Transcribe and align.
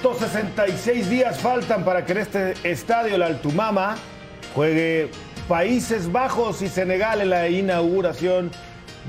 166 0.00 1.10
días 1.10 1.40
faltan 1.40 1.84
para 1.84 2.04
que 2.04 2.12
en 2.12 2.18
este 2.18 2.54
estadio, 2.62 3.16
el 3.16 3.22
Altumama, 3.22 3.96
juegue 4.54 5.10
Países 5.48 6.12
Bajos 6.12 6.62
y 6.62 6.68
Senegal 6.68 7.20
en 7.20 7.30
la 7.30 7.48
inauguración 7.48 8.52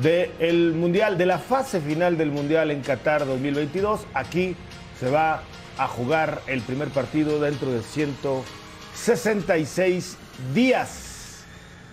del 0.01 0.73
Mundial, 0.73 1.15
de 1.19 1.27
la 1.27 1.37
fase 1.37 1.79
final 1.79 2.17
del 2.17 2.31
Mundial 2.31 2.71
en 2.71 2.81
Qatar 2.81 3.27
2022. 3.27 4.07
Aquí 4.15 4.55
se 4.99 5.11
va 5.11 5.43
a 5.77 5.87
jugar 5.87 6.41
el 6.47 6.61
primer 6.61 6.87
partido 6.87 7.39
dentro 7.39 7.71
de 7.71 7.83
166 7.83 10.17
días. 10.55 11.43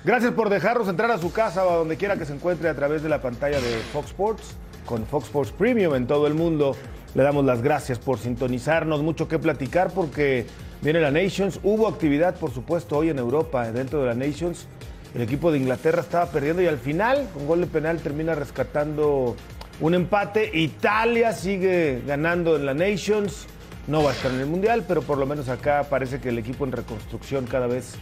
Gracias 0.04 0.32
por 0.32 0.48
dejarnos 0.48 0.88
entrar 0.88 1.10
a 1.10 1.18
su 1.18 1.32
casa 1.32 1.66
o 1.66 1.70
a 1.70 1.76
donde 1.76 1.98
quiera 1.98 2.16
que 2.16 2.24
se 2.24 2.32
encuentre 2.32 2.70
a 2.70 2.74
través 2.74 3.02
de 3.02 3.10
la 3.10 3.20
pantalla 3.20 3.60
de 3.60 3.76
Fox 3.92 4.06
Sports, 4.06 4.56
con 4.86 5.04
Fox 5.04 5.26
Sports 5.26 5.52
Premium 5.52 5.94
en 5.96 6.06
todo 6.06 6.26
el 6.26 6.32
mundo. 6.32 6.74
Le 7.14 7.22
damos 7.22 7.44
las 7.44 7.62
gracias 7.62 7.98
por 7.98 8.18
sintonizarnos, 8.18 9.02
mucho 9.02 9.28
que 9.28 9.38
platicar 9.38 9.90
porque 9.90 10.46
viene 10.82 11.00
la 11.00 11.10
Nations. 11.10 11.60
Hubo 11.62 11.88
actividad, 11.88 12.36
por 12.36 12.52
supuesto, 12.52 12.98
hoy 12.98 13.10
en 13.10 13.18
Europa, 13.18 13.70
dentro 13.72 14.00
de 14.00 14.06
la 14.06 14.14
Nations. 14.14 14.66
El 15.14 15.22
equipo 15.22 15.50
de 15.50 15.58
Inglaterra 15.58 16.02
estaba 16.02 16.26
perdiendo 16.26 16.60
y 16.60 16.66
al 16.66 16.78
final, 16.78 17.28
con 17.32 17.46
gol 17.46 17.60
de 17.62 17.66
penal, 17.68 18.00
termina 18.00 18.34
rescatando 18.34 19.34
un 19.80 19.94
empate. 19.94 20.50
Italia 20.52 21.32
sigue 21.32 22.02
ganando 22.06 22.56
en 22.56 22.66
la 22.66 22.74
Nations. 22.74 23.46
No 23.86 24.02
va 24.02 24.10
a 24.10 24.12
estar 24.12 24.30
en 24.32 24.40
el 24.40 24.46
Mundial, 24.46 24.84
pero 24.86 25.00
por 25.00 25.16
lo 25.16 25.26
menos 25.26 25.48
acá 25.48 25.86
parece 25.88 26.20
que 26.20 26.28
el 26.30 26.38
equipo 26.38 26.66
en 26.66 26.72
reconstrucción 26.72 27.46
cada 27.46 27.66
vez 27.66 27.94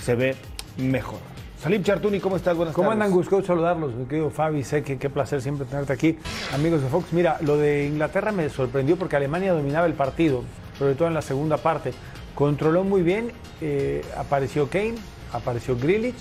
se 0.00 0.14
ve 0.14 0.36
mejor. 0.78 1.18
Salim 1.62 1.84
Chartuni, 1.84 2.18
¿cómo 2.18 2.34
estás? 2.34 2.56
Buenas 2.56 2.74
¿Cómo 2.74 2.88
tardes. 2.88 3.04
andan? 3.04 3.16
Gusto 3.16 3.40
saludarlos, 3.40 3.94
mi 3.94 4.06
querido 4.06 4.30
Fabi. 4.30 4.64
Sé 4.64 4.82
que 4.82 4.98
qué 4.98 5.08
placer 5.08 5.40
siempre 5.40 5.64
tenerte 5.64 5.92
aquí, 5.92 6.18
amigos 6.52 6.82
de 6.82 6.88
Fox. 6.88 7.12
Mira, 7.12 7.38
lo 7.40 7.56
de 7.56 7.86
Inglaterra 7.86 8.32
me 8.32 8.48
sorprendió 8.48 8.96
porque 8.96 9.14
Alemania 9.14 9.52
dominaba 9.52 9.86
el 9.86 9.92
partido, 9.92 10.42
sobre 10.76 10.96
todo 10.96 11.06
en 11.06 11.14
la 11.14 11.22
segunda 11.22 11.58
parte. 11.58 11.92
Controló 12.34 12.82
muy 12.82 13.02
bien, 13.02 13.30
eh, 13.60 14.04
apareció 14.16 14.68
Kane, 14.68 14.96
apareció 15.32 15.76
Grealish 15.76 16.16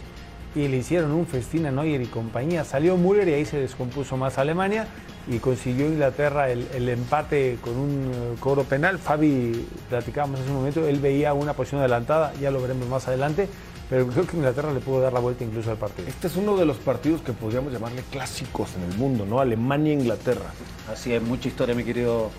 y 0.53 0.67
le 0.67 0.77
hicieron 0.77 1.09
un 1.09 1.25
festín 1.25 1.65
a 1.65 1.71
Neuer 1.71 2.03
y 2.03 2.05
compañía. 2.05 2.63
Salió 2.63 2.95
Müller 2.95 3.27
y 3.27 3.33
ahí 3.33 3.45
se 3.45 3.57
descompuso 3.57 4.17
más 4.17 4.37
Alemania 4.37 4.85
y 5.27 5.39
consiguió 5.39 5.87
Inglaterra 5.87 6.51
el, 6.51 6.67
el 6.75 6.87
empate 6.87 7.57
con 7.61 7.77
un 7.77 8.11
eh, 8.13 8.35
cobro 8.39 8.63
penal. 8.63 8.99
Fabi, 8.99 9.67
platicábamos 9.89 10.41
hace 10.41 10.49
un 10.51 10.57
momento, 10.57 10.87
él 10.87 10.99
veía 10.99 11.33
una 11.33 11.53
posición 11.53 11.79
adelantada, 11.79 12.31
ya 12.39 12.51
lo 12.51 12.61
veremos 12.61 12.87
más 12.87 13.07
adelante, 13.07 13.47
pero 13.91 14.07
creo 14.07 14.25
que 14.25 14.37
Inglaterra 14.37 14.71
le 14.71 14.79
pudo 14.79 15.01
dar 15.01 15.11
la 15.11 15.19
vuelta 15.19 15.43
incluso 15.43 15.69
al 15.69 15.75
partido. 15.77 16.07
Este 16.07 16.27
es 16.27 16.37
uno 16.37 16.55
de 16.55 16.65
los 16.65 16.77
partidos 16.77 17.21
que 17.21 17.33
podríamos 17.33 17.73
llamarle 17.73 18.01
clásicos 18.09 18.69
en 18.77 18.89
el 18.89 18.97
mundo, 18.97 19.25
¿no? 19.25 19.41
Alemania-Inglaterra. 19.41 20.49
Así 20.91 21.13
es, 21.13 21.21
mucha 21.21 21.49
historia, 21.49 21.75
mi 21.75 21.83
querido 21.83 22.31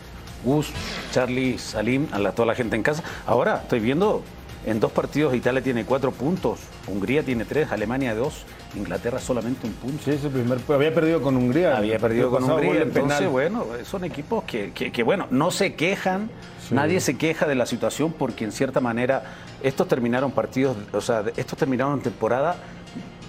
Gus, 0.45 0.71
Charlie, 1.13 1.59
Salim, 1.59 2.09
a 2.11 2.19
la, 2.19 2.33
toda 2.33 2.47
la 2.47 2.55
gente 2.55 2.75
en 2.75 2.83
casa. 2.83 3.03
Ahora 3.27 3.57
estoy 3.63 3.81
viendo, 3.81 4.23
en 4.65 4.81
dos 4.81 4.93
partidos 4.93 5.35
Italia 5.35 5.61
tiene 5.63 5.85
cuatro 5.85 6.11
puntos, 6.11 6.59
Hungría 6.87 7.23
tiene 7.23 7.45
tres, 7.45 7.71
Alemania 7.71 8.15
dos, 8.15 8.45
Inglaterra 8.75 9.19
solamente 9.19 9.67
un 9.67 9.75
punto. 9.75 10.03
Sí, 10.05 10.13
es 10.13 10.25
el 10.25 10.31
primer. 10.31 10.59
Había 10.71 10.95
perdido 10.95 11.21
con 11.21 11.37
Hungría. 11.37 11.77
Había 11.77 11.99
perdido 11.99 12.31
con 12.31 12.45
Hungría, 12.45 12.81
entonces 12.83 13.19
penal. 13.19 13.29
bueno, 13.29 13.67
son 13.85 14.05
equipos 14.05 14.45
que, 14.45 14.73
que- 14.73 14.91
que, 14.91 15.03
bueno, 15.03 15.27
no 15.31 15.51
se 15.51 15.75
quejan, 15.75 16.31
nadie 16.73 17.01
se 17.01 17.17
queja 17.17 17.47
de 17.47 17.55
la 17.55 17.67
situación 17.67 18.13
porque 18.13 18.45
en 18.45 18.53
cierta 18.53 18.81
manera 18.81 19.23
estos 19.63 19.87
terminaron 19.89 20.31
partidos, 20.33 20.77
o 20.93 21.01
sea, 21.01 21.23
estos 21.37 21.59
terminaron 21.59 22.01
temporada 22.01 22.57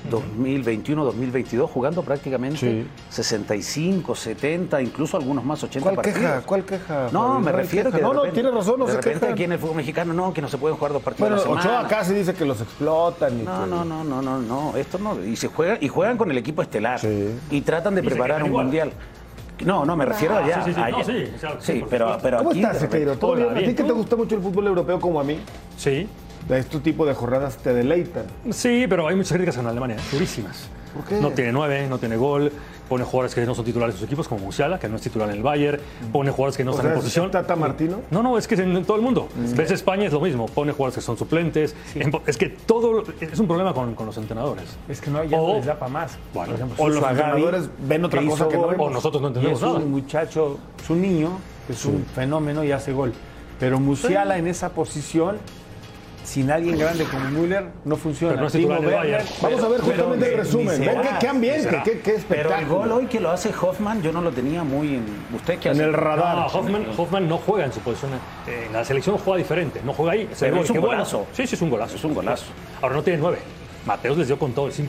2021-2022 0.09 1.67
jugando 1.69 2.01
prácticamente 2.03 2.57
Sí. 2.59 2.87
65, 3.09 4.15
70, 4.15 4.81
incluso 4.81 5.15
algunos 5.17 5.43
más 5.45 5.63
80 5.63 5.81
¿Cuál 5.83 5.95
partidos. 5.95 6.19
queja? 6.19 6.41
¿Cuál 6.41 6.65
queja? 6.65 7.09
No, 7.11 7.39
me 7.39 7.43
¿Cuál 7.51 7.55
refiero 7.55 7.89
queja? 7.89 7.97
que 7.97 8.01
de 8.01 8.07
No, 8.07 8.13
no, 8.13 8.19
repente- 8.23 8.41
tiene 8.41 8.51
razón, 8.57 8.79
no 8.79 8.85
de 8.85 8.91
se 8.91 8.97
repente 8.97 9.19
quejan. 9.21 9.33
aquí 9.33 9.43
en 9.45 9.51
el 9.53 9.59
fútbol 9.59 9.75
mexicano 9.77 10.13
no, 10.13 10.33
que 10.33 10.41
no 10.41 10.49
se 10.49 10.57
pueden 10.57 10.77
jugar 10.77 10.93
dos 10.93 11.03
partidos 11.03 11.29
Bueno, 11.45 11.61
a 11.61 11.65
la 11.65 11.81
Ochoa 11.87 12.03
se 12.03 12.13
dice 12.13 12.33
que 12.33 12.45
los 12.45 12.59
explotan. 12.61 13.39
Y 13.39 13.43
No, 13.43 13.63
que- 13.63 13.69
no, 13.69 13.85
no, 13.85 14.03
no, 14.03 14.21
no, 14.21 14.39
no, 14.41 14.75
esto 14.77 14.97
no. 14.97 15.23
Y 15.23 15.35
se 15.37 15.47
juegan, 15.47 15.77
y 15.79 15.87
juegan 15.87 16.17
con 16.17 16.29
el 16.31 16.37
equipo 16.37 16.61
estelar. 16.61 16.99
Sí. 16.99 17.29
Y 17.49 17.61
tratan 17.61 17.95
de 17.95 18.03
preparar 18.03 18.41
un 18.43 18.49
igual. 18.49 18.65
mundial. 18.65 18.91
No, 19.65 19.85
no, 19.85 19.95
me 19.95 20.05
refiero 20.05 20.35
allá. 20.37 20.63
sí, 20.63 20.71
sí, 20.71 20.73
sí. 20.75 20.81
allá. 20.81 20.97
No, 20.97 21.03
sí, 21.03 21.31
o 21.35 21.39
sea, 21.39 21.55
Sí, 21.59 21.83
pero, 21.89 22.17
pero 22.21 22.37
¿Cómo 22.39 22.49
aquí. 22.51 22.61
estás, 22.61 22.79
Sequeiro? 22.79 23.15
¿Todo 23.17 23.31
Hola, 23.31 23.45
bien? 23.53 23.57
¿A 23.65 23.67
ti 23.69 23.75
que 23.75 23.83
te 23.83 23.91
gusta 23.91 24.15
mucho 24.15 24.35
el 24.35 24.41
fútbol 24.41 24.67
europeo 24.67 24.99
como 24.99 25.19
a 25.19 25.23
mí? 25.23 25.39
Sí, 25.77 26.07
De 26.47 26.59
este 26.59 26.79
tipo 26.79 27.05
de 27.05 27.13
jornadas 27.13 27.57
te 27.57 27.73
deleitan. 27.73 28.25
sí, 28.51 28.85
pero 28.89 29.07
hay 29.07 29.15
muchas 29.15 29.31
críticas 29.33 29.57
en 29.57 29.67
Alemania, 29.67 29.97
durísimas. 30.11 30.67
¿Por 30.93 31.05
qué? 31.05 31.15
No 31.21 31.31
tiene 31.31 31.51
nueve, 31.51 31.87
no 31.89 31.97
tiene 31.97 32.17
gol, 32.17 32.51
pone 32.89 33.03
jugadores 33.03 33.33
que 33.33 33.45
no 33.45 33.55
son 33.55 33.65
titulares 33.65 33.95
de 33.95 33.99
sus 33.99 34.05
equipos, 34.07 34.27
como 34.27 34.45
Musiala, 34.45 34.79
que 34.79 34.87
no 34.89 34.95
es 34.97 35.01
titular 35.01 35.29
en 35.29 35.35
el 35.37 35.43
Bayern, 35.43 35.79
pone 36.11 36.31
jugadores 36.31 36.57
que 36.57 36.63
no 36.63 36.71
O 36.71 36.73
están 36.73 36.85
sea, 36.85 36.91
en 36.93 36.97
¿es 36.97 37.03
posición. 37.03 37.31
Tata 37.31 37.55
Martino? 37.55 38.01
No, 38.11 38.21
no, 38.23 38.37
es 38.37 38.47
que 38.47 38.55
es 38.55 38.61
en 38.61 38.83
todo 38.85 38.97
el 38.97 39.03
mundo. 39.03 39.29
Ves 39.55 39.71
España 39.71 40.05
es 40.05 40.13
lo 40.13 40.19
mismo, 40.19 40.45
pone 40.47 40.71
jugadores 40.71 40.95
que 40.95 41.01
son 41.01 41.17
suplentes. 41.17 41.75
En- 41.95 42.11
Es 42.27 42.37
que 42.37 42.49
todo 42.49 43.03
es 43.19 43.39
un 43.39 43.47
problema 43.47 43.73
con, 43.73 43.95
con 43.95 44.05
los 44.05 44.17
entrenadores. 44.17 44.65
Es 44.87 45.01
que 45.01 45.09
no, 45.11 45.23
ya 45.23 45.37
no 45.37 45.43
O- 45.43 45.55
les 45.55 45.65
da 45.65 45.79
para 45.79 45.91
más. 45.91 46.17
Bueno, 46.33 46.47
Por 46.51 46.55
ejemplo, 46.55 46.83
o 46.83 46.89
los 46.89 47.03
entrenadores 47.03 47.69
ven 47.87 48.05
otra 48.05 48.21
que 48.21 48.27
cosa 48.27 48.47
que 48.47 48.57
no 48.57 48.67
vemos. 48.67 48.87
O 48.87 48.89
nosotros 48.89 49.21
no 49.21 49.27
y 49.27 49.29
entendemos 49.29 49.59
es 49.59 49.65
nada. 49.65 49.77
un 49.79 49.91
muchacho, 49.91 50.57
es 50.83 50.89
un 50.89 51.01
niño, 51.01 51.29
es 51.69 51.85
un 51.85 52.05
fenómeno 52.13 52.63
y 52.63 52.71
hace 52.71 52.91
gol. 52.93 53.13
Pero 53.59 53.79
Musiala 53.79 54.37
en 54.37 54.47
esa 54.47 54.69
posición, 54.69 55.37
sin 56.23 56.49
alguien 56.51 56.77
grande 56.77 57.03
como 57.05 57.29
Müller, 57.29 57.65
no 57.85 57.95
funciona. 57.97 58.31
Pero 58.33 58.41
no 58.41 58.47
es 58.47 58.53
titular 58.53 58.79
Timo 58.79 58.89
Werner, 58.91 59.11
Bayern. 59.19 59.29
Vamos 59.41 59.63
a 59.63 59.67
ver 59.67 59.81
pero- 59.81 59.93
justamente 59.93 60.31
el 60.31 60.37
resumen. 60.37 60.79
Ven 60.79 61.01
qué, 61.01 61.09
qué 61.19 61.27
ambiente, 61.27 61.61
será. 61.63 61.83
qué, 61.83 61.99
qué 61.99 62.23
Pero 62.29 62.55
el 62.55 62.65
gol 62.65 62.91
hoy 62.91 63.05
que 63.07 63.19
lo 63.19 63.29
hace 63.31 63.51
Hoffman, 63.61 64.01
yo 64.01 64.11
no 64.11 64.21
lo 64.21 64.31
tenía 64.31 64.63
muy 64.63 64.95
en. 64.95 65.05
¿Usted 65.35 65.59
qué 65.59 65.69
En 65.69 65.75
hace? 65.75 65.83
el 65.83 65.93
radar. 65.93 66.35
No, 66.37 66.45
Hoffman, 66.47 66.85
Hoffman 66.97 67.27
no 67.29 67.37
juega 67.37 67.65
en 67.65 67.73
su 67.73 67.79
posición. 67.81 68.11
eh, 68.47 68.65
En 68.67 68.73
la 68.73 68.85
selección 68.85 69.17
juega 69.17 69.37
diferente. 69.37 69.81
No 69.83 69.93
juega 69.93 70.13
ahí. 70.13 70.29
Pero 70.39 70.57
es 70.61 70.69
un 70.69 70.77
bueno. 70.77 70.87
golazo. 70.95 71.27
Sí, 71.33 71.45
sí, 71.47 71.55
es 71.55 71.61
un 71.61 71.69
golazo. 71.69 71.95
Es 71.97 72.03
un 72.03 72.13
golazo. 72.13 72.45
Ahora 72.81 72.95
no 72.95 73.03
tiene 73.03 73.19
nueve. 73.19 73.39
Mateos 73.85 74.17
les 74.17 74.27
dio 74.27 74.39
con 74.39 74.53
todo. 74.53 74.71
Sí, 74.71 74.87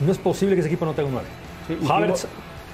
no 0.00 0.12
es 0.12 0.18
posible 0.18 0.54
que 0.54 0.60
ese 0.60 0.68
equipo 0.68 0.84
no 0.84 0.92
tenga 0.92 1.08
un 1.08 1.14
nueve. 1.14 1.28
Sí, 1.66 1.78
Havertz 1.90 2.24
Timo- 2.24 2.28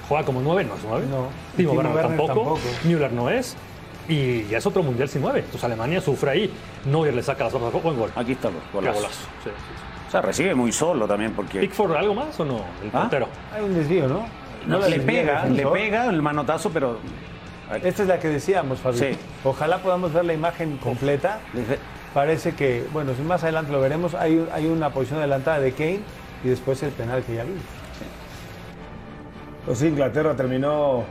juega 0.09 0.25
como 0.25 0.41
nueve, 0.41 0.65
no 0.65 0.75
es 0.75 0.81
nueve. 0.87 1.05
No. 1.09 1.27
Timo, 1.55 1.71
Timo 1.71 1.71
Werner, 1.73 1.95
Werner 1.95 2.17
tampoco. 2.17 2.27
tampoco. 2.53 2.59
Müller 2.83 3.13
no 3.13 3.29
es. 3.29 3.55
Y 4.09 4.43
ya 4.47 4.57
es 4.59 4.65
otro 4.65 4.83
mundial 4.83 5.09
sin 5.09 5.21
nueve. 5.21 5.39
Entonces 5.39 5.63
Alemania 5.63 5.99
sufre 6.01 6.31
ahí. 6.31 6.53
Neuer 6.85 7.13
le 7.13 7.21
saca 7.23 7.43
las 7.45 7.53
papas 7.53 7.73
a 7.73 7.77
buen 7.77 7.97
gol. 7.97 8.11
Aquí 8.15 8.31
está 8.33 8.49
golazo. 8.73 8.95
golazo. 8.99 9.15
Sí, 9.43 9.49
sí, 9.49 9.49
sí. 9.49 9.83
O 10.07 10.11
sea, 10.11 10.21
recibe 10.21 10.55
muy 10.55 10.71
solo 10.71 11.05
también 11.07 11.33
porque. 11.33 11.59
¿Pickford 11.59 11.95
algo 11.95 12.13
más 12.15 12.39
o 12.39 12.45
no? 12.45 12.57
El 12.81 12.89
¿Ah? 12.93 13.01
portero. 13.01 13.27
Hay 13.53 13.63
un 13.63 13.73
desvío, 13.73 14.07
¿no? 14.07 14.25
No, 14.65 14.79
le 14.87 14.99
pega, 14.99 15.45
le 15.45 15.65
pega 15.65 16.05
el 16.07 16.21
manotazo, 16.21 16.69
pero. 16.69 16.99
Esta 17.83 18.03
es 18.03 18.07
la 18.07 18.17
que 18.19 18.29
decíamos, 18.29 18.79
Fabi. 18.79 18.97
Sí. 18.97 19.09
Ojalá 19.43 19.79
podamos 19.79 20.13
ver 20.13 20.23
la 20.23 20.33
imagen 20.33 20.77
completa. 20.77 21.39
Dice- 21.53 21.79
Parece 22.13 22.55
que, 22.55 22.85
bueno, 22.93 23.13
si 23.15 23.21
más 23.21 23.43
adelante 23.43 23.71
lo 23.71 23.81
veremos, 23.81 24.15
hay, 24.15 24.47
hay 24.53 24.65
una 24.65 24.89
posición 24.89 25.19
adelantada 25.19 25.59
de 25.59 25.73
Kane 25.73 25.99
y 26.43 26.47
después 26.47 26.81
el 26.81 26.91
penal 26.91 27.21
que 27.23 27.35
ya 27.35 27.43
vimos. 27.43 27.61
Pues 29.65 29.79
sí, 29.79 29.87
Inglaterra 29.87 30.33
terminó 30.35 31.03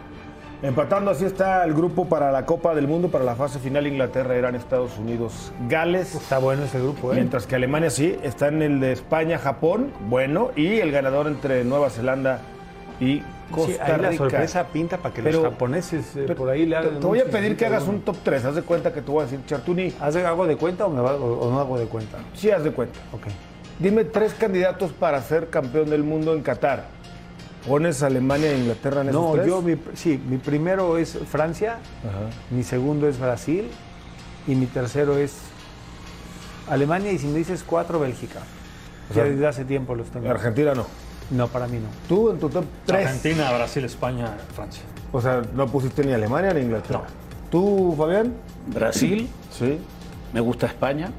empatando. 0.62 1.10
Así 1.10 1.24
está 1.24 1.64
el 1.64 1.74
grupo 1.74 2.06
para 2.06 2.30
la 2.32 2.46
Copa 2.46 2.74
del 2.74 2.88
Mundo. 2.88 3.08
Para 3.08 3.24
la 3.24 3.34
fase 3.34 3.58
final, 3.58 3.86
Inglaterra, 3.86 4.36
Irán, 4.36 4.54
Estados 4.54 4.96
Unidos, 4.98 5.52
Gales. 5.68 6.14
Está 6.14 6.38
bueno 6.38 6.64
ese 6.64 6.78
grupo, 6.80 7.12
¿eh? 7.12 7.16
Mientras 7.16 7.46
que 7.46 7.56
Alemania 7.56 7.90
sí, 7.90 8.16
está 8.22 8.48
en 8.48 8.62
el 8.62 8.80
de 8.80 8.92
España, 8.92 9.38
Japón, 9.38 9.92
bueno, 10.08 10.50
y 10.56 10.78
el 10.80 10.90
ganador 10.92 11.26
entre 11.26 11.64
Nueva 11.64 11.90
Zelanda 11.90 12.40
y 13.00 13.22
Costa 13.50 13.72
Sí, 13.72 13.78
ahí 13.80 14.00
la 14.00 14.08
Rica. 14.10 14.16
sorpresa 14.24 14.66
pinta 14.72 14.96
para 14.96 15.14
que 15.14 15.22
Pero- 15.22 15.42
los 15.42 15.52
japoneses 15.52 16.04
eh, 16.16 16.24
Pero 16.26 16.34
por 16.34 16.48
ahí 16.50 16.66
le 16.66 16.76
hagan. 16.76 16.98
te 16.98 17.06
voy 17.06 17.20
a 17.20 17.26
pedir 17.26 17.56
que 17.56 17.64
hagas 17.66 17.84
un 17.86 18.00
top 18.00 18.16
3. 18.24 18.44
Haz 18.44 18.54
de 18.56 18.62
cuenta 18.62 18.92
que 18.92 19.02
tú 19.02 19.14
vas 19.14 19.28
a 19.28 19.30
decir, 19.30 19.46
Chartuni, 19.46 19.92
¿Haz 20.00 20.16
algo 20.16 20.46
de 20.48 20.56
cuenta 20.56 20.86
o, 20.86 20.88
me 20.88 21.00
va- 21.00 21.14
o- 21.14 21.46
o 21.46 21.50
no 21.52 21.60
hago 21.60 21.78
de 21.78 21.86
cuenta? 21.86 22.18
sí 22.34 22.50
haz 22.50 22.64
de 22.64 22.72
cuenta. 22.72 22.98
Ok. 23.12 23.22
Dime 23.78 24.04
tres 24.04 24.32
candidatos 24.34 24.90
para 24.92 25.20
ser 25.20 25.48
campeón 25.50 25.90
del 25.90 26.02
mundo 26.02 26.32
en 26.32 26.42
Qatar. 26.42 26.86
¿Pones 27.66 28.02
Alemania 28.02 28.52
e 28.52 28.58
Inglaterra 28.58 29.00
en 29.02 29.08
esos 29.08 29.20
No, 29.22 29.32
tres? 29.32 29.46
yo, 29.46 29.60
mi, 29.62 29.76
sí, 29.94 30.22
mi 30.28 30.36
primero 30.38 30.98
es 30.98 31.18
Francia, 31.30 31.78
Ajá. 32.04 32.30
mi 32.50 32.62
segundo 32.62 33.08
es 33.08 33.18
Brasil 33.18 33.68
y 34.46 34.54
mi 34.54 34.66
tercero 34.66 35.16
es 35.18 35.34
Alemania 36.68 37.10
y 37.12 37.18
si 37.18 37.26
me 37.26 37.38
dices 37.38 37.64
cuatro, 37.66 37.98
Bélgica. 37.98 38.40
Ya 39.08 39.14
sea, 39.14 39.24
desde 39.24 39.46
hace 39.46 39.64
tiempo 39.64 39.94
los 39.94 40.08
tengo. 40.10 40.28
Argentina 40.30 40.74
no. 40.74 40.86
No, 41.30 41.48
para 41.48 41.66
mí 41.66 41.78
no. 41.78 41.88
Tú 42.08 42.30
en 42.30 42.38
tu 42.38 42.48
top 42.48 42.64
3. 42.86 43.06
Argentina, 43.06 43.52
Brasil, 43.52 43.84
España, 43.84 44.36
Francia. 44.54 44.82
O 45.12 45.20
sea, 45.20 45.42
no 45.54 45.66
pusiste 45.66 46.04
ni 46.04 46.12
Alemania 46.12 46.52
ni 46.54 46.60
Inglaterra. 46.60 47.00
No. 47.00 47.04
¿Tú, 47.50 47.94
Fabián? 47.96 48.32
Brasil, 48.68 49.28
Sí. 49.50 49.78
me 50.32 50.40
gusta 50.40 50.66
España, 50.66 51.10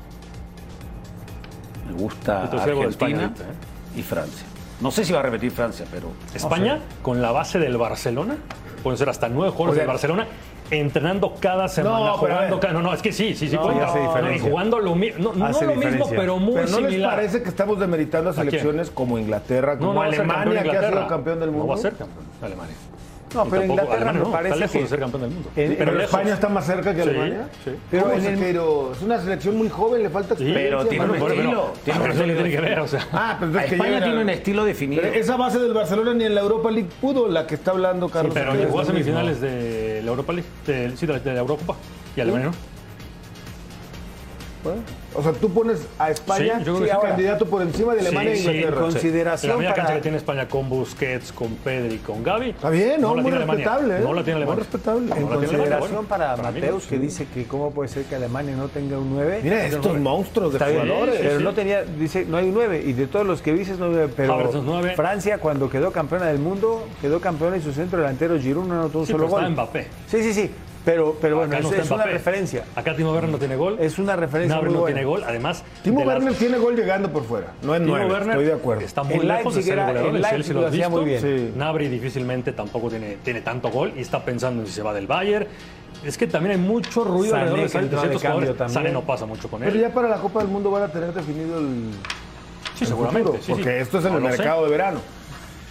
me 1.88 1.94
gusta 1.94 2.44
España 2.46 2.64
Argentina 2.86 3.24
ahorita, 3.24 3.44
¿eh? 3.44 4.00
y 4.00 4.02
Francia. 4.04 4.46
No 4.82 4.92
sé 4.92 5.04
si 5.04 5.14
va 5.14 5.20
a 5.20 5.24
repetir 5.24 5.52
Francia, 5.52 5.86
pero. 5.92 6.10
España, 6.34 6.80
con 7.02 7.22
la 7.22 7.32
base 7.32 7.60
del 7.60 7.78
Barcelona, 7.78 8.38
pueden 8.84 8.98
ser 8.98 9.10
hasta 9.10 9.28
nueve 9.28 9.52
jugadores 9.52 9.72
O 9.72 9.76
sea, 9.76 9.82
del 9.84 9.88
Barcelona, 9.88 10.28
entrenando 10.70 11.34
cada 11.40 11.68
semana, 11.68 11.98
No, 12.00 12.18
jugando 12.18 12.60
cada. 12.60 12.74
No, 12.74 12.82
no, 12.82 12.94
es 12.94 13.02
que 13.02 13.12
sí, 13.12 13.34
sí, 13.34 13.48
sí, 13.48 13.56
No, 13.56 13.64
cuenta. 13.64 14.36
Y 14.36 14.40
jugando 14.40 14.80
lo 14.80 14.96
mismo, 14.96 15.34
no, 15.34 15.50
no 15.50 15.62
lo 15.62 15.76
mismo, 15.76 16.08
pero 16.10 16.38
muy 16.38 16.56
Pero 16.56 16.70
¿no 16.70 16.80
les 16.82 16.90
similar. 16.92 17.16
parece 17.16 17.42
que 17.42 17.50
estamos 17.50 17.80
demeritando 17.80 18.30
a 18.30 18.34
selecciones 18.34 18.92
como 18.92 19.18
Inglaterra, 19.18 19.74
No, 19.74 19.80
como 19.80 19.94
no 19.96 20.02
Alemania, 20.02 20.64
que 20.64 20.78
ha 20.78 20.90
sido 20.90 21.08
campeón 21.08 21.40
del 21.40 21.50
mundo? 21.52 21.66
No 21.66 21.70
va 21.70 21.76
a 21.76 21.82
ser 21.82 21.94
campeón 21.94 22.26
Alemania. 22.42 22.76
No, 23.36 23.46
pero 23.46 23.64
Inglaterra 23.66 24.14
me 24.14 24.20
no, 24.20 24.32
parece 24.32 24.64
está 24.66 24.80
que- 24.80 24.88
ser 24.88 25.00
campeón 25.00 25.22
del 25.24 25.32
mundo. 25.32 25.50
en- 25.56 25.76
Pero. 25.76 26.02
España 26.02 26.34
está 26.34 26.50
más 26.50 26.66
cerca 26.66 26.96
que 26.96 27.02
Alemania. 27.02 27.50
sí. 27.64 27.72
Pero 27.92 28.04
¿Cómo 28.04 28.16
en 28.16 28.22
se- 28.22 28.34
el- 28.34 28.40
pero 28.40 28.92
es 28.94 29.02
una 29.02 29.20
selección 29.22 29.58
muy 29.58 29.70
joven, 29.70 30.02
le 30.04 30.10
falta 30.10 30.36
Sí, 30.36 30.44
experiencia. 30.44 30.78
pero 30.78 30.90
tiene 30.90 31.06
un 31.06 31.16
estilo, 31.16 31.34
tiene 31.34 31.50
Ah, 31.52 32.02
un 32.02 32.02
pero 32.08 32.14
estilo. 32.14 32.34
tiene 32.36 32.50
que 32.52 32.62
ver, 32.62 32.80
o 32.80 32.88
sea. 32.88 33.08
Ah, 33.12 33.36
pero 33.40 33.60
es 33.60 33.66
que 33.66 33.76
España 33.76 34.04
tiene 34.04 34.22
un 34.22 34.30
estilo 34.30 34.64
definido. 34.66 35.02
Pero 35.02 35.14
esa 35.16 35.36
base 35.36 35.60
del 35.60 35.74
Barcelona 35.74 36.14
ni 36.14 36.24
en 36.24 36.36
la 36.36 36.42
Europa 36.42 36.72
League 36.72 36.90
pudo, 37.02 37.28
la 37.28 37.46
que 37.46 37.56
está 37.56 37.72
hablando 37.72 38.08
Carlos. 38.10 38.34
Pero 38.34 38.54
llegó 38.56 38.80
a 38.80 38.86
semifinales 38.86 39.42
de 39.42 40.02
la 40.04 40.10
Europa 40.10 40.34
League, 40.34 40.50
de, 40.66 40.96
sí, 40.96 41.06
de 41.06 41.14
la, 41.14 41.20
de 41.20 41.34
la 41.34 41.40
Eurocopa. 41.42 41.76
Y 42.16 42.22
Alemania 42.22 42.48
no. 42.48 42.77
O 45.16 45.24
sea, 45.24 45.32
tú 45.34 45.50
pones 45.52 45.88
a 45.98 46.12
España 46.12 46.60
Sí, 46.60 46.66
yo 46.66 46.76
creo 46.78 46.80
que 46.88 46.92
sí, 46.92 47.08
candidato 47.08 47.46
por 47.46 47.62
encima 47.62 47.94
de 47.96 48.02
Alemania 48.02 48.36
Sí, 48.36 48.40
e 48.40 48.42
sí, 48.44 48.50
Inglaterra. 48.50 48.82
con- 48.82 48.92
consideración 48.92 49.52
La 49.52 49.58
media 49.58 49.70
para- 49.72 49.82
cancha 49.84 49.96
que 49.96 50.02
tiene 50.02 50.18
España 50.18 50.48
con 50.48 50.70
Busquets, 50.70 51.32
con 51.32 51.56
Pedri, 51.56 51.98
con 52.00 52.24
Gavi. 52.24 52.50
Está 52.52 52.70
bien, 52.70 53.02
¿no? 53.02 53.16
muy 53.16 53.32
respetable. 53.32 53.98
¿eh? 53.98 54.00
No 54.04 54.14
la 54.14 54.24
tiene 54.24 54.38
Alemania. 54.38 54.46
Muy 54.56 54.64
respetable. 54.64 55.06
En 55.16 55.28
consideración 55.28 55.62
Alemania, 55.62 55.80
para, 56.08 56.26
bueno, 56.36 56.38
para 56.42 56.52
mí 56.52 56.60
Mateus, 56.62 56.86
que 56.86 57.00
dice 57.00 57.28
que 57.34 57.46
cómo 57.46 57.72
puede 57.72 57.90
ser 57.90 58.04
que 58.04 58.16
Alemania 58.16 58.56
no 58.56 58.68
tenga 58.68 58.98
un 59.00 59.14
9. 59.14 59.40
Mira 59.44 59.66
estos 59.66 59.98
monstruos 59.98 60.52
de 60.54 60.58
Está 60.58 60.70
bien, 60.70 60.84
jugadores. 60.88 61.16
pero 61.20 61.38
sí. 61.40 61.44
no 61.44 61.54
tenía, 61.54 61.84
dice, 61.84 62.26
no 62.28 62.38
hay 62.38 62.50
un 62.50 62.54
9. 62.54 62.84
Y 62.86 62.94
de 62.94 63.08
todos 63.08 63.26
los 63.26 63.42
que 63.42 63.54
dices, 63.54 63.80
no 63.80 63.86
hay 63.86 63.92
9. 63.92 64.14
Pero 64.16 64.50
es 64.50 64.56
nueve. 64.64 64.94
Francia, 64.96 65.38
cuando 65.40 65.70
quedó 65.70 65.92
campeona 65.92 66.26
del 66.28 66.40
mundo, 66.40 66.88
quedó 67.02 67.20
campeona 67.20 67.58
y 67.58 67.62
su 67.62 67.72
centro 67.74 68.00
delantero 68.00 68.38
Giroud 68.40 68.66
no 68.68 68.74
anotó 68.76 69.00
un 69.00 69.06
Sí, 69.06 69.12
solo 69.14 69.28
gol. 69.28 69.50
Mbappé. 69.50 69.88
Sí, 70.08 70.22
sí, 70.22 70.34
sí. 70.34 70.52
Pero, 70.88 71.18
pero 71.20 71.36
bueno, 71.36 71.60
no 71.60 71.74
es, 71.74 71.92
una 71.92 72.06
referencia. 72.06 72.64
Acá 72.74 72.96
Timo 72.96 73.12
Werner 73.12 73.30
no 73.30 73.38
tiene 73.38 73.58
gol. 73.58 73.76
Es 73.78 74.00
una 74.00 74.16
referencia 74.16 74.56
muy 74.62 74.72
no 74.72 74.80
buena. 74.80 74.96
tiene 74.96 75.06
gol. 75.06 75.22
Además, 75.28 75.66
Timo 75.84 76.00
Werner 76.00 76.34
tiene 76.36 76.58
gol 76.60 76.78
llegando 76.78 77.12
por 77.12 77.26
fuera. 77.26 77.52
No 77.62 77.76
es 77.76 77.82
nueve, 77.82 78.06
Werner 78.06 78.30
estoy 78.30 78.46
de 78.46 78.54
acuerdo. 78.54 78.84
está 78.86 79.04
muy 79.04 79.16
En 79.16 79.28
lejos 79.28 79.54
de 79.56 79.64
ser 79.64 79.74
el 79.74 79.80
era- 79.80 79.88
goleador. 79.90 80.16
El 80.16 80.22
Leipzig 80.22 80.54
lo 80.56 80.68
hacía 80.68 80.88
visto. 80.88 81.02
muy 81.02 81.10
bien. 81.10 81.22
Sí. 81.22 81.52
Gnabry 81.56 81.90
difícilmente 81.90 82.54
tampoco 82.54 82.88
tiene, 82.90 83.18
tiene 83.22 83.42
tanto 83.42 83.70
gol 83.70 83.92
y 83.98 84.00
está 84.00 84.24
pensando 84.24 84.62
en 84.62 84.68
si 84.68 84.72
se 84.76 84.82
va 84.82 84.94
del 84.94 85.08
Bayern. 85.08 85.46
Es 86.06 86.18
que 86.18 86.26
también 86.26 86.54
hay 86.54 86.58
mucho 86.66 87.04
ruido 87.04 87.32
Sané, 87.32 87.50
alrededor 87.50 87.58
de 87.58 87.64
de 87.64 87.70
ciertos 88.00 88.22
jugadores. 88.22 88.94
no 88.94 89.02
pasa 89.02 89.26
mucho 89.26 89.50
con 89.50 89.60
Pero 89.60 89.74
él. 89.74 89.82
ya 89.82 89.90
para 89.94 90.08
la 90.08 90.18
Copa 90.22 90.40
del 90.40 90.48
Mundo 90.48 90.72
van 90.72 90.84
a 90.84 90.88
tener 90.88 91.12
definido 91.14 91.60
el, 91.60 91.92
Sí, 92.76 92.86
el 92.86 92.88
seguramente. 92.88 93.24
futuro, 93.28 93.44
sí, 93.44 93.46
sí. 93.48 93.52
porque 93.52 93.82
esto 93.82 94.00
es 94.00 94.06
en 94.06 94.12
No 94.14 94.18
el 94.20 94.24
mercado 94.24 94.64
de 94.64 94.72
verano. 94.72 95.00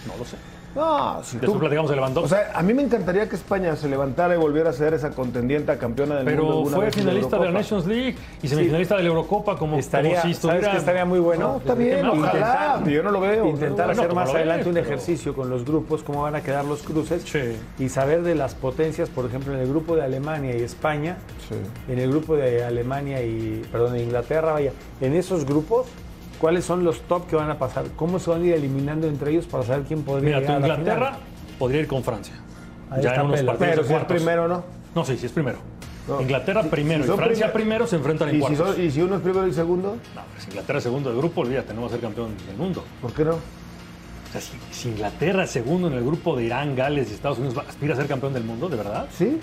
No 0.07 0.13
lo 0.19 0.25
sé. 0.27 0.37
No, 0.77 1.23
si 1.25 1.39
Después 1.39 1.53
tú- 1.55 1.59
platicamos 1.59 1.91
de 1.91 1.95
O 1.95 1.97
Lewandowski. 1.97 2.29
sea, 2.31 2.53
a 2.55 2.63
mí 2.63 2.75
me 2.75 2.83
encantaría 2.83 3.29
que 3.29 3.35
España 3.37 3.75
se 3.77 3.89
levantara 3.89 4.35
y 4.35 4.39
volviera 4.39 4.71
a 4.71 4.73
ser 4.73 4.95
esa 4.95 5.11
contendiente 5.11 5.73
a 5.73 5.79
campeona 5.79 6.17
del 6.17 6.37
mundo. 6.39 6.63
Pero 6.71 6.77
fue 6.83 6.91
finalista 6.93 7.39
de 7.39 7.45
la. 7.47 7.51
Nations 7.53 7.87
League 7.87 8.15
y 8.43 8.49
semifinalista 8.49 8.97
de 8.97 9.03
la 9.03 9.09
Eurocopa 9.09 9.57
como, 9.57 9.79
Estaría, 9.79 10.21
como 10.21 10.23
si 10.23 10.35
¿Sabes 10.35 10.37
estuviera... 10.37 10.71
que 10.73 10.77
estaría 10.79 11.05
muy 11.07 11.19
bueno? 11.19 11.49
No, 11.53 11.57
está 11.59 11.75
bien, 11.75 12.05
Intentar- 12.07 12.19
ojalá. 12.37 12.83
Yo 12.87 13.03
no 13.03 13.11
lo 13.11 13.21
veo. 13.21 13.47
Intentar 13.47 13.91
hacer 13.91 14.13
más 14.15 14.31
adelante 14.31 14.59
ves, 14.59 14.67
un 14.69 14.75
pero- 14.75 14.87
ejercicio 14.87 15.35
con 15.35 15.49
los 15.51 15.65
grupos, 15.65 16.03
cómo 16.03 16.23
van 16.23 16.35
a 16.35 16.43
quedar 16.43 16.65
los 16.67 16.83
cruces 16.83 17.23
Sí. 17.25 17.57
y 17.83 17.89
saber 17.89 18.23
de 18.23 18.35
las 18.35 18.55
potencias, 18.55 19.09
por 19.09 19.25
ejemplo, 19.25 19.55
en 19.55 19.61
el 19.61 19.69
grupo 19.69 19.97
de 19.97 20.03
Alemania 20.03 20.55
y 20.57 20.61
España, 20.63 21.17
Sí. 21.49 21.55
en 21.91 21.99
el 21.99 22.11
grupo 22.11 22.37
de 22.37 22.63
Alemania 22.65 23.23
y, 23.23 23.63
perdón, 23.73 23.95
de 23.95 24.03
Inglaterra, 24.03 24.53
vaya, 24.53 24.73
en 25.01 25.15
esos 25.15 25.47
grupos, 25.47 25.87
¿cuáles 26.41 26.65
son 26.65 26.85
los 26.85 27.01
top 27.03 27.27
que 27.27 27.37
van 27.37 27.51
a 27.51 27.59
pasar? 27.59 27.85
¿Cómo 27.97 28.19
se 28.19 28.31
van 28.31 28.43
a 28.43 28.47
ir 28.47 28.55
eliminando 28.55 29.07
entre 29.07 29.31
ellos 29.33 29.47
para 29.47 29.65
saber 29.65 29.85
quién 29.87 30.03
podría 30.03 30.39
Mira, 30.39 30.41
llegar 30.41 30.57
a 30.57 30.61
la 30.61 30.67
Inglaterra 30.75 31.07
final? 31.13 31.21
podría 31.59 31.81
ir 31.81 31.87
con 31.87 32.03
Francia. 32.05 32.35
Ahí 32.91 33.03
ya 33.03 33.15
en 33.15 33.23
unos 33.27 33.43
partidos 33.43 33.59
Pero 33.71 33.85
si 33.85 33.95
es 33.95 34.05
primero, 34.05 34.49
¿no? 34.49 34.65
No, 34.95 35.05
sí, 35.05 35.17
sí 35.17 35.27
es 35.27 35.33
primero. 35.33 35.59
No. 36.09 36.21
Inglaterra 36.21 36.63
Si- 36.63 36.69
primero 36.69 37.05
si 37.05 37.11
y 37.11 37.15
Francia 37.17 37.35
primer- 37.35 37.53
primero 37.53 37.87
se 37.89 37.97
enfrentan 37.97 38.29
en 38.29 38.37
¿Y 38.37 38.43
si, 38.47 38.55
son- 38.57 38.81
y 38.81 38.91
si 38.93 39.03
uno 39.03 39.17
es 39.17 39.23
primero 39.23 39.47
y 39.49 39.53
segundo, 39.53 39.97
No, 40.15 40.23
pues 40.33 40.47
Inglaterra 40.47 40.81
segundo 40.81 41.11
de 41.11 41.17
grupo, 41.19 41.41
olvídate, 41.41 41.75
no 41.75 41.81
va 41.83 41.87
a 41.89 41.91
ser 41.91 42.01
campeón 42.01 42.31
del 42.47 42.57
mundo. 42.57 42.85
¿por 43.03 43.13
qué 43.13 43.25
no? 43.25 43.33
O 43.33 44.33
sea, 44.33 44.41
si, 44.41 44.53
si 44.71 44.89
Inglaterra 44.91 45.45
es 45.45 45.51
segundo 45.51 45.89
en 45.89 45.95
el 45.95 46.05
grupo 46.05 46.37
de 46.37 46.45
Irán, 46.45 46.77
Gales 46.77 47.11
y 47.11 47.15
Estados 47.15 47.39
Unidos, 47.39 47.59
¿va- 47.59 47.65
¿aspira 47.69 47.95
a 47.95 47.97
ser 47.97 48.07
campeón 48.07 48.35
del 48.35 48.45
mundo, 48.45 48.69
de 48.69 48.77
verdad? 48.77 49.09
¿Sí? 49.17 49.39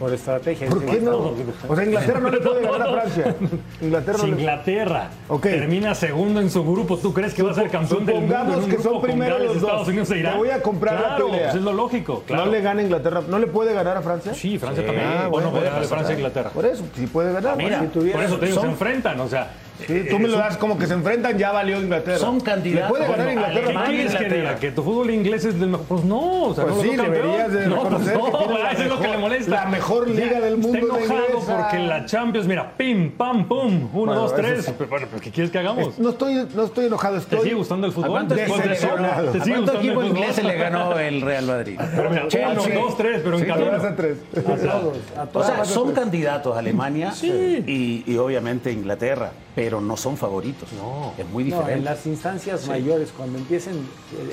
Por 0.00 0.14
estrategia. 0.14 0.66
¿Por 0.70 0.82
qué 0.86 0.98
no? 0.98 1.34
O 1.68 1.76
sea, 1.76 1.84
Inglaterra 1.84 2.20
no 2.20 2.30
le 2.30 2.40
puede 2.40 2.62
ganar 2.62 2.82
a 2.88 2.90
Francia. 2.90 3.36
Inglaterra 3.82 4.18
Si 4.18 4.26
no 4.30 4.34
le... 4.34 4.40
Inglaterra 4.40 5.10
Ok. 5.28 5.42
termina 5.42 5.94
segundo 5.94 6.40
en 6.40 6.48
su 6.50 6.64
grupo, 6.64 6.96
¿tú 6.96 7.12
crees 7.12 7.34
que 7.34 7.42
va 7.42 7.50
a 7.50 7.54
ser 7.54 7.68
campeón 7.68 8.06
del 8.06 8.14
mundo? 8.22 8.34
Supongamos 8.34 8.66
que 8.74 8.82
son 8.82 9.02
primero 9.02 9.38
los 9.38 9.54
dos. 9.60 9.62
Estados 9.62 9.88
Unidos 9.88 10.10
e 10.12 10.18
Irán? 10.20 10.32
Te 10.32 10.38
voy 10.38 10.50
a 10.50 10.62
comprar 10.62 10.94
la 10.94 11.00
claro, 11.08 11.26
pelea. 11.26 11.42
pues 11.44 11.54
es 11.56 11.60
lo 11.62 11.72
lógico, 11.74 12.22
claro. 12.26 12.46
¿No 12.46 12.50
le 12.50 12.62
gana 12.62 12.82
Inglaterra? 12.82 13.22
¿No 13.28 13.38
le 13.38 13.46
puede 13.46 13.74
ganar 13.74 13.98
a 13.98 14.00
Francia? 14.00 14.32
Sí, 14.32 14.58
Francia 14.58 14.82
Sí. 14.82 14.86
también. 14.86 15.06
Ah, 15.06 15.26
¿O 15.28 15.30
bueno, 15.32 15.48
no 15.48 15.50
puede 15.52 15.64
ganarle 15.66 15.84
pasar. 15.86 15.98
Francia 15.98 16.14
a 16.14 16.18
Inglaterra? 16.18 16.50
Por 16.50 16.64
eso, 16.64 16.84
sí 16.96 17.06
puede 17.06 17.32
ganar. 17.34 17.56
Mira, 17.58 17.80
Si 17.80 17.86
tuviera- 17.88 18.16
Por 18.18 18.24
eso 18.26 18.38
te 18.38 18.46
digo, 18.46 18.54
son- 18.56 18.64
se 18.64 18.70
enfrentan, 18.70 19.20
o 19.20 19.28
sea. 19.28 19.50
Sí, 19.86 20.06
tú 20.08 20.18
me 20.18 20.28
lo 20.28 20.36
das 20.38 20.56
como 20.56 20.78
que 20.78 20.86
se 20.86 20.94
enfrentan, 20.94 21.36
ya 21.38 21.52
valió 21.52 21.80
Inglaterra. 21.80 22.18
Son 22.18 22.40
candidatos. 22.40 22.98
¿Le 22.98 23.04
puede 23.06 23.10
ganar 23.10 23.26
Bueno, 23.26 23.32
Inglaterra? 23.40 23.84
¿Qué 23.86 23.90
quieres 23.92 24.14
que 24.16 24.24
diga? 24.28 24.56
¿Que 24.56 24.70
tu 24.72 24.82
fútbol 24.82 25.10
inglés 25.10 25.44
es 25.44 25.58
del 25.58 25.68
mejor? 25.70 25.86
Pues 25.86 26.04
no, 26.04 26.42
o 26.44 26.54
sea, 26.54 26.64
Pues 26.64 26.76
no 26.76 26.82
sí, 26.82 26.90
es 26.90 26.96
deberías 27.02 27.52
de 27.52 27.66
no, 27.66 27.82
pues 27.82 27.90
no, 27.92 27.98
que 27.98 28.38
tiene 28.38 28.58
la 28.62 28.70
eso 28.72 28.82
es 28.82 28.88
lo 28.88 28.94
que 28.96 29.00
mejor- 29.02 29.10
le 29.10 29.18
molesta. 29.18 29.50
la 29.50 29.66
mejor 29.66 30.08
liga 30.08 30.40
del 30.40 30.56
mundo 30.58 30.78
Está 30.78 30.98
es 30.98 31.04
enojado 31.10 31.28
inglesa. 31.30 31.56
porque 31.56 31.78
la 31.78 32.06
Champions, 32.06 32.46
mira, 32.46 32.72
pim, 32.76 33.10
pam, 33.12 33.46
pum, 33.48 33.74
uno, 33.74 33.88
Bueno, 33.92 34.14
dos, 34.14 34.34
tres. 34.34 34.72
Pero, 34.78 34.90
bueno, 34.90 35.06
pero 35.10 35.22
¿qué 35.22 35.30
quieres 35.30 35.50
que 35.50 35.58
hagamos? 35.58 35.98
No 35.98 36.10
estoy, 36.10 36.46
no 36.54 36.64
estoy 36.64 36.86
enojado, 36.86 37.14
¿Te 37.14 37.20
estoy... 37.20 37.40
sigue 37.40 37.54
gustando 37.54 37.86
el 37.86 37.92
fútbol? 37.92 38.10
cuántos 38.10 38.36
Después 38.36 38.62
de 38.64 38.72
eso, 38.72 38.86
decepcionado? 38.86 39.30
¿Te 39.32 39.38
¿A 39.38 39.44
sigue 39.44 39.54
cuánto 39.56 39.72
gustando 39.72 40.00
equipo 40.00 40.04
inglés 40.04 40.36
se 40.36 40.42
le 40.42 40.54
ganó 40.56 40.98
el 40.98 41.20
Real 41.22 41.46
Madrid? 41.46 41.78
Pero 41.96 42.10
mira, 42.10 42.26
uno, 42.52 42.80
dos, 42.82 42.96
tres, 42.96 43.20
pero 43.24 43.36
en 43.36 43.42
Te 43.42 43.48
camino. 43.48 43.70
a 43.72 43.96
tres. 43.96 44.18
A 44.36 44.40
todos, 44.40 44.96
a 45.16 45.38
O 45.38 45.44
sea, 45.44 45.64
son 45.64 45.92
candidatos 45.92 46.56
Alemania 46.56 47.12
y 47.22 48.16
obviamente 48.16 48.70
Inglaterra, 48.72 49.30
pero 49.54 49.80
no 49.80 49.96
son 49.96 50.16
favoritos. 50.16 50.68
No. 50.72 51.12
Es 51.18 51.26
muy 51.28 51.44
No, 51.44 51.56
diferente. 51.58 51.78
en 51.78 51.84
las 51.84 52.06
instancias 52.06 52.66
mayores, 52.68 53.12
cuando 53.16 53.38
empiecen 53.38 53.74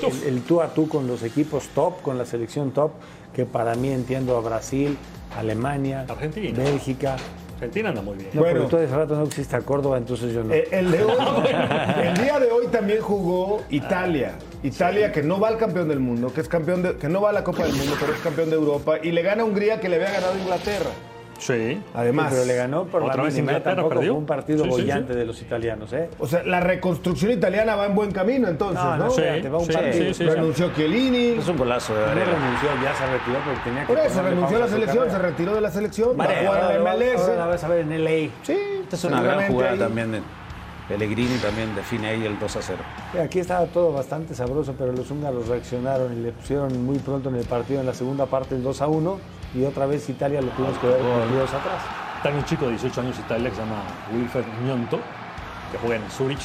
el, 0.02 0.04
el- 0.12 0.22
el 0.36 0.42
tú 0.42 0.60
a 0.60 0.68
tú 0.74 0.88
con 0.88 1.06
los 1.06 1.22
equipos 1.22 1.68
top, 1.74 2.00
con 2.02 2.16
la 2.18 2.24
selección 2.24 2.70
top, 2.72 2.92
que 3.34 3.44
para 3.44 3.74
mí 3.74 3.90
entiendo 3.90 4.36
a 4.36 4.40
Brasil, 4.40 4.96
Alemania, 5.36 6.04
Argentina. 6.08 6.58
Bélgica. 6.62 7.16
Argentina 7.56 7.88
anda 7.88 8.02
muy 8.02 8.16
bien. 8.16 8.30
No, 8.32 8.40
Bueno. 8.42 8.54
pero 8.56 8.68
tú 8.68 8.76
de 8.76 8.86
rato 8.86 9.16
no 9.16 9.24
existe 9.24 9.56
a 9.56 9.60
Córdoba, 9.60 9.98
entonces 9.98 10.32
yo 10.32 10.44
no. 10.44 10.54
Eh, 10.54 10.68
el, 10.70 10.92
de 10.92 11.02
hoy- 11.02 11.12
el 12.04 12.14
día 12.16 12.38
de 12.38 12.50
hoy 12.52 12.68
también 12.68 13.00
jugó 13.00 13.62
Italia. 13.70 14.34
Italia 14.62 15.10
que 15.12 15.22
no 15.24 15.40
va 15.40 15.48
al 15.48 15.58
campeón 15.58 15.88
del 15.88 15.98
mundo, 16.00 16.32
que 16.32 16.40
es 16.40 16.48
campeón 16.48 16.82
de, 16.84 16.96
que 16.96 17.08
no 17.08 17.20
va 17.20 17.30
a 17.30 17.32
la 17.32 17.42
Copa 17.44 17.64
del 17.64 17.74
Mundo, 17.74 17.94
pero 17.98 18.12
es 18.12 18.20
campeón 18.20 18.50
de 18.50 18.56
Europa 18.56 18.98
y 19.02 19.10
le 19.10 19.22
gana 19.22 19.42
a 19.42 19.44
Hungría 19.44 19.80
que 19.80 19.88
le 19.88 19.96
había 19.96 20.10
ganado 20.12 20.34
a 20.34 20.38
Inglaterra. 20.38 20.90
Sí. 21.38 21.80
Además, 21.94 22.32
pero 22.32 22.44
le 22.44 22.54
ganó 22.56 22.84
por 22.84 23.02
¿Otra 23.02 23.16
la 23.18 23.22
vez 23.22 23.34
mínima, 23.34 23.60
tampoco 23.60 23.88
perdió? 23.90 24.12
fue 24.12 24.18
un 24.18 24.26
partido 24.26 24.58
Sí, 24.58 24.64
sí, 24.64 24.70
bollante 24.70 25.12
sí. 25.12 25.18
de 25.18 25.24
los 25.24 25.40
italianos, 25.40 25.92
¿eh? 25.92 26.10
o 26.18 26.26
sea, 26.26 26.42
la 26.42 26.60
reconstrucción 26.60 27.30
italiana 27.32 27.76
va 27.76 27.86
en 27.86 27.94
buen 27.94 28.10
camino 28.10 28.48
entonces, 28.48 28.82
No, 28.82 28.96
¿no? 28.96 29.04
no, 29.04 29.10
Sí, 29.10 29.20
espérate, 29.22 29.48
va 29.48 29.58
un 29.58 29.66
sí, 29.66 29.72
partido. 29.72 30.04
sí, 30.06 30.14
sí. 30.14 30.24
Renunció 30.24 30.72
Chiellini. 30.74 31.38
Es 31.38 31.48
un 31.48 31.56
golazo 31.56 31.94
de 31.94 32.00
No 32.00 32.06
Varela. 32.06 32.24
renunció, 32.32 32.68
ya 32.82 32.94
se 32.94 33.06
retiró 33.06 33.38
porque 33.44 33.60
tenía 33.64 33.80
que 33.82 33.86
Por 33.94 33.98
eso 33.98 34.22
renunció 34.22 34.56
a 34.56 34.60
la 34.60 34.68
selección, 34.68 35.10
se 35.10 35.18
retiró 35.18 35.54
de 35.54 35.60
la 35.60 35.70
selección, 35.70 36.08
va 36.18 36.24
a 36.24 36.26
Vale, 36.26 36.46
jugar 36.46 36.72
en 36.76 36.82
MLS. 36.82 37.20
ahora 37.22 37.36
la 37.36 37.46
vas 37.46 37.64
a 37.64 37.68
ver 37.68 37.78
en 37.80 38.04
LA. 38.04 38.10
Sí, 38.42 38.58
Esta 38.82 38.96
es 38.96 39.04
una 39.04 39.22
gran 39.22 39.46
jugada 39.52 39.72
ahí. 39.72 39.78
también. 39.78 40.12
de 40.12 40.22
Pellegrini 40.88 41.36
también 41.36 41.74
define 41.76 42.08
ahí 42.08 42.24
el 42.24 42.38
2 42.38 42.56
a 42.56 42.62
0. 42.62 42.78
Aquí 43.22 43.40
estaba 43.40 43.66
todo 43.66 43.92
bastante 43.92 44.34
sabroso, 44.34 44.74
pero 44.78 44.90
los 44.92 45.10
húngaros 45.10 45.46
reaccionaron 45.46 46.14
y 46.14 46.22
le 46.22 46.32
pusieron 46.32 46.82
muy 46.84 46.98
pronto 46.98 47.28
en 47.28 47.36
el 47.36 47.44
partido, 47.44 47.80
en 47.80 47.86
la 47.86 47.92
segunda 47.92 48.24
parte, 48.24 48.54
el 48.54 48.62
2 48.62 48.80
a 48.80 48.86
1, 48.86 49.18
y 49.54 49.64
otra 49.64 49.86
vez 49.86 50.08
Italia 50.08 50.40
lo 50.42 50.48
tuvimos 50.48 50.78
que 50.78 50.86
ver 50.86 50.98
con 50.98 51.36
dos 51.38 51.52
atrás. 51.54 51.82
Está 52.16 52.30
un 52.30 52.44
chico 52.44 52.64
de 52.66 52.72
18 52.72 53.00
años 53.00 53.18
Italia 53.18 53.48
que 53.50 53.56
se 53.56 53.62
llama 53.62 53.82
Wilfred 54.12 54.44
Gnonto, 54.64 54.98
que 55.72 55.78
juega 55.78 55.96
en 56.04 56.10
Zurich, 56.10 56.40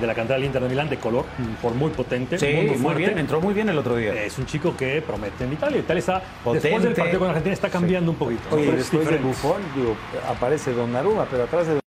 de 0.00 0.06
la 0.06 0.14
cantera 0.14 0.36
del 0.38 0.46
Inter 0.46 0.62
de 0.62 0.68
Milán, 0.70 0.88
de 0.88 0.96
color, 0.98 1.24
por 1.60 1.74
muy 1.74 1.90
potente, 1.90 2.38
Sí, 2.38 2.46
muy, 2.54 2.66
muy 2.66 2.76
fuerte. 2.78 2.98
bien, 3.04 3.18
entró 3.18 3.40
muy 3.40 3.52
bien 3.52 3.68
el 3.68 3.76
otro 3.76 3.96
día. 3.96 4.14
Es 4.14 4.38
un 4.38 4.46
chico 4.46 4.74
que 4.76 5.02
promete 5.02 5.44
en 5.44 5.52
Italia. 5.52 5.80
Italia 5.80 5.98
está, 5.98 6.14
después 6.20 6.62
Potente. 6.62 6.78
del 6.86 6.94
partido 6.94 7.18
con 7.18 7.28
Argentina, 7.28 7.52
está 7.52 7.68
cambiando 7.68 8.10
un 8.12 8.16
poquito. 8.16 8.42
Oye, 8.52 8.68
Es 8.70 8.76
después 8.76 9.08
de. 9.08 9.18
Buffon, 9.18 9.60
digo, 9.74 9.96
aparece 10.30 10.72
Donnarumma, 10.72 11.26
pero 11.30 11.44
atrás 11.44 11.66
de 11.66 11.81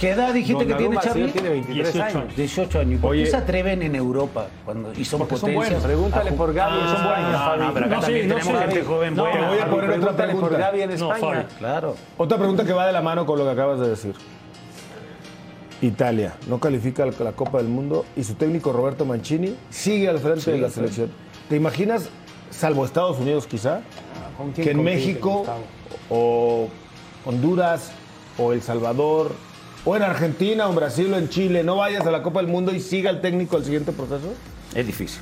¿Qué 0.00 0.10
edad 0.10 0.32
dijiste 0.32 0.66
que 0.66 0.74
tiene 0.74 0.96
Charlie? 0.98 1.30
tiene 1.30 1.48
23 1.50 1.92
18 1.92 2.02
años. 2.02 2.16
años. 2.16 2.36
18 2.36 2.80
años. 2.80 3.00
¿Por 3.02 3.14
qué 3.16 3.26
se 3.26 3.36
atreven 3.36 3.82
en 3.82 3.94
Europa 3.94 4.46
cuando, 4.64 4.92
y 4.92 5.04
son 5.04 5.20
son 5.20 5.28
potencias? 5.28 5.54
buenos. 5.54 5.82
Pregúntale 5.84 6.32
por. 6.32 6.58
Ah, 6.58 6.70
son 6.94 7.04
buenos, 7.04 7.32
no, 7.32 7.38
Fabi. 7.38 7.60
no, 7.60 7.74
pero 7.74 7.86
acá 7.86 7.94
No, 7.96 8.00
también 8.00 8.28
no, 8.28 8.34
tenemos 8.36 8.62
gente 8.62 8.82
joven 8.84 9.14
No, 9.14 9.22
buena. 9.24 9.48
Voy 9.48 9.58
a 9.58 9.66
poner 9.70 9.90
otra 9.90 10.06
por 10.08 10.16
pregunta. 10.16 10.70
En 10.74 10.88
No, 10.88 11.14
España. 11.14 11.42
Fabi. 11.42 11.54
Claro. 11.58 11.96
Otra 12.16 12.38
pregunta 12.38 12.64
que 12.64 12.72
va 12.72 12.86
de 12.86 12.92
la 12.92 13.02
mano 13.02 13.26
con 13.26 13.38
lo 13.38 13.44
que 13.44 13.50
acabas 13.50 13.78
de 13.80 13.88
decir. 13.90 14.14
Italia 15.82 16.34
no 16.46 16.58
califica 16.58 17.04
a 17.04 17.06
la 17.22 17.32
Copa 17.32 17.58
del 17.58 17.68
Mundo 17.68 18.04
y 18.16 18.24
su 18.24 18.34
técnico 18.34 18.72
Roberto 18.72 19.04
Mancini 19.06 19.54
sigue 19.70 20.08
al 20.08 20.18
frente 20.18 20.50
de 20.52 20.58
la 20.58 20.70
selección. 20.70 21.10
¿Te 21.48 21.56
imaginas, 21.56 22.08
salvo 22.50 22.84
Estados 22.84 23.18
Unidos 23.18 23.46
quizá, 23.46 23.80
¿Con 24.36 24.52
quién 24.52 24.64
que 24.64 24.70
en 24.72 24.82
México 24.84 25.44
o 26.10 26.68
Honduras 27.24 27.92
o 28.38 28.52
El 28.52 28.60
Salvador 28.62 29.32
o 29.84 29.96
en 29.96 30.02
Argentina 30.02 30.66
o 30.66 30.70
en 30.70 30.76
Brasil 30.76 31.12
o 31.12 31.16
en 31.16 31.28
Chile 31.28 31.62
no 31.64 31.76
vayas 31.76 32.06
a 32.06 32.10
la 32.10 32.22
Copa 32.22 32.40
del 32.40 32.48
Mundo 32.50 32.72
y 32.74 32.80
siga 32.80 33.10
el 33.10 33.20
técnico 33.20 33.56
al 33.56 33.64
siguiente 33.64 33.92
proceso? 33.92 34.32
Es 34.74 34.86
difícil. 34.86 35.20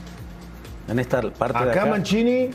En 0.88 0.98
esta 0.98 1.20
parte 1.32 1.64
de 1.64 1.70
Acá 1.70 1.82
acá. 1.82 1.90
Mancini 1.90 2.50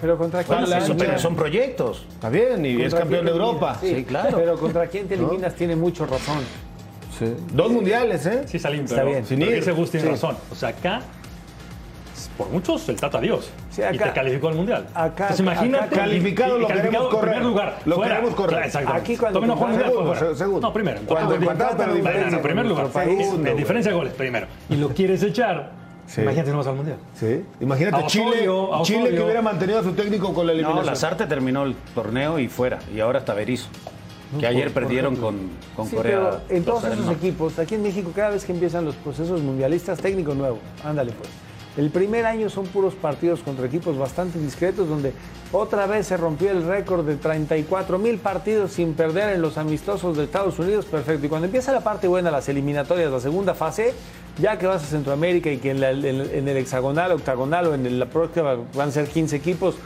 Pero 0.00 0.16
contra 0.18 0.44
quién 0.44 0.60
Bueno, 0.60 0.74
te 0.74 0.80
sí, 0.80 0.86
Eso, 0.92 0.96
pero 0.98 1.18
son 1.18 1.34
proyectos. 1.36 2.06
está 2.12 2.28
bien 2.30 2.64
y 2.64 2.74
es 2.76 2.82
¿Contra 2.94 2.98
campeón 3.00 3.24
de 3.24 3.30
Europa. 3.32 3.78
Sí, 3.80 4.04
claro. 4.04 4.36
Pero 4.38 4.58
contra 4.58 4.86
quién 4.86 5.08
te 5.08 5.14
eliminas 5.14 5.54
tiene 5.54 5.74
mucho 5.76 6.06
razón. 6.06 6.38
Dos 7.52 7.72
mundiales, 7.72 8.24
¿eh? 8.26 8.42
Sí, 8.46 8.60
Salim, 8.60 8.84
Está 8.84 8.96
pero, 8.96 9.08
bien. 9.08 9.26
Sin 9.26 9.40
pero 9.40 9.50
ir. 9.50 9.56
ese 9.58 9.72
Gus 9.72 9.90
tiene 9.90 10.06
Sí. 10.06 10.12
razón. 10.12 10.36
O 10.52 10.54
sea, 10.54 10.68
acá 10.68 11.02
por 12.38 12.48
muchos, 12.48 12.88
el 12.88 12.96
Tata 12.96 13.20
Dios. 13.20 13.50
Sí, 13.70 13.82
y 13.92 13.98
te 13.98 14.12
calificó 14.12 14.48
al 14.48 14.54
Mundial. 14.54 14.86
acá- 14.94 15.24
Entonces, 15.24 15.40
imagínate. 15.40 15.84
acá 15.84 15.96
calificado 15.96 16.54
y- 16.54 16.58
y 16.58 16.62
lo 16.62 16.68
calificado 16.68 17.08
queremos 17.10 17.14
en 17.14 17.20
primer 17.20 17.34
correr. 17.34 17.42
lugar. 17.44 17.78
Lo 17.84 17.94
fuera. 17.96 18.14
queremos 18.14 18.34
correr. 18.36 18.64
Exactamente. 18.64 19.02
Aquí 19.02 19.16
cuando 19.18 19.40
no 19.40 19.56
segundo, 19.58 20.14
fuera. 20.14 20.34
segundo. 20.36 20.60
No, 20.68 20.72
primero. 20.72 21.00
Cuando 21.06 21.34
empató, 21.34 21.66
pero 21.76 21.94
diferencia 21.94 22.36
en 22.36 22.42
primer 22.42 22.66
lugar. 22.66 22.90
segundo, 22.92 23.54
diferencia 23.54 23.92
de 23.92 23.98
goles, 23.98 24.14
primero. 24.14 24.46
Y 24.70 24.76
lo 24.76 24.88
quieres 24.90 25.22
echar. 25.22 25.72
Sí. 26.06 26.22
Imagínate, 26.22 26.50
no 26.52 26.56
vas 26.58 26.66
al 26.68 26.74
Mundial. 26.76 26.96
Sí. 27.14 27.44
Imagínate 27.60 28.06
Chile, 28.06 28.48
Osorio, 28.48 28.82
Chile 28.84 29.10
que 29.10 29.20
hubiera 29.22 29.42
mantenido 29.42 29.80
a 29.80 29.82
su 29.82 29.92
técnico 29.92 30.32
con 30.32 30.46
la 30.46 30.52
No, 30.54 30.58
eliminación. 30.60 30.86
Lazarte 30.86 31.26
terminó 31.26 31.64
el 31.64 31.74
torneo 31.94 32.38
y 32.38 32.48
fuera. 32.48 32.78
Y 32.94 33.00
ahora 33.00 33.18
está 33.18 33.34
Berizzo. 33.34 33.68
Que 34.40 34.46
ayer 34.46 34.70
perdieron 34.72 35.16
con, 35.16 35.36
con 35.74 35.86
Sí, 35.86 35.96
Corea. 35.96 36.18
pero 36.18 36.40
en 36.58 36.64
todos 36.64 36.84
esos 36.84 37.10
equipos, 37.10 37.58
aquí 37.58 37.74
en 37.74 37.82
México, 37.82 38.10
cada 38.14 38.30
vez 38.30 38.44
que 38.44 38.52
empiezan 38.52 38.84
los 38.84 38.94
procesos 38.96 39.40
mundialistas, 39.42 39.98
técnico 40.00 40.34
nuevo, 40.34 40.58
ándale 40.84 41.12
pues. 41.12 41.28
El 41.78 41.90
primer 41.90 42.26
año 42.26 42.50
son 42.50 42.66
puros 42.66 42.94
partidos 42.94 43.38
contra 43.38 43.64
equipos 43.66 43.96
bastante 43.96 44.36
discretos, 44.40 44.88
donde 44.88 45.12
otra 45.52 45.86
vez 45.86 46.08
se 46.08 46.16
rompió 46.16 46.50
el 46.50 46.66
récord 46.66 47.06
de 47.06 47.14
34 47.14 48.00
mil 48.00 48.18
partidos 48.18 48.72
sin 48.72 48.94
perder 48.94 49.36
en 49.36 49.40
los 49.40 49.58
amistosos 49.58 50.16
de 50.16 50.24
Estados 50.24 50.58
Unidos, 50.58 50.86
perfecto. 50.86 51.26
Y 51.26 51.28
cuando 51.28 51.46
empieza 51.46 51.70
la 51.70 51.82
parte 51.82 52.08
buena, 52.08 52.32
las 52.32 52.48
eliminatorias, 52.48 53.12
la 53.12 53.20
segunda 53.20 53.54
fase, 53.54 53.94
ya 54.42 54.58
que 54.58 54.66
vas 54.66 54.82
a 54.82 54.86
Centroamérica 54.86 55.52
y 55.52 55.58
que 55.58 55.70
en, 55.70 55.84
en 55.84 56.48
el 56.48 56.56
hexagonal, 56.56 57.12
octagonal 57.12 57.68
o 57.68 57.74
en 57.74 57.96
la 57.96 58.06
próxima 58.06 58.56
van 58.74 58.88
a 58.88 58.90
ser 58.90 59.06
15 59.06 59.36
equipos, 59.36 59.76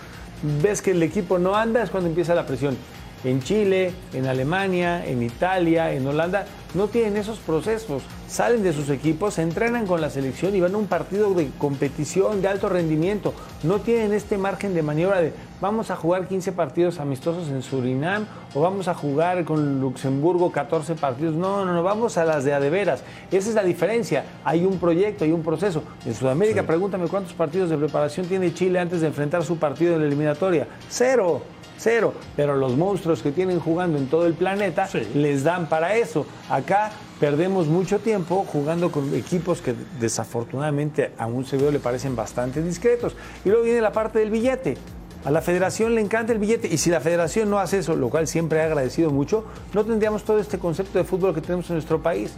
ves 0.63 0.81
que 0.81 0.93
el 0.93 1.03
equipo 1.03 1.39
no 1.39 1.55
anda, 1.55 1.83
es 1.83 1.91
cuando 1.91 2.09
empieza 2.09 2.35
la 2.35 2.47
presión. 2.47 2.75
En 3.23 3.43
Chile, 3.43 3.93
en 4.15 4.27
Alemania, 4.29 5.05
en 5.05 5.23
Italia, 5.23 5.93
en 5.93 6.07
Holanda, 6.07 6.47
no 6.73 6.89
tienen 6.89 7.19
esos 7.19 7.39
procesos. 7.39 8.03
Salen 8.33 8.63
de 8.63 8.73
sus 8.73 8.89
equipos, 8.89 9.35
se 9.35 9.43
entrenan 9.43 9.87
con 9.87 10.01
la 10.01 10.09
selección 10.09 10.57
y 10.57 10.61
van 10.63 10.75
a 10.75 10.79
un 10.79 10.87
partido 10.87 11.35
de 11.35 11.51
competición 11.59 12.41
de 12.41 12.49
alto 12.49 12.71
rendimiento. 12.71 13.35
No 13.63 13.83
tienen 13.83 14.15
este 14.15 14.39
margen 14.39 14.73
de 14.73 14.83
maniobra 14.83 15.21
de 15.21 15.35
vamos 15.61 15.91
a 15.91 15.97
jugar 15.97 16.27
15 16.29 16.53
partidos 16.53 16.99
amistosos 16.99 17.51
en 17.51 17.61
Surinam 17.61 18.25
o 18.55 18.63
vamos 18.63 18.89
a 18.89 18.95
jugar 18.95 19.45
con 19.45 19.83
Luxemburgo 19.83 20.51
14 20.51 20.95
partidos. 20.95 21.35
No, 21.35 21.67
no, 21.67 21.75
no, 21.75 21.83
vamos 21.83 22.17
a 22.17 22.25
las 22.25 22.43
de 22.45 22.55
a 22.55 22.61
de 22.61 22.71
veras. 22.71 23.05
Esa 23.31 23.51
es 23.51 23.55
la 23.55 23.65
diferencia. 23.65 24.25
Hay 24.45 24.65
un 24.65 24.79
proyecto, 24.79 25.25
hay 25.25 25.33
un 25.33 25.43
proceso. 25.43 25.83
En 26.07 26.15
Sudamérica, 26.15 26.63
pregúntame 26.63 27.09
cuántos 27.09 27.35
partidos 27.35 27.69
de 27.69 27.77
preparación 27.77 28.25
tiene 28.25 28.55
Chile 28.55 28.79
antes 28.79 29.03
de 29.03 29.09
enfrentar 29.09 29.45
su 29.45 29.59
partido 29.59 29.97
en 29.97 30.01
la 30.01 30.07
eliminatoria. 30.07 30.67
Cero. 30.89 31.43
Cero, 31.83 32.15
pero 32.37 32.57
los 32.57 32.77
monstruos 32.77 33.23
que 33.23 33.33
tienen 33.33 33.59
jugando 33.59 33.99
en 33.99 34.07
todo 34.07 34.27
el 34.27 34.35
planeta 34.35 34.87
Sí. 34.87 35.01
les 35.15 35.43
dan 35.43 35.69
para 35.69 35.97
eso. 35.97 36.25
Acá 36.49 36.93
perdemos 37.19 37.67
mucho 37.67 37.99
tiempo 37.99 38.47
jugando 38.51 38.93
con 38.93 39.13
equipos 39.15 39.61
que 39.61 39.75
desafortunadamente 39.99 41.13
a 41.19 41.27
un 41.27 41.45
servidor 41.45 41.73
le 41.73 41.79
parecen 41.81 42.15
bastante 42.17 42.63
discretos. 42.63 43.17
Y 43.45 43.49
luego 43.49 43.65
viene 43.65 43.81
la 43.81 43.93
parte 43.93 44.19
del 44.21 44.31
billete. 44.31 44.77
A 45.25 45.31
la 45.31 45.41
federación 45.41 45.95
le 45.95 46.01
encanta 46.01 46.33
el 46.33 46.39
billete 46.39 46.67
y 46.69 46.79
si 46.79 46.91
la 46.91 47.01
federación 47.01 47.49
no 47.51 47.59
hace 47.61 47.79
eso, 47.79 47.95
lo 47.95 48.09
cual 48.11 48.27
siempre 48.27 48.59
he 48.59 48.63
agradecido 48.63 49.11
mucho, 49.11 49.45
no 49.73 49.85
tendríamos 49.85 50.25
todo 50.25 50.39
este 50.41 50.59
concepto 50.59 50.99
de 50.99 51.05
fútbol 51.05 51.35
que 51.35 51.41
tenemos 51.41 51.69
en 51.71 51.77
nuestro 51.77 52.03
país. 52.03 52.33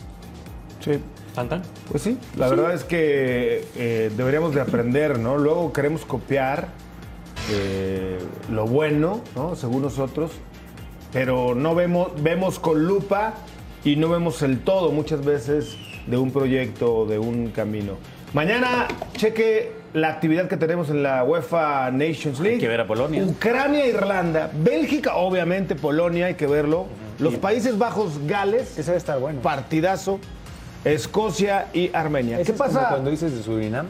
Sí. 0.81 0.99
¿Tan, 1.35 1.49
tan? 1.49 1.63
Pues 1.91 2.03
sí, 2.03 2.17
la 2.37 2.49
verdad 2.49 2.75
es 2.75 2.85
que 2.85 3.65
eh, 3.77 4.11
deberíamos 4.17 4.55
de 4.55 4.61
aprender, 4.61 5.19
¿no? 5.19 5.37
Luego 5.37 5.73
queremos 5.73 6.05
copiar 6.05 6.69
eh, 7.51 8.19
lo 8.51 8.67
bueno, 8.67 9.23
¿no? 9.35 9.57
Según 9.57 9.83
nosotros, 9.83 10.31
pero 11.13 11.55
no 11.55 11.75
vemos, 11.75 12.13
vemos 12.23 12.59
con 12.59 12.87
lupa 12.87 13.35
y 13.85 13.97
no 13.97 14.09
vemos 14.09 14.43
el 14.43 14.61
todo 14.61 14.93
muchas 14.93 15.25
veces 15.25 15.77
de 16.07 16.17
un 16.17 16.31
proyecto 16.31 16.95
o 16.95 17.07
de 17.07 17.19
un 17.19 17.49
camino. 17.49 17.95
Mañana 18.33 18.89
cheque 19.17 19.73
la 19.93 20.09
actividad 20.09 20.49
que 20.49 20.57
tenemos 20.57 20.91
en 20.91 21.03
la 21.03 21.23
UEFA 21.23 21.91
Nations 21.93 22.41
League. 22.41 22.59
que 22.59 22.69
ver 22.69 22.81
a 22.81 22.87
Polonia. 22.87 23.23
Ucrania, 23.25 23.87
Irlanda, 23.87 24.51
Bélgica, 24.53 25.15
obviamente 25.15 25.77
Polonia, 25.77 26.27
hay 26.27 26.35
que 26.35 26.47
verlo. 26.47 26.87
Los 27.21 27.37
Países 27.37 27.79
Bajos, 27.79 28.27
Gales, 28.27 28.77
Ese 28.77 28.91
a 28.91 28.97
estar 28.97 29.21
bueno. 29.21 29.41
partidazo. 29.41 30.19
Escocia 30.85 31.69
y 31.73 31.91
Armenia. 31.95 32.37
¿Qué 32.37 32.43
es 32.43 32.49
como 32.51 32.59
pasa? 32.59 32.89
Cuando 32.91 33.11
dices 33.11 33.35
de 33.35 33.43
Surinam, 33.43 33.87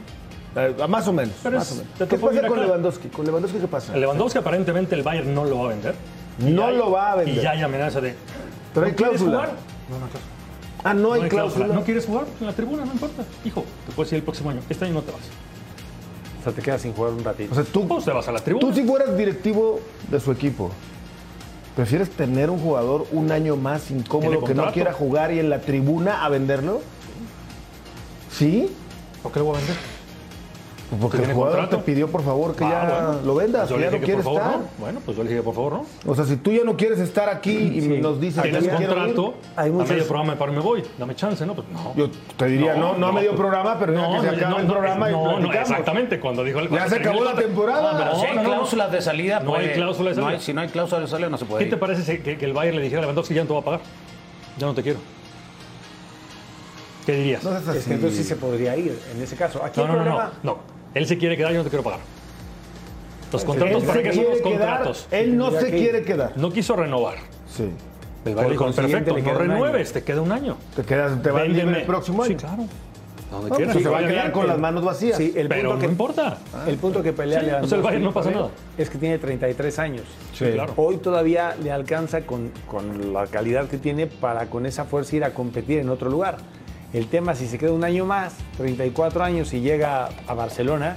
Eh, 0.56 0.74
más 0.88 1.08
o 1.08 1.12
menos. 1.12 1.34
Pero 1.42 1.58
más 1.58 1.66
es- 1.66 1.72
o 1.72 1.76
menos. 1.82 1.98
te 1.98 2.06
¿Qué 2.06 2.16
pasa 2.18 2.40
con 2.46 2.58
acá. 2.58 2.66
Lewandowski? 2.66 3.08
¿Con 3.08 3.26
Lewandowski 3.26 3.58
qué 3.58 3.66
pasa? 3.68 3.94
El 3.94 4.00
Lewandowski 4.00 4.38
aparentemente 4.38 4.94
el 4.94 5.02
Bayern 5.02 5.34
no 5.34 5.44
lo 5.44 5.58
va 5.58 5.64
a 5.66 5.68
vender. 5.68 5.94
No 6.38 6.66
hay- 6.66 6.76
lo 6.76 6.90
va 6.90 7.12
a 7.12 7.16
vender. 7.16 7.36
Y 7.36 7.40
ya 7.40 7.50
hay 7.52 7.62
amenaza 7.62 8.00
de. 8.00 8.14
Pero 8.72 8.86
hay 8.86 8.92
¿no 8.92 8.96
quieres 8.96 9.16
cláusula. 9.16 9.36
jugar? 9.38 9.52
No, 9.90 9.98
no 9.98 10.04
hay 10.04 10.10
cláusula. 10.10 10.34
Ah, 10.84 10.94
no 10.94 11.12
hay, 11.12 11.18
No 11.20 11.24
hay 11.24 11.30
cláusula. 11.30 11.54
cláusula. 11.56 11.74
¿No 11.80 11.84
quieres 11.84 12.06
jugar 12.06 12.24
en 12.40 12.46
la 12.46 12.52
tribuna? 12.52 12.84
No 12.84 12.92
importa. 12.92 13.22
Hijo, 13.44 13.64
te 13.86 13.92
puedes 13.94 14.12
ir 14.12 14.16
el 14.18 14.22
próximo 14.24 14.50
año. 14.50 14.60
Este 14.68 14.84
año 14.84 14.94
no 14.94 15.02
te 15.02 15.12
vas. 15.12 15.20
o 16.40 16.44
sea, 16.44 16.52
te 16.52 16.60
quedas 16.60 16.82
sin 16.82 16.92
jugar 16.92 17.12
un 17.14 17.24
ratito. 17.24 17.52
O 17.52 17.54
sea, 17.54 17.64
tú, 17.64 17.88
Pues 17.88 18.04
te 18.04 18.10
vas 18.12 18.28
a 18.28 18.32
la 18.32 18.38
tribuna. 18.40 18.66
tú 18.68 18.74
si 18.74 18.82
fueras 18.86 19.16
directivo 19.16 19.80
de 20.10 20.20
su 20.20 20.30
equipo, 20.30 20.70
¿prefieres 21.74 22.10
tener 22.10 22.50
un 22.50 22.58
jugador 22.58 23.06
un 23.12 23.32
año 23.32 23.56
más 23.56 23.90
incómodo 23.90 24.44
que 24.44 24.54
no 24.54 24.70
quiera 24.70 24.92
jugar 24.92 25.32
y 25.32 25.38
en 25.40 25.48
la 25.48 25.60
tribuna 25.62 26.22
a 26.22 26.28
venderlo? 26.28 26.82
¿Sí? 28.30 28.70
¿Por 29.22 29.32
qué 29.32 29.38
lo 29.38 29.46
voy 29.46 29.54
a 29.54 29.58
vender? 29.58 29.76
Pues 30.90 31.00
porque 31.00 31.16
el 31.16 31.22
¿Tiene 31.22 31.34
jugador 31.34 31.58
contrato? 31.60 31.78
te 31.84 31.90
pidió 31.92 32.08
por 32.08 32.22
favor 32.22 32.54
que 32.54 32.64
Ah, 32.64 32.68
ya 32.70 33.00
bueno. 33.08 33.22
lo 33.24 33.34
vendas, 33.34 33.68
Yo 33.68 33.74
que 33.76 33.80
le 33.80 33.86
ya 33.86 33.90
no 33.90 33.96
dije 33.96 34.00
que 34.00 34.04
quieres 34.06 34.24
por 34.24 34.34
favor 34.34 34.50
estar. 34.50 34.60
no. 34.60 34.68
Bueno, 34.78 35.00
pues 35.04 35.16
yo 35.16 35.22
le 35.24 35.30
dije 35.30 35.42
por 35.42 35.54
favor 35.54 35.72
no. 35.72 35.86
O 36.06 36.14
sea, 36.14 36.24
si 36.24 36.36
tú 36.36 36.52
ya 36.52 36.62
no 36.62 36.76
quieres 36.76 36.98
estar 37.00 37.28
aquí 37.30 37.52
y 37.56 37.80
Sí. 37.80 37.88
nos 38.00 38.20
dices 38.20 38.42
que 38.42 38.50
Tienes 38.50 38.64
ya 38.66 38.76
quiero 38.76 38.92
ir, 38.92 38.98
contrato, 38.98 39.34
Hay 39.56 39.70
a 39.70 39.72
muchas- 39.72 39.88
medio 39.90 40.06
programa 40.06 40.34
para 40.36 40.52
me 40.52 40.60
voy. 40.60 40.84
Dame 40.98 41.14
chance, 41.16 41.44
¿no? 41.46 41.54
Pues 41.54 41.66
no. 41.68 41.94
yo 41.96 42.10
te 42.36 42.46
diría, 42.46 42.74
no, 42.74 42.96
no, 42.96 43.06
a 43.08 43.12
medio 43.12 43.30
pues- 43.30 43.40
programa, 43.40 43.76
pero 43.78 43.94
ya 43.94 44.20
que 44.20 44.20
se 44.20 44.28
acaba 44.44 44.60
el 44.60 44.66
programa 44.66 45.08
y 45.08 45.12
no, 45.12 45.40
no, 45.40 45.52
exactamente, 45.52 46.20
cuando 46.20 46.44
dijo 46.44 46.58
el 46.60 46.68
Ya 46.68 46.88
se 46.88 46.96
acabó 46.96 47.24
la 47.24 47.34
temporada. 47.34 47.98
Pero 47.98 48.16
si 48.20 48.26
hay 48.26 48.36
no, 48.36 48.42
no, 48.42 48.48
no. 48.48 48.54
cláusulas 48.54 48.92
de 48.92 49.00
salida, 49.02 49.40
No 49.40 49.54
hay 49.54 49.62
puede- 49.62 49.72
cláusula 49.74 50.10
de 50.10 50.16
no 50.16 50.22
salida. 50.24 50.40
si 50.40 50.52
no 50.52 50.60
hay 50.60 50.68
cláusula 50.68 51.00
de 51.00 51.06
salida, 51.08 51.28
no 51.30 51.38
se 51.38 51.44
puede 51.46 51.64
¿Qué 51.64 51.70
te 51.70 51.76
parece 51.76 52.02
si- 52.02 52.22
que, 52.22 52.44
el 52.44 52.52
Bayern 52.52 52.76
le 52.76 52.82
dijera 52.82 52.98
a 52.98 53.02
Lewandowski 53.02 53.34
ya 53.34 53.40
no 53.42 53.48
te 53.48 53.54
va 53.54 53.60
a 53.60 53.64
pagar? 53.64 53.80
Ya 54.58 54.66
no 54.66 54.74
te 54.74 54.82
quiero. 54.82 54.98
¿Qué 57.06 57.12
dirías? 57.12 57.44
No 57.44 57.56
Es 57.56 57.68
así. 57.68 57.92
entonces 57.92 58.16
sí 58.18 58.24
se 58.24 58.36
podría 58.36 58.76
ir 58.76 58.98
en 59.14 59.22
ese 59.22 59.36
caso. 59.36 59.62
Aquí 59.62 59.78
No, 59.80 59.86
el 59.86 59.92
no, 59.92 59.98
no, 59.98 60.04
no, 60.04 60.10
problema- 60.16 60.32
no. 60.42 60.73
Él 60.94 61.06
se 61.06 61.18
quiere 61.18 61.36
quedar 61.36 61.50
y 61.50 61.54
yo 61.54 61.58
no 61.60 61.64
te 61.64 61.70
quiero 61.70 61.82
pagar. 61.82 62.00
Los 63.32 63.44
contratos, 63.44 63.82
¿para 63.82 64.02
qué 64.02 64.12
son 64.12 64.24
los 64.24 64.40
quedar, 64.40 64.52
contratos? 64.52 65.08
Él 65.10 65.36
no 65.36 65.50
se 65.50 65.70
que 65.70 65.76
quiere 65.76 66.02
quedar. 66.02 66.32
No 66.36 66.52
quiso 66.52 66.76
renovar. 66.76 67.16
Sí. 67.48 67.68
El 68.24 68.34
Bayern 68.34 68.52
dijo, 68.52 68.72
perfecto, 68.72 69.14
le 69.16 69.22
no 69.22 69.34
renueves, 69.34 69.92
te 69.92 70.02
queda 70.02 70.22
un 70.22 70.32
año. 70.32 70.56
Te 70.76 70.82
quedas, 70.82 71.20
te 71.20 71.30
va 71.30 71.42
Véndeme. 71.42 71.64
libre 71.64 71.80
el 71.80 71.86
próximo 71.86 72.22
año. 72.22 72.38
Sí, 72.38 72.44
claro. 72.46 72.64
Donde 73.30 73.50
No, 73.50 73.56
quieras. 73.56 73.72
pues 73.74 73.84
se 73.84 73.90
va 73.90 73.98
a 73.98 74.06
quedar 74.06 74.32
con 74.32 74.46
las 74.46 74.58
manos 74.58 74.84
vacías. 74.84 75.18
Sí, 75.18 75.32
el 75.36 75.48
Pero 75.48 75.62
punto 75.70 75.74
no 75.74 75.80
que, 75.80 75.86
importa. 75.86 76.38
El 76.68 76.76
punto 76.76 77.02
que 77.02 77.12
pelea 77.12 77.40
Sí, 77.40 77.46
Lewandowski 77.46 77.66
o 77.66 77.68
sea, 77.68 77.76
el 77.78 77.82
Bayern 77.82 78.04
no 78.04 78.12
pasa 78.12 78.30
nada. 78.30 78.48
Es 78.78 78.88
que 78.88 78.98
tiene 78.98 79.18
33 79.18 79.78
años. 79.80 80.04
Sí. 80.32 80.44
claro. 80.52 80.72
Hoy 80.76 80.98
todavía 80.98 81.56
le 81.62 81.72
alcanza 81.72 82.20
con, 82.22 82.50
con 82.68 83.12
la 83.12 83.26
calidad 83.26 83.66
que 83.66 83.78
tiene 83.78 84.06
para 84.06 84.46
con 84.46 84.64
esa 84.66 84.84
fuerza 84.84 85.16
ir 85.16 85.24
a 85.24 85.34
competir 85.34 85.80
en 85.80 85.88
otro 85.88 86.08
lugar. 86.08 86.36
El 86.94 87.08
tema, 87.08 87.34
si 87.34 87.46
se 87.46 87.58
queda 87.58 87.72
un 87.72 87.84
año 87.84 88.06
más, 88.06 88.34
34 88.56 89.22
años 89.24 89.52
y 89.52 89.60
llega 89.60 90.08
a 90.28 90.34
Barcelona, 90.34 90.94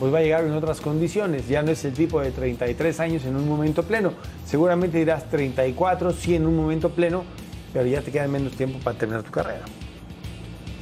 pues 0.00 0.12
va 0.12 0.18
a 0.18 0.22
llegar 0.22 0.44
en 0.44 0.52
otras 0.52 0.80
condiciones. 0.80 1.46
Ya 1.46 1.62
no 1.62 1.70
es 1.70 1.84
el 1.84 1.92
tipo 1.92 2.20
de 2.20 2.30
33 2.30 3.00
años 3.00 3.24
en 3.26 3.36
un 3.36 3.46
momento 3.46 3.82
pleno. 3.82 4.14
Seguramente 4.46 4.96
dirás 4.98 5.28
34, 5.30 6.12
sí 6.12 6.34
en 6.34 6.46
un 6.46 6.56
momento 6.56 6.90
pleno, 6.90 7.24
pero 7.72 7.86
ya 7.86 8.00
te 8.00 8.10
queda 8.10 8.26
menos 8.28 8.52
tiempo 8.56 8.78
para 8.82 8.96
terminar 8.96 9.22
tu 9.22 9.30
carrera. 9.30 9.60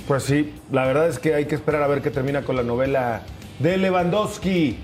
Pues 0.06 0.22
sí, 0.22 0.54
la 0.70 0.86
verdad 0.86 1.08
es 1.08 1.18
que 1.18 1.34
hay 1.34 1.46
que 1.46 1.56
esperar 1.56 1.82
a 1.82 1.88
ver 1.88 2.00
qué 2.00 2.10
termina 2.10 2.42
con 2.42 2.54
la 2.54 2.62
novela 2.62 3.22
de 3.58 3.76
Lewandowski. 3.76 4.78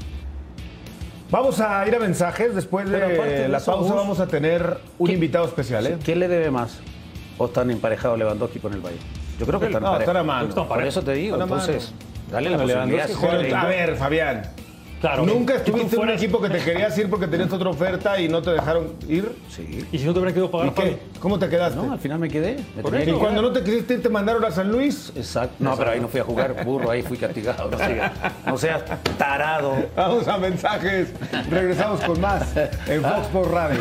Vamos 1.31 1.61
a 1.61 1.87
ir 1.87 1.95
a 1.95 2.01
mensajes. 2.01 2.57
Después 2.57 2.91
de 2.91 2.99
de 2.99 3.49
la 3.49 3.59
eso, 3.59 3.71
pausa 3.73 3.95
vamos 3.95 4.19
a 4.19 4.27
tener 4.27 4.79
un 4.99 5.07
¿qué- 5.07 5.13
invitado 5.13 5.47
especial. 5.47 5.87
¿eh? 5.87 5.97
¿Quién 6.05 6.19
le 6.19 6.27
debe 6.27 6.51
más? 6.51 6.79
¿O 7.39 7.47
están 7.47 7.71
emparejados 7.71 8.19
Lewandowski 8.19 8.59
con 8.59 8.73
el 8.73 8.81
Bayern? 8.81 9.20
Yo 9.41 9.47
creo 9.47 9.59
que 9.59 9.67
están 9.67 9.83
No, 9.83 9.99
están 9.99 10.17
a 10.19 10.23
mano. 10.23 10.49
Están 10.51 10.69
Por 10.69 10.85
eso 10.85 11.03
te 11.03 11.13
digo, 11.15 11.41
entonces, 11.41 11.93
dale 12.31 12.51
la 12.51 12.59
posibilidad. 12.59 13.65
A 13.65 13.67
ver, 13.67 13.97
Fabián. 13.97 14.43
Claro. 15.01 15.25
Nunca 15.25 15.55
estuviste 15.55 15.97
en 15.97 16.03
un 16.03 16.11
equipo 16.11 16.43
que 16.43 16.51
te 16.51 16.59
querías 16.59 16.97
ir 16.99 17.09
porque 17.09 17.27
tenías 17.27 17.51
otra 17.51 17.71
oferta 17.71 18.21
y 18.21 18.29
no 18.29 18.43
te 18.43 18.51
dejaron 18.51 18.97
ir. 19.09 19.35
Sí. 19.49 19.87
¿Y 19.91 19.99
si 19.99 20.05
no 20.05 20.13
te 20.13 20.19
hubiera 20.19 20.35
querido 20.35 20.49
¿Y 20.49 20.53
pagar, 20.53 20.75
qué? 20.75 20.99
¿Cómo 21.19 21.39
te 21.39 21.49
quedaste? 21.49 21.77
No, 21.77 21.91
al 21.91 21.99
final 21.99 22.19
me 22.19 22.29
quedé. 22.29 22.63
Me 22.77 22.83
tenía 22.83 23.15
y 23.15 23.19
cuando 23.19 23.41
no 23.41 23.51
te 23.51 23.65
quisiste 23.65 23.95
ir, 23.95 24.03
te 24.03 24.11
mandaron 24.11 24.45
a 24.45 24.51
San 24.51 24.71
Luis. 24.71 25.11
Exacto. 25.17 25.55
No, 25.59 25.75
pero 25.75 25.93
ahí 25.93 26.01
no 26.01 26.09
fui 26.09 26.21
a 26.21 26.25
jugar, 26.25 26.67
burro, 26.67 26.91
ahí 26.91 27.01
fui 27.01 27.17
castigado. 27.17 27.71
No, 27.71 27.79
sigas. 27.79 28.13
no 28.45 28.59
seas 28.59 28.85
tarado. 29.17 29.75
Vamos 29.97 30.29
a 30.29 30.37
mensajes. 30.37 31.15
Regresamos 31.49 32.01
con 32.01 32.21
más 32.21 32.55
en 32.87 33.01
Fox 33.01 33.27
por 33.29 33.51
Radio. 33.51 33.81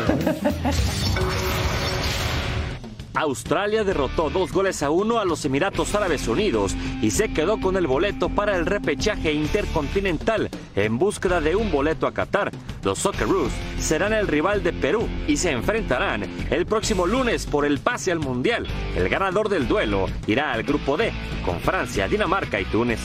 Australia 3.14 3.84
derrotó 3.84 4.30
dos 4.30 4.52
goles 4.52 4.82
a 4.82 4.90
uno 4.90 5.18
a 5.18 5.24
los 5.24 5.44
Emiratos 5.44 5.94
Árabes 5.94 6.28
Unidos 6.28 6.76
y 7.02 7.10
se 7.10 7.32
quedó 7.32 7.60
con 7.60 7.76
el 7.76 7.86
boleto 7.86 8.28
para 8.28 8.56
el 8.56 8.66
repechaje 8.66 9.32
intercontinental 9.32 10.48
en 10.76 10.98
búsqueda 10.98 11.40
de 11.40 11.56
un 11.56 11.70
boleto 11.70 12.06
a 12.06 12.12
Qatar. 12.12 12.52
Los 12.84 13.00
Socceroos 13.00 13.52
serán 13.78 14.12
el 14.12 14.28
rival 14.28 14.62
de 14.62 14.72
Perú 14.72 15.08
y 15.26 15.36
se 15.36 15.50
enfrentarán 15.50 16.22
el 16.50 16.66
próximo 16.66 17.06
lunes 17.06 17.46
por 17.46 17.64
el 17.64 17.80
pase 17.80 18.12
al 18.12 18.20
Mundial. 18.20 18.66
El 18.96 19.08
ganador 19.08 19.48
del 19.48 19.66
duelo 19.66 20.06
irá 20.26 20.52
al 20.52 20.62
grupo 20.62 20.96
D 20.96 21.12
con 21.44 21.60
Francia, 21.60 22.08
Dinamarca 22.08 22.60
y 22.60 22.64
Túnez. 22.66 23.00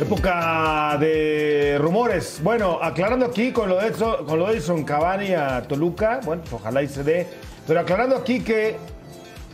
Época 0.00 0.96
de 1.00 1.76
rumores. 1.80 2.40
Bueno, 2.42 2.78
aclarando 2.80 3.26
aquí 3.26 3.50
con 3.50 3.68
lo 3.68 3.80
de 3.80 3.88
Edson, 3.88 4.24
con 4.26 4.38
lo 4.38 4.46
de 4.46 4.58
Edson 4.58 4.84
Cavani 4.84 5.34
a 5.34 5.62
Toluca, 5.62 6.20
bueno, 6.24 6.42
pues 6.42 6.52
ojalá 6.52 6.84
y 6.84 6.88
se 6.88 7.02
dé, 7.02 7.26
pero 7.66 7.80
aclarando 7.80 8.14
aquí 8.14 8.40
que 8.40 8.76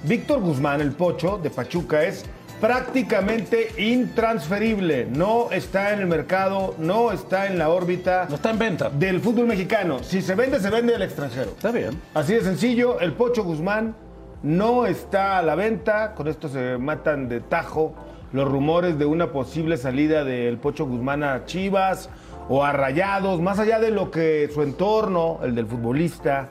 Víctor 0.03 0.41
Guzmán, 0.41 0.83
el 0.83 0.93
pocho 0.93 1.39
de 1.39 1.49
Pachuca, 1.49 2.05
es 2.05 2.27
prácticamente 2.61 3.69
intransferible. 3.79 5.07
No 5.07 5.51
está 5.51 5.95
en 5.95 6.01
el 6.01 6.07
mercado, 6.07 6.75
no 6.79 7.11
está 7.11 7.47
en 7.47 7.59
la 7.59 7.71
órbita 7.71 8.27
No 8.29 8.35
está 8.35 8.51
en 8.51 8.59
venta. 8.59 8.91
del 8.91 9.21
fútbol 9.21 9.47
mexicano. 9.47 10.03
Si 10.03 10.21
se 10.21 10.35
vende, 10.35 10.61
se 10.61 10.69
vende 10.69 10.93
del 10.93 11.03
extranjero. 11.03 11.53
Está 11.57 11.71
bien. 11.71 11.99
Así 12.13 12.35
de 12.35 12.43
sencillo, 12.43 13.01
el 13.01 13.15
Pocho 13.15 13.45
Guzmán 13.45 13.97
no 14.43 14.85
está 14.85 15.39
a 15.39 15.43
la 15.43 15.55
venta. 15.55 16.15
Con 16.15 16.29
esto 16.29 16.51
se 16.51 16.77
matan 16.77 17.31
de 17.31 17.41
tajo 17.41 17.95
los 18.35 18.49
rumores 18.49 18.99
de 18.99 19.07
una 19.07 19.31
posible 19.31 19.77
salida 19.77 20.25
del 20.25 20.59
Pocho 20.59 20.87
Guzmán 20.87 21.23
a 21.23 21.47
Chivas 21.47 22.11
o 22.49 22.65
a 22.65 22.73
Rayados, 22.73 23.41
más 23.41 23.61
allá 23.61 23.79
de 23.79 23.93
lo 23.93 24.11
que 24.11 24.51
su 24.53 24.63
entorno, 24.63 25.39
el 25.45 25.55
del 25.55 25.67
futbolista, 25.67 26.49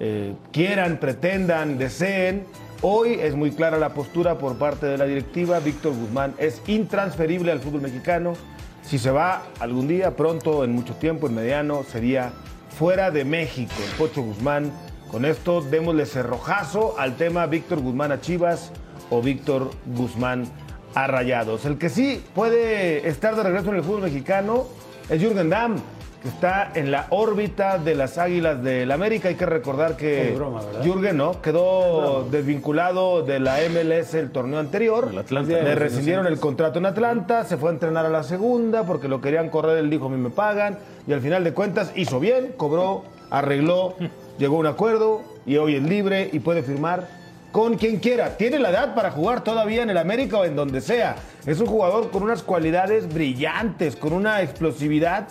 eh, 0.00 0.34
quieran, 0.50 0.98
pretendan, 0.98 1.78
deseen. 1.78 2.46
Hoy 2.82 3.12
es 3.12 3.36
muy 3.36 3.52
clara 3.52 3.78
la 3.78 3.90
postura 3.90 4.38
por 4.38 4.56
parte 4.56 4.86
de 4.86 4.98
la 4.98 5.04
directiva. 5.04 5.60
Víctor 5.60 5.94
Guzmán 5.94 6.34
es 6.36 6.60
intransferible 6.66 7.52
al 7.52 7.60
fútbol 7.60 7.82
mexicano. 7.82 8.32
Si 8.82 8.98
se 8.98 9.12
va 9.12 9.42
algún 9.60 9.86
día, 9.86 10.16
pronto, 10.16 10.64
en 10.64 10.72
mucho 10.72 10.94
tiempo, 10.94 11.28
en 11.28 11.36
mediano, 11.36 11.84
sería 11.84 12.32
fuera 12.76 13.12
de 13.12 13.24
México. 13.24 13.74
El 13.88 13.96
Pocho 13.96 14.22
Guzmán. 14.22 14.72
Con 15.12 15.24
esto, 15.24 15.60
démosle 15.60 16.06
cerrojazo 16.06 16.98
al 16.98 17.16
tema 17.16 17.46
Víctor 17.46 17.80
Guzmán 17.80 18.10
a 18.10 18.20
Chivas 18.20 18.72
o 19.10 19.22
Víctor 19.22 19.70
Guzmán 19.86 20.46
a 20.94 21.06
Rayados. 21.06 21.64
El 21.64 21.78
que 21.78 21.88
sí 21.88 22.22
puede 22.34 23.08
estar 23.08 23.36
de 23.36 23.42
regreso 23.42 23.70
en 23.70 23.76
el 23.76 23.82
fútbol 23.82 24.02
mexicano 24.02 24.66
es 25.08 25.20
Jürgen 25.20 25.50
Damm, 25.50 25.76
que 26.22 26.28
está 26.28 26.72
en 26.74 26.90
la 26.90 27.06
órbita 27.10 27.78
de 27.78 27.94
las 27.94 28.18
Águilas 28.18 28.62
del 28.62 28.90
América. 28.90 29.28
Hay 29.28 29.36
que 29.36 29.46
recordar 29.46 29.96
que 29.96 30.32
broma. 30.34 30.60
Jürgen 30.82 31.16
no 31.16 31.40
quedó 31.40 32.28
desvinculado 32.30 33.22
de 33.22 33.40
la 33.40 33.58
MLS 33.70 34.14
el 34.14 34.30
torneo 34.30 34.58
anterior. 34.58 35.08
El 35.10 35.18
Atlanta. 35.18 35.62
Le 35.62 35.74
rescindieron 35.74 36.26
el 36.26 36.38
contrato 36.38 36.78
en 36.78 36.86
Atlanta, 36.86 37.44
se 37.44 37.56
fue 37.56 37.70
a 37.70 37.72
entrenar 37.72 38.04
a 38.06 38.10
la 38.10 38.22
segunda 38.22 38.84
porque 38.84 39.08
lo 39.08 39.20
querían 39.20 39.48
correr. 39.48 39.78
Él 39.78 39.90
dijo: 39.90 40.06
A 40.06 40.10
mí 40.10 40.16
me 40.16 40.30
pagan. 40.30 40.78
Y 41.06 41.12
al 41.12 41.20
final 41.20 41.42
de 41.42 41.54
cuentas 41.54 41.92
hizo 41.96 42.20
bien, 42.20 42.52
cobró, 42.56 43.04
arregló, 43.30 43.94
llegó 44.38 44.56
a 44.56 44.60
un 44.60 44.66
acuerdo 44.66 45.22
y 45.46 45.56
hoy 45.56 45.76
es 45.76 45.82
libre 45.82 46.28
y 46.32 46.40
puede 46.40 46.62
firmar 46.62 47.19
con 47.52 47.76
quien 47.76 47.98
quiera. 47.98 48.36
Tiene 48.36 48.58
la 48.58 48.70
edad 48.70 48.94
para 48.94 49.10
jugar 49.10 49.42
todavía 49.42 49.82
en 49.82 49.90
el 49.90 49.98
América 49.98 50.38
o 50.38 50.44
en 50.44 50.56
donde 50.56 50.80
sea. 50.80 51.16
Es 51.46 51.60
un 51.60 51.66
jugador 51.66 52.10
con 52.10 52.22
unas 52.22 52.42
cualidades 52.42 53.12
brillantes, 53.12 53.96
con 53.96 54.12
una 54.12 54.42
explosividad, 54.42 55.28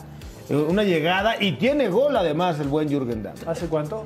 eh, 0.50 0.56
una 0.56 0.84
llegada 0.84 1.42
y 1.42 1.54
tiene 1.54 1.90
gol 1.90 2.16
además 2.16 2.60
el 2.60 2.68
buen 2.68 2.90
Jürgen 2.90 3.24
Damm. 3.24 3.36
¿Hace 3.46 3.68
cuánto? 3.68 4.06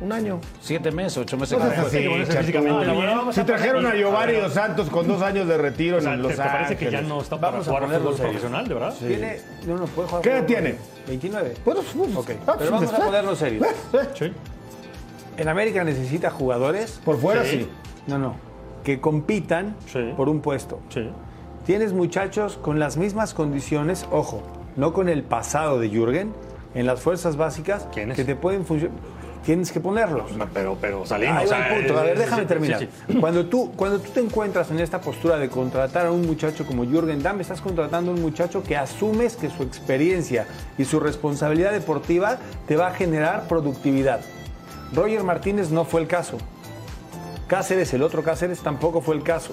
Un 0.00 0.12
año. 0.12 0.40
Siete 0.60 0.92
meses, 0.92 1.18
ocho 1.18 1.36
meses. 1.36 1.58
Cosas 1.58 1.90
que 1.90 1.98
así, 1.98 2.36
físicamente 2.36 2.86
No, 2.86 3.24
no, 3.24 3.32
Si 3.32 3.42
trajeron 3.42 3.84
a 3.84 3.96
Giovanni 3.96 4.34
Dos 4.34 4.52
Santos 4.52 4.88
con 4.90 5.08
dos 5.08 5.20
años 5.22 5.48
de 5.48 5.58
retiro 5.58 5.96
O 5.96 6.00
sea, 6.00 6.14
en 6.14 6.22
¿te, 6.22 6.28
Los 6.28 6.36
te 6.36 6.42
parece 6.42 6.76
que 6.76 6.84
ya 6.84 6.98
Ángeles. 6.98 7.08
no 7.08 7.20
está 7.20 7.40
para 7.40 7.52
Vamos 7.52 7.66
a 7.66 7.70
jugar 7.72 8.00
fútbol 8.00 8.14
profesional, 8.14 8.68
de 8.68 8.74
verdad? 8.74 8.94
Tiene, 8.96 9.40
no, 9.66 9.76
no 9.76 9.86
puede 9.86 10.08
jugar. 10.08 10.22
¿Qué 10.22 10.30
edad 10.30 10.44
tiene? 10.44 10.76
29. 11.08 11.54
Bueno, 11.64 11.80
pues, 11.80 12.16
Ok, 12.16 12.30
ah, 12.46 12.54
pero 12.56 12.70
vamos 12.70 12.90
pues, 12.90 13.00
a 13.00 13.04
ponerlo 13.04 13.34
serio. 13.34 13.62
Sí. 14.14 14.32
En 15.38 15.48
América 15.48 15.84
necesita 15.84 16.30
jugadores, 16.30 17.00
Por 17.04 17.18
fuera 17.18 17.44
Sí. 17.44 17.60
sí. 17.60 17.68
no, 18.06 18.18
no, 18.18 18.34
que 18.84 19.00
compitan 19.00 19.76
Sí. 19.86 20.12
por 20.16 20.28
un 20.28 20.40
puesto. 20.40 20.80
Sí. 20.90 21.08
Tienes 21.64 21.92
muchachos 21.92 22.58
con 22.60 22.78
las 22.78 22.96
mismas 22.96 23.34
condiciones, 23.34 24.06
ojo, 24.10 24.42
no 24.76 24.92
con 24.92 25.08
el 25.08 25.22
pasado 25.22 25.78
de 25.78 25.88
Jürgen, 25.90 26.32
en 26.74 26.86
las 26.86 27.00
fuerzas 27.00 27.36
básicas 27.36 27.86
¿Quiénes? 27.92 28.16
que 28.16 28.24
te 28.24 28.36
pueden 28.36 28.64
funcionar. 28.66 28.96
Tienes 29.44 29.70
que 29.72 29.80
ponerlos. 29.80 30.32
No, 30.36 30.46
Pero, 30.52 30.76
pero 30.80 31.06
Salim, 31.06 31.30
Ahí 31.30 31.46
o 31.46 31.50
va 31.50 31.56
sea, 31.56 31.68
el 31.68 31.78
punto. 31.86 31.98
A 31.98 32.02
ver, 32.02 32.18
déjame 32.18 32.44
terminar. 32.44 32.80
sí, 32.80 32.88
sí. 33.08 33.14
Cuando, 33.18 33.46
tú, 33.46 33.70
cuando 33.76 33.98
tú 34.00 34.10
te 34.10 34.20
encuentras 34.20 34.70
en 34.70 34.80
esta 34.80 35.00
postura 35.00 35.38
de 35.38 35.48
contratar 35.48 36.06
a 36.06 36.10
un 36.12 36.26
muchacho 36.26 36.66
como 36.66 36.84
Jürgen 36.84 37.22
Damm, 37.22 37.40
estás 37.40 37.60
contratando 37.60 38.10
a 38.10 38.14
un 38.14 38.20
muchacho 38.20 38.62
que 38.62 38.76
asumes 38.76 39.36
que 39.36 39.48
su 39.48 39.62
experiencia 39.62 40.46
y 40.76 40.84
su 40.84 41.00
responsabilidad 41.00 41.70
deportiva 41.72 42.38
te 42.66 42.76
va 42.76 42.88
a 42.88 42.90
generar 42.94 43.46
productividad. 43.48 44.20
Roger 44.92 45.22
Martínez 45.22 45.70
no 45.70 45.84
fue 45.84 46.00
el 46.00 46.06
caso. 46.06 46.38
Cáceres, 47.46 47.92
el 47.94 48.02
otro 48.02 48.22
Cáceres, 48.22 48.60
tampoco 48.60 49.00
fue 49.00 49.14
el 49.14 49.22
caso. 49.22 49.52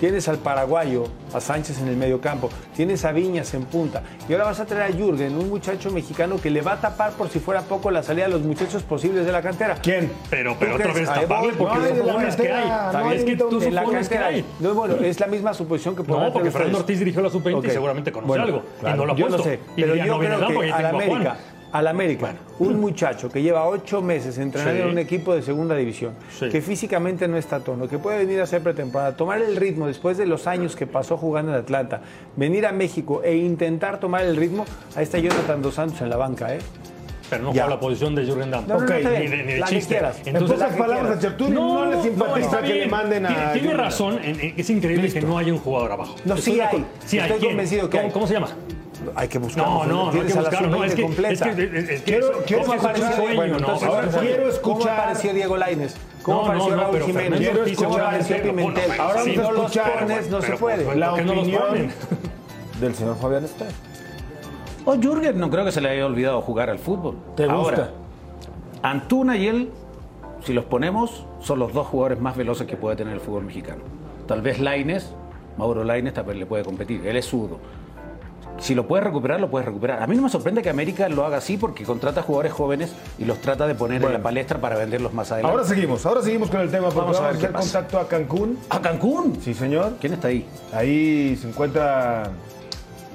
Tienes 0.00 0.28
al 0.28 0.38
paraguayo, 0.38 1.04
a 1.34 1.40
Sánchez 1.40 1.78
en 1.82 1.88
el 1.88 1.96
medio 1.96 2.22
campo, 2.22 2.48
tienes 2.74 3.04
a 3.04 3.12
Viñas 3.12 3.52
en 3.52 3.64
punta. 3.64 4.02
Y 4.30 4.32
ahora 4.32 4.46
vas 4.46 4.58
a 4.58 4.64
traer 4.64 4.90
a 4.90 4.96
Jürgen, 4.96 5.36
un 5.36 5.50
muchacho 5.50 5.90
mexicano 5.90 6.40
que 6.40 6.48
le 6.48 6.62
va 6.62 6.72
a 6.72 6.80
tapar 6.80 7.12
por 7.12 7.28
si 7.28 7.38
fuera 7.38 7.60
poco 7.60 7.90
la 7.90 8.02
salida 8.02 8.24
de 8.24 8.30
los 8.30 8.40
muchachos 8.40 8.82
posibles 8.82 9.26
de 9.26 9.32
la 9.32 9.42
cantera. 9.42 9.74
¿Quién? 9.82 10.10
Pero, 10.30 10.56
pero 10.58 10.76
¿Tú 10.76 10.82
otra 10.82 10.92
vez 10.94 11.06
taparle 11.06 11.52
porque 11.52 11.74
No 11.78 11.82
la 11.82 11.96
supones 12.32 12.36
que 12.36 12.50
hay. 12.50 12.68
no 12.94 13.12
es 13.12 13.24
que 13.24 13.36
tú 13.36 13.60
la 13.70 13.82
supones 13.82 14.08
que 14.08 14.18
hay. 14.18 14.44
No, 14.58 14.74
bueno, 14.74 14.94
es 14.96 15.20
la 15.20 15.26
misma 15.26 15.52
suposición 15.52 15.94
que 15.94 16.02
pueden 16.02 16.24
No, 16.24 16.32
porque. 16.32 16.50
Fernando 16.50 16.78
Ortiz 16.78 16.98
dirigió 16.98 17.20
la 17.20 17.28
sub-20 17.28 17.54
Ok. 17.58 17.64
y 17.66 17.70
seguramente 17.70 18.10
conoce 18.10 18.28
Bueno, 18.28 18.44
algo. 18.44 18.62
claro, 18.80 18.94
y 18.96 18.98
no 18.98 19.04
lo 19.06 19.12
ha 19.12 19.16
yo 19.16 19.28
no 19.28 19.38
sé, 19.38 19.60
y 19.76 19.82
pero 19.82 19.94
ya 19.96 20.06
yo 20.06 20.12
no 20.14 20.18
creo 20.18 20.60
que 20.60 20.70
a 20.72 20.74
Juan. 20.76 20.86
América, 20.86 21.36
al 21.72 21.86
América, 21.86 22.34
un 22.58 22.80
muchacho 22.80 23.30
que 23.30 23.42
lleva 23.42 23.66
ocho 23.66 24.02
meses 24.02 24.38
entrenando 24.38 24.76
Sí. 24.82 24.82
en 24.86 24.90
un 24.92 24.98
equipo 24.98 25.34
de 25.34 25.42
segunda 25.42 25.76
división, 25.76 26.14
Sí. 26.38 26.48
que 26.48 26.60
físicamente 26.60 27.28
no 27.28 27.36
está 27.36 27.56
a 27.56 27.60
tono, 27.60 27.88
que 27.88 27.98
puede 27.98 28.18
venir 28.18 28.40
a 28.40 28.44
hacer 28.44 28.62
pretemporada, 28.62 29.16
tomar 29.16 29.40
el 29.40 29.56
ritmo 29.56 29.86
después 29.86 30.18
de 30.18 30.26
los 30.26 30.46
años 30.46 30.74
que 30.76 30.86
pasó 30.86 31.16
jugando 31.16 31.52
en 31.52 31.58
Atlanta, 31.58 32.00
venir 32.36 32.66
a 32.66 32.72
México 32.72 33.22
e 33.24 33.36
intentar 33.36 34.00
tomar 34.00 34.22
el 34.24 34.36
ritmo, 34.36 34.64
ahí 34.96 35.04
está 35.04 35.18
Jonathan 35.18 35.62
Dos 35.62 35.74
Santos 35.74 36.00
en 36.00 36.10
la 36.10 36.16
banca, 36.16 36.54
¿eh? 36.54 36.58
Pero 37.28 37.44
no 37.44 37.52
Ya. 37.54 37.62
juega 37.62 37.76
la 37.76 37.80
posición 37.80 38.14
de 38.16 38.24
Jürgen 38.24 38.50
Damm. 38.50 38.66
No, 38.66 38.74
no, 38.74 38.80
no, 38.80 38.86
Ni 38.96 39.02
de, 39.02 39.28
ni 39.44 39.52
de 39.52 39.62
chiste. 39.68 40.00
Entonces, 40.24 40.58
que 40.64 40.76
palabras, 40.76 41.16
a 41.16 41.20
Chertuni 41.20 41.52
no, 41.52 41.86
le 41.86 42.02
simpatiza 42.02 42.40
está 42.40 42.62
que 42.62 42.74
le 42.74 42.88
manden 42.88 43.26
a. 43.26 43.52
Tiene, 43.52 43.72
razón, 43.74 44.18
en- 44.24 44.40
en- 44.40 44.54
es 44.56 44.68
increíble 44.68 45.12
que 45.12 45.20
no 45.20 45.38
haya 45.38 45.52
un 45.52 45.60
jugador 45.60 45.92
abajo. 45.92 46.16
No, 46.24 46.34
Estoy 46.34 46.54
sí 46.54 46.60
hay. 46.60 46.66
acuerdo. 46.66 46.86
Sí 47.06 47.18
hay. 47.20 47.26
Estoy 47.26 47.38
¿Quién? 47.38 47.50
convencido 47.52 47.88
que 47.88 47.96
¿Cómo, 47.98 48.06
hay. 48.08 48.12
¿Cómo 48.12 48.26
se 48.26 48.34
llama? 48.34 48.48
Hay 49.14 49.28
que 49.28 49.38
buscarlo. 49.38 49.70
No, 49.70 49.86
no, 49.86 49.86
no 49.86 50.04
hay 50.06 50.10
Tienes 50.12 50.32
que 50.32 50.38
buscarlo. 50.40 50.68
No, 50.68 50.84
es 50.84 50.94
que, 50.94 51.02
completa. 51.02 51.32
es 51.32 51.56
que, 51.56 51.62
es 51.64 51.84
que 52.02 52.02
Quiero- 52.04 52.26
quiero 52.46 52.62
es 52.62 52.68
que 52.68 52.76
escuchar- 52.76 53.00
un 53.00 53.12
sueño, 53.16 53.34
Bueno, 53.36 53.52
¿no? 53.52 53.58
entonces, 53.58 53.88
ahora 53.88 54.08
quiero 54.08 54.36
¿Cómo 54.62 54.78
escuchar- 54.78 54.98
apareció 55.00 55.32
Diego 55.34 55.56
Lainez? 55.56 55.96
¿Cómo 56.22 56.36
No, 56.36 56.42
no, 56.42 56.48
apareció 56.52 56.76
no, 56.76 56.82
Raúl 56.82 57.00
Jiménez? 57.02 57.38
Quiero 57.40 57.60
Ortiz 57.60 57.76
¿Cómo 57.78 57.88
escuchar- 57.90 58.06
apareció 58.06 58.36
Pimentel? 58.42 58.86
bueno, 58.88 59.02
Ahora 59.02 59.22
si 59.22 59.36
no 59.36 59.42
los 59.52 59.62
escuchar- 59.66 59.98
pones, 60.00 60.30
no 60.30 60.42
se 60.42 60.52
puede. 60.56 60.94
La 60.96 61.10
¿por 61.10 61.18
qué 61.18 61.24
no 61.24 61.32
los 61.34 61.42
opinión 61.42 61.62
ponen? 61.68 61.92
del 62.80 62.94
señor 62.94 63.16
Fabián 63.16 63.44
Estrada. 63.44 63.72
O 64.84 64.94
Jürgen 64.96 65.38
no 65.38 65.50
creo 65.50 65.64
que 65.64 65.72
se 65.72 65.80
le 65.80 65.88
haya 65.90 66.06
olvidado 66.06 66.40
jugar 66.42 66.70
al 66.70 66.78
fútbol. 66.78 67.16
¿Te 67.36 67.46
gusta? 67.46 67.56
Ahora, 67.56 67.90
Antuna 68.82 69.36
y 69.36 69.46
él, 69.46 69.70
si 70.44 70.52
los 70.54 70.64
ponemos, 70.64 71.26
son 71.40 71.58
los 71.58 71.72
dos 71.72 71.86
jugadores 71.86 72.20
más 72.20 72.36
veloces 72.36 72.66
que 72.66 72.76
puede 72.76 72.96
tener 72.96 73.12
el 73.14 73.20
fútbol 73.20 73.44
mexicano. 73.44 73.82
Tal 74.26 74.40
vez 74.40 74.58
Laines, 74.58 75.12
Mauro 75.58 75.84
Laines 75.84 76.14
también 76.14 76.38
le 76.38 76.46
puede 76.46 76.64
competir. 76.64 77.06
Él 77.06 77.16
es 77.16 77.26
zurdo. 77.26 77.58
Si 78.60 78.74
lo 78.74 78.86
puedes 78.86 79.04
recuperar, 79.04 79.40
lo 79.40 79.50
puedes 79.50 79.66
recuperar. 79.66 80.02
A 80.02 80.06
mí 80.06 80.14
no 80.16 80.22
me 80.22 80.28
sorprende 80.28 80.62
que 80.62 80.68
América 80.70 81.08
lo 81.08 81.24
haga 81.24 81.38
así 81.38 81.56
porque 81.56 81.84
contrata 81.84 82.22
jugadores 82.22 82.52
jóvenes 82.52 82.94
y 83.18 83.24
los 83.24 83.40
trata 83.40 83.66
de 83.66 83.74
poner 83.74 84.04
en 84.04 84.12
la 84.12 84.22
palestra 84.22 84.60
para 84.60 84.76
venderlos 84.76 85.14
más 85.14 85.32
adelante. 85.32 85.52
Ahora 85.52 85.66
seguimos, 85.66 86.04
ahora 86.04 86.22
seguimos 86.22 86.50
con 86.50 86.60
el 86.60 86.70
tema 86.70 86.88
Vamos 86.88 86.96
vamos, 86.96 87.20
a 87.20 87.30
ver 87.32 87.38
qué 87.38 87.48
pasa. 87.48 87.80
contacto 87.80 87.98
a 87.98 88.06
Cancún. 88.08 88.58
¡A 88.68 88.80
Cancún! 88.80 89.38
Sí, 89.42 89.54
señor. 89.54 89.94
¿Quién 90.00 90.12
está 90.12 90.28
ahí? 90.28 90.46
Ahí 90.72 91.36
se 91.40 91.48
encuentra 91.48 92.30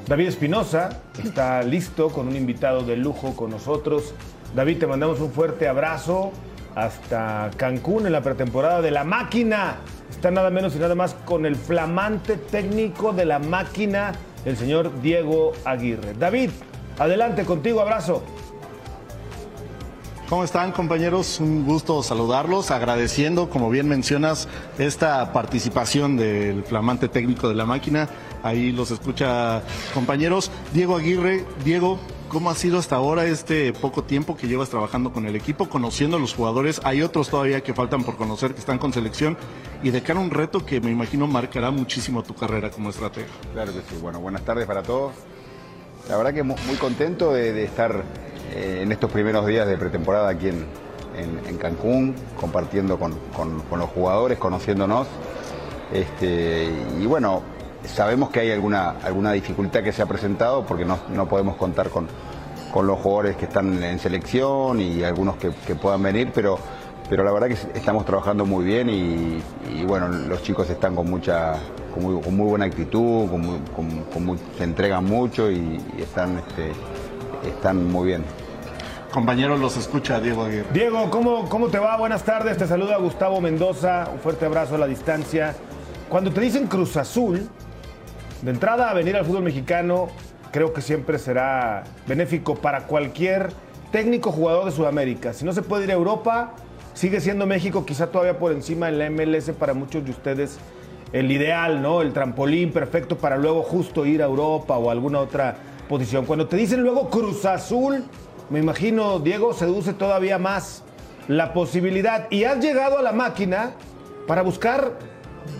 David 0.07 0.27
Espinosa, 0.27 1.01
está 1.23 1.61
listo 1.63 2.09
con 2.09 2.27
un 2.27 2.35
invitado 2.35 2.81
de 2.83 2.95
lujo 2.97 3.35
con 3.35 3.51
nosotros. 3.51 4.13
David, 4.55 4.79
te 4.79 4.87
mandamos 4.87 5.19
un 5.19 5.31
fuerte 5.31 5.67
abrazo 5.67 6.31
hasta 6.75 7.49
Cancún 7.57 8.05
en 8.05 8.11
la 8.11 8.21
pretemporada 8.21 8.81
de 8.81 8.91
la 8.91 9.03
máquina. 9.03 9.77
Está 10.09 10.31
nada 10.31 10.49
menos 10.49 10.75
y 10.75 10.79
nada 10.79 10.95
más 10.95 11.13
con 11.25 11.45
el 11.45 11.55
flamante 11.55 12.37
técnico 12.37 13.13
de 13.13 13.25
la 13.25 13.39
máquina, 13.39 14.13
el 14.45 14.55
señor 14.57 15.01
Diego 15.01 15.51
Aguirre. 15.65 16.13
David, 16.13 16.51
adelante 16.97 17.43
contigo, 17.43 17.81
abrazo. 17.81 18.23
¿Cómo 20.29 20.43
están 20.43 20.71
compañeros? 20.71 21.39
Un 21.39 21.65
gusto 21.65 22.01
saludarlos, 22.01 22.71
agradeciendo, 22.71 23.47
como 23.47 23.69
bien 23.69 23.87
mencionas, 23.87 24.47
esta 24.79 25.31
participación 25.31 26.17
del 26.17 26.63
flamante 26.63 27.07
técnico 27.09 27.47
de 27.47 27.53
la 27.53 27.65
máquina. 27.65 28.09
Ahí 28.41 28.71
los 28.71 28.89
escucha 28.89 29.61
compañeros. 29.93 30.49
Diego 30.73 30.95
Aguirre, 30.95 31.45
Diego, 31.63 31.99
¿cómo 32.29 32.49
ha 32.49 32.55
sido 32.55 32.77
hasta 32.79 32.95
ahora 32.95 33.25
este 33.25 33.73
poco 33.73 34.03
tiempo 34.03 34.35
que 34.35 34.47
llevas 34.47 34.69
trabajando 34.69 35.11
con 35.13 35.25
el 35.25 35.35
equipo, 35.35 35.69
conociendo 35.69 36.17
a 36.17 36.19
los 36.19 36.33
jugadores? 36.33 36.81
Hay 36.83 37.01
otros 37.01 37.29
todavía 37.29 37.61
que 37.61 37.73
faltan 37.73 38.03
por 38.03 38.15
conocer, 38.17 38.53
que 38.53 38.59
están 38.59 38.77
con 38.77 38.91
selección, 38.93 39.37
y 39.83 39.89
de 39.91 40.01
cara 40.01 40.19
a 40.19 40.23
un 40.23 40.31
reto 40.31 40.65
que 40.65 40.81
me 40.81 40.91
imagino 40.91 41.27
marcará 41.27 41.71
muchísimo 41.71 42.23
tu 42.23 42.33
carrera 42.35 42.69
como 42.71 42.89
estratega. 42.89 43.27
Claro 43.53 43.71
que 43.73 43.79
sí. 43.79 43.97
Bueno, 44.01 44.19
buenas 44.19 44.43
tardes 44.43 44.65
para 44.65 44.83
todos. 44.83 45.13
La 46.09 46.17
verdad 46.17 46.33
que 46.33 46.43
mu- 46.43 46.55
muy 46.67 46.75
contento 46.75 47.33
de, 47.33 47.63
estar 47.63 48.03
eh, 48.53 48.79
en 48.83 48.91
estos 48.91 49.11
primeros 49.11 49.45
días 49.47 49.67
de 49.67 49.77
pretemporada 49.77 50.29
aquí 50.29 50.49
en, 50.49 50.65
Cancún, 51.57 52.13
compartiendo 52.39 52.99
con 52.99 53.79
los 53.79 53.89
jugadores, 53.89 54.37
conociéndonos. 54.37 55.07
Este, 55.93 56.69
y 56.99 57.05
bueno, 57.05 57.41
sabemos 57.87 58.29
que 58.29 58.39
hay 58.41 58.51
alguna, 58.51 58.95
alguna 59.03 59.31
dificultad 59.31 59.81
que 59.83 59.91
se 59.91 60.01
ha 60.01 60.05
presentado 60.05 60.65
porque 60.65 60.85
no, 60.85 60.99
no 61.09 61.27
podemos 61.27 61.55
contar 61.55 61.89
con, 61.89 62.07
con 62.73 62.87
los 62.87 62.99
jugadores 62.99 63.35
que 63.37 63.45
están 63.45 63.81
en 63.83 63.99
selección 63.99 64.79
y 64.81 65.03
algunos 65.03 65.37
que, 65.37 65.51
que 65.67 65.75
puedan 65.75 66.03
venir, 66.03 66.31
pero, 66.33 66.57
pero 67.09 67.23
la 67.23 67.31
verdad 67.31 67.47
que 67.47 67.77
estamos 67.77 68.05
trabajando 68.05 68.45
muy 68.45 68.65
bien 68.65 68.89
y, 68.89 69.41
y 69.73 69.83
bueno, 69.85 70.07
los 70.09 70.41
chicos 70.43 70.69
están 70.69 70.95
con 70.95 71.09
mucha 71.09 71.53
con 71.93 72.03
muy, 72.03 72.21
con 72.21 72.35
muy 72.35 72.47
buena 72.49 72.65
actitud, 72.65 73.29
con 73.29 73.41
muy- 73.41 73.59
con- 73.75 74.01
con 74.13 74.25
muy- 74.25 74.39
se 74.57 74.63
entregan 74.65 75.05
mucho 75.05 75.49
y, 75.49 75.81
y 75.97 76.01
están, 76.01 76.37
este, 76.39 76.71
están 77.47 77.89
muy 77.91 78.07
bien. 78.07 78.23
Compañeros, 79.13 79.61
los 79.61 79.77
escucha 79.77 80.19
Diego 80.19 80.43
Aguirre. 80.43 80.65
Diego, 80.73 81.09
¿cómo, 81.09 81.47
¿cómo 81.47 81.69
te 81.69 81.79
va? 81.79 81.95
Buenas 81.95 82.23
tardes. 82.23 82.57
Te 82.57 82.67
saluda 82.67 82.97
Gustavo 82.97 83.39
Mendoza. 83.39 84.09
Un 84.11 84.19
fuerte 84.19 84.45
abrazo 84.45 84.75
a 84.75 84.77
la 84.77 84.87
distancia. 84.87 85.55
Cuando 86.09 86.31
te 86.31 86.41
dicen 86.41 86.67
Cruz 86.67 86.97
Azul, 86.97 87.47
de 88.45 88.51
entrada 88.51 88.93
venir 88.93 89.15
al 89.15 89.25
fútbol 89.25 89.41
mexicano, 89.41 90.07
creo 90.51 90.71
que 90.71 90.81
siempre 90.81 91.17
será 91.17 91.83
benéfico 92.05 92.53
para 92.53 92.81
cualquier 92.85 93.49
técnico 93.91 94.31
jugador 94.31 94.65
de 94.65 94.71
Sudamérica. 94.71 95.33
Si 95.33 95.43
no 95.43 95.51
se 95.51 95.63
puede 95.63 95.85
ir 95.85 95.89
a 95.89 95.95
Europa, 95.95 96.53
sigue 96.93 97.21
siendo 97.21 97.47
México 97.47 97.87
quizá 97.87 98.11
todavía 98.11 98.37
por 98.37 98.51
encima 98.51 98.87
en 98.87 98.99
la 98.99 99.09
MLS 99.09 99.49
para 99.57 99.73
muchos 99.73 100.05
de 100.05 100.11
ustedes 100.11 100.59
el 101.11 101.31
ideal, 101.31 101.81
¿no? 101.81 102.03
El 102.03 102.13
trampolín 102.13 102.71
perfecto 102.71 103.17
para 103.17 103.35
luego 103.35 103.63
justo 103.63 104.05
ir 104.05 104.21
a 104.21 104.25
Europa 104.25 104.77
o 104.77 104.91
alguna 104.91 105.21
otra 105.21 105.55
posición. 105.89 106.27
Cuando 106.27 106.47
te 106.47 106.55
dicen 106.55 106.83
luego 106.83 107.09
Cruz 107.09 107.45
Azul, 107.45 108.03
me 108.51 108.59
imagino, 108.59 109.17
Diego, 109.17 109.53
seduce 109.53 109.93
todavía 109.93 110.37
más 110.37 110.83
la 111.27 111.51
posibilidad. 111.51 112.27
Y 112.29 112.43
has 112.43 112.63
llegado 112.63 112.99
a 112.99 113.01
la 113.01 113.11
máquina 113.11 113.71
para 114.27 114.43
buscar 114.43 114.99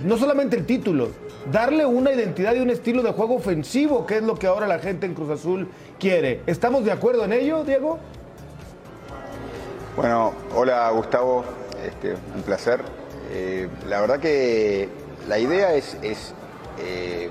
no 0.04 0.18
solamente 0.18 0.56
el 0.56 0.68
título, 0.68 1.25
darle 1.52 1.86
una 1.86 2.12
identidad 2.12 2.54
y 2.56 2.60
un 2.60 2.70
estilo 2.70 3.04
de 3.04 3.12
juego 3.12 3.36
ofensivo, 3.36 4.06
que 4.06 4.18
es 4.18 4.24
lo 4.24 4.36
que 4.36 4.48
ahora 4.48 4.68
la 4.68 4.80
gente 4.80 5.06
en 5.06 5.14
Cruz 5.14 5.30
Azul 5.30 5.68
quiere. 6.00 6.42
¿Estamos 6.46 6.86
de 6.86 6.92
acuerdo 6.92 7.26
en 7.26 7.34
ello, 7.34 7.64
Diego? 7.64 8.00
Bueno, 9.96 10.34
hola 10.56 10.90
Gustavo, 10.92 11.44
este, 11.86 12.16
un 12.36 12.42
placer. 12.44 12.82
Eh, 13.32 13.70
la 13.88 14.02
verdad 14.02 14.20
que 14.20 14.90
la 15.28 15.40
idea 15.40 15.74
es, 15.74 15.98
eh, 16.80 17.30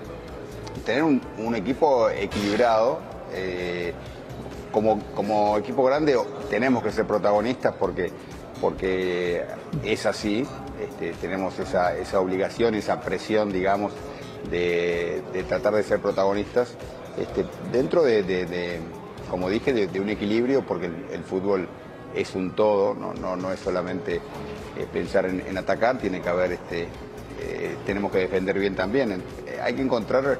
tener 0.84 1.02
un, 1.02 1.20
un 1.38 1.54
equipo 1.54 2.08
equilibrado. 2.10 2.98
eh, 3.32 3.92
como, 4.74 4.98
como 5.14 5.56
equipo 5.56 5.84
grande 5.84 6.18
tenemos 6.50 6.82
que 6.82 6.90
ser 6.90 7.06
protagonistas 7.06 7.74
porque, 7.78 8.10
porque 8.60 9.44
es 9.84 10.04
así. 10.04 10.44
Este, 10.84 11.12
tenemos 11.20 11.58
esa, 11.58 11.96
esa 11.96 12.20
obligación, 12.20 12.74
esa 12.74 13.00
presión, 13.00 13.52
digamos, 13.52 13.92
de, 14.50 15.22
tratar 15.48 15.74
de 15.74 15.82
ser 15.82 16.00
protagonistas 16.00 16.74
este, 17.18 17.44
dentro 17.72 18.02
de, 18.02 18.80
como 19.30 19.48
dije, 19.48 19.72
de, 19.72 20.00
un 20.00 20.08
equilibrio, 20.08 20.64
porque 20.66 20.86
el, 20.86 21.24
fútbol 21.24 21.68
es 22.14 22.34
un 22.34 22.54
todo, 22.54 22.94
no, 22.94 23.14
no, 23.14 23.36
no 23.36 23.52
es 23.52 23.60
solamente 23.60 24.16
eh, 24.16 24.86
pensar 24.92 25.26
en, 25.26 25.56
atacar, 25.56 25.98
tiene 25.98 26.20
que 26.20 26.28
haber, 26.28 26.52
este, 26.52 26.82
eh, 27.40 27.76
tenemos 27.86 28.12
que 28.12 28.18
defender 28.18 28.58
bien 28.58 28.74
también. 28.74 29.12
Eh, 29.12 29.60
hay 29.62 29.74
que 29.74 29.82
encontrar 29.82 30.38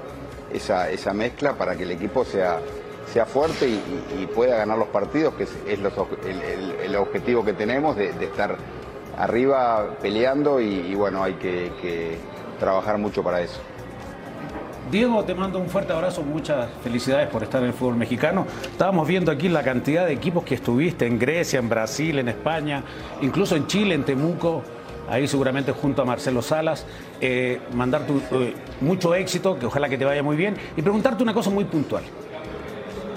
esa, 0.52 0.90
esa 0.90 1.12
mezcla 1.12 1.54
para 1.54 1.76
que 1.76 1.84
el 1.84 1.90
equipo 1.92 2.24
sea, 2.24 2.60
sea 3.12 3.26
fuerte 3.26 3.68
y, 3.68 4.26
pueda 4.34 4.56
ganar 4.56 4.78
los 4.78 4.88
partidos, 4.88 5.34
que 5.34 5.44
es, 5.44 5.50
el, 5.66 6.96
objetivo 6.96 7.44
que 7.44 7.52
tenemos 7.52 7.96
de 7.96 8.10
estar 8.20 8.56
arriba 9.18 9.96
peleando 10.00 10.60
y, 10.60 10.94
bueno, 10.94 11.22
hay 11.22 11.34
que, 11.34 11.72
que 11.80 12.18
trabajar 12.58 12.98
mucho 12.98 13.22
para 13.22 13.40
eso. 13.40 13.60
Diego, 14.90 15.24
te 15.24 15.34
mando 15.34 15.58
un 15.58 15.68
fuerte 15.68 15.92
abrazo, 15.92 16.22
muchas 16.22 16.68
felicidades 16.82 17.28
por 17.28 17.42
estar 17.42 17.62
en 17.62 17.68
el 17.68 17.72
fútbol 17.72 17.96
mexicano. 17.96 18.46
Estábamos 18.70 19.08
viendo 19.08 19.32
aquí 19.32 19.48
la 19.48 19.62
cantidad 19.62 20.06
de 20.06 20.12
equipos 20.12 20.44
que 20.44 20.54
estuviste 20.54 21.06
en 21.06 21.18
Grecia, 21.18 21.58
en 21.58 21.68
Brasil, 21.68 22.18
en 22.18 22.28
España, 22.28 22.82
incluso 23.22 23.56
en 23.56 23.66
Chile, 23.66 23.94
en 23.94 24.04
Temuco, 24.04 24.62
ahí 25.08 25.26
seguramente 25.26 25.72
junto 25.72 26.02
a 26.02 26.04
Marcelo 26.04 26.42
Salas. 26.42 26.86
Eh, 27.20 27.60
mandarte 27.72 28.12
eh, 28.32 28.54
mucho 28.82 29.14
éxito, 29.14 29.58
que 29.58 29.66
ojalá 29.66 29.88
que 29.88 29.96
te 29.96 30.04
vaya 30.04 30.22
muy 30.22 30.36
bien, 30.36 30.54
y 30.76 30.82
preguntarte 30.82 31.22
una 31.22 31.32
cosa 31.32 31.50
muy 31.50 31.64
puntual. 31.64 32.04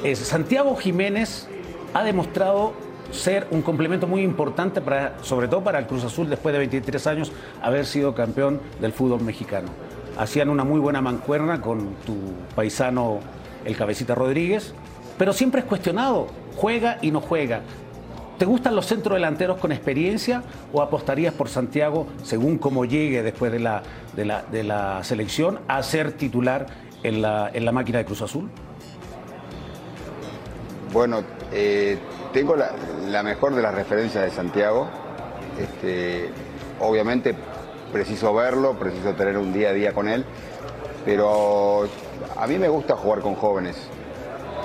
Eh, 0.03 0.15
Santiago 0.15 0.75
Jiménez 0.77 1.49
ha 1.93 2.03
demostrado 2.03 2.73
ser 3.11 3.47
un 3.51 3.61
complemento 3.61 4.07
muy 4.07 4.21
importante, 4.21 4.81
para, 4.81 5.21
sobre 5.23 5.47
todo 5.47 5.63
para 5.63 5.79
el 5.79 5.87
Cruz 5.87 6.03
Azul, 6.03 6.29
después 6.29 6.53
de 6.53 6.59
23 6.59 7.07
años, 7.07 7.31
haber 7.61 7.85
sido 7.85 8.13
campeón 8.13 8.61
del 8.79 8.93
fútbol 8.93 9.21
mexicano. 9.21 9.69
Hacían 10.17 10.49
una 10.49 10.63
muy 10.63 10.79
buena 10.79 11.01
mancuerna 11.01 11.61
con 11.61 11.95
tu 12.05 12.15
paisano, 12.55 13.19
el 13.65 13.75
Cabecita 13.75 14.15
Rodríguez, 14.15 14.73
pero 15.17 15.33
siempre 15.33 15.61
es 15.61 15.67
cuestionado, 15.67 16.27
juega 16.55 16.97
y 17.01 17.11
no 17.11 17.21
juega. 17.21 17.61
¿Te 18.37 18.45
gustan 18.45 18.75
los 18.75 18.85
centrodelanteros 18.85 19.57
con 19.57 19.71
experiencia 19.71 20.43
o 20.71 20.81
apostarías 20.81 21.33
por 21.33 21.49
Santiago, 21.49 22.07
según 22.23 22.59
cómo 22.59 22.85
llegue 22.85 23.23
después 23.23 23.51
de 23.51 23.59
la, 23.59 23.81
de 24.15 24.25
la, 24.25 24.43
de 24.43 24.63
la 24.63 25.03
selección, 25.03 25.59
a 25.67 25.81
ser 25.81 26.11
titular 26.11 26.67
en 27.01 27.23
la, 27.23 27.49
en 27.51 27.65
la 27.65 27.71
máquina 27.71 27.97
de 27.97 28.05
Cruz 28.05 28.21
Azul? 28.21 28.49
Bueno, 30.93 31.23
eh, 31.51 31.97
tengo 32.37 32.55
la, 32.55 33.23
mejor 33.23 33.55
de 33.55 33.63
las 33.63 33.73
referencias 33.73 34.23
de 34.23 34.29
Santiago. 34.29 34.87
Este, 35.59 36.29
obviamente 36.79 37.33
preciso 37.91 38.31
verlo, 38.31 38.77
preciso 38.77 39.13
tener 39.13 39.39
un 39.39 39.51
día 39.51 39.69
a 39.69 39.73
día 39.73 39.91
con 39.91 40.07
él, 40.07 40.23
pero 41.03 41.87
a 42.35 42.45
mí 42.45 42.59
me 42.59 42.69
gusta 42.69 42.95
jugar 42.95 43.21
con 43.21 43.33
jóvenes. 43.33 43.75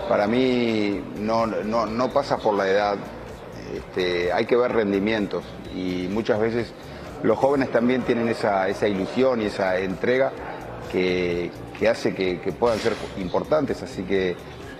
Para 0.06 0.26
mí 0.26 1.02
no, 1.16 1.46
no, 1.46 1.87
no 1.87 2.12
pasa 2.12 2.37
por 2.37 2.52
la 2.52 2.68
edad, 2.68 2.96
este, 3.74 4.30
hay 4.35 4.44
que 4.44 4.54
ver 4.56 4.72
rendimientos 4.72 5.42
y 5.74 6.08
muchas 6.11 6.40
veces 6.40 6.74
los 7.22 7.38
jóvenes 7.38 7.72
también 7.72 8.02
tienen 8.02 8.28
esa, 8.28 8.68
esa 8.68 8.87
ilusión 8.87 9.40
y 9.40 9.46
esa 9.46 9.78
entrega 9.78 10.30
que, 10.90 11.50
que 11.78 11.88
hace 11.88 12.14
que, 12.14 12.38
que 12.38 12.52
puedan 12.52 12.78
ser 12.80 12.92
importantes, 13.16 13.82
así 13.82 14.02
que 14.02 14.37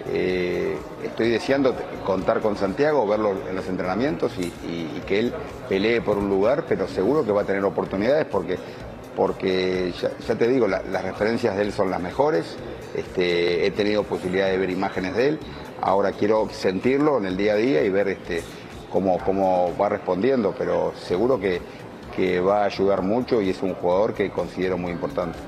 eh, 0.09 0.77
estoy 1.05 1.31
deseando 1.31 1.75
contar 2.05 2.41
con 2.41 2.57
Santiago, 2.57 3.07
verlo 3.07 3.35
en 3.49 3.55
los 3.55 3.67
entrenamientos 3.69 4.33
y, 4.39 4.51
que 5.07 5.19
él 5.21 5.33
pelee 5.69 6.01
por 6.01 6.19
un 6.19 6.29
lugar, 6.29 6.65
pero 6.69 6.87
seguro 6.89 7.25
que 7.25 7.33
va 7.33 7.43
a 7.43 7.45
tener 7.45 7.65
oportunidades 7.65 8.27
porque, 8.27 8.59
porque 9.17 9.93
ya, 10.01 10.35
te 10.35 10.49
digo, 10.49 10.67
la- 10.67 10.83
las 10.83 11.03
referencias 11.05 11.57
de 11.57 11.63
él 11.63 11.73
son 11.73 11.91
las 11.91 12.01
mejores, 12.01 12.57
este, 12.95 13.67
he 13.67 13.71
tenido 13.71 14.03
posibilidad 14.05 14.47
de 14.49 14.59
ver 14.59 14.71
imágenes 14.71 15.15
de 15.17 15.29
él, 15.29 15.39
ahora 15.81 16.13
quiero 16.13 16.49
sentirlo 16.51 17.19
en 17.19 17.27
el 17.27 17.37
día 17.37 17.53
a 17.53 17.57
día 17.57 17.83
y 17.85 17.91
ver 17.91 18.09
este, 18.09 18.43
cómo, 18.91 19.19
cómo 19.25 19.73
va 19.81 19.89
respondiendo, 19.89 20.55
pero 20.57 20.93
seguro 20.97 21.39
que, 21.41 21.61
que 22.17 22.41
va 22.41 22.63
a 22.63 22.65
ayudar 22.67 23.03
mucho 23.03 23.41
y 23.41 23.51
es 23.51 23.63
un 23.63 23.75
jugador 23.75 24.15
que 24.15 24.31
considero 24.31 24.77
muy 24.79 24.93
importante. 24.93 25.39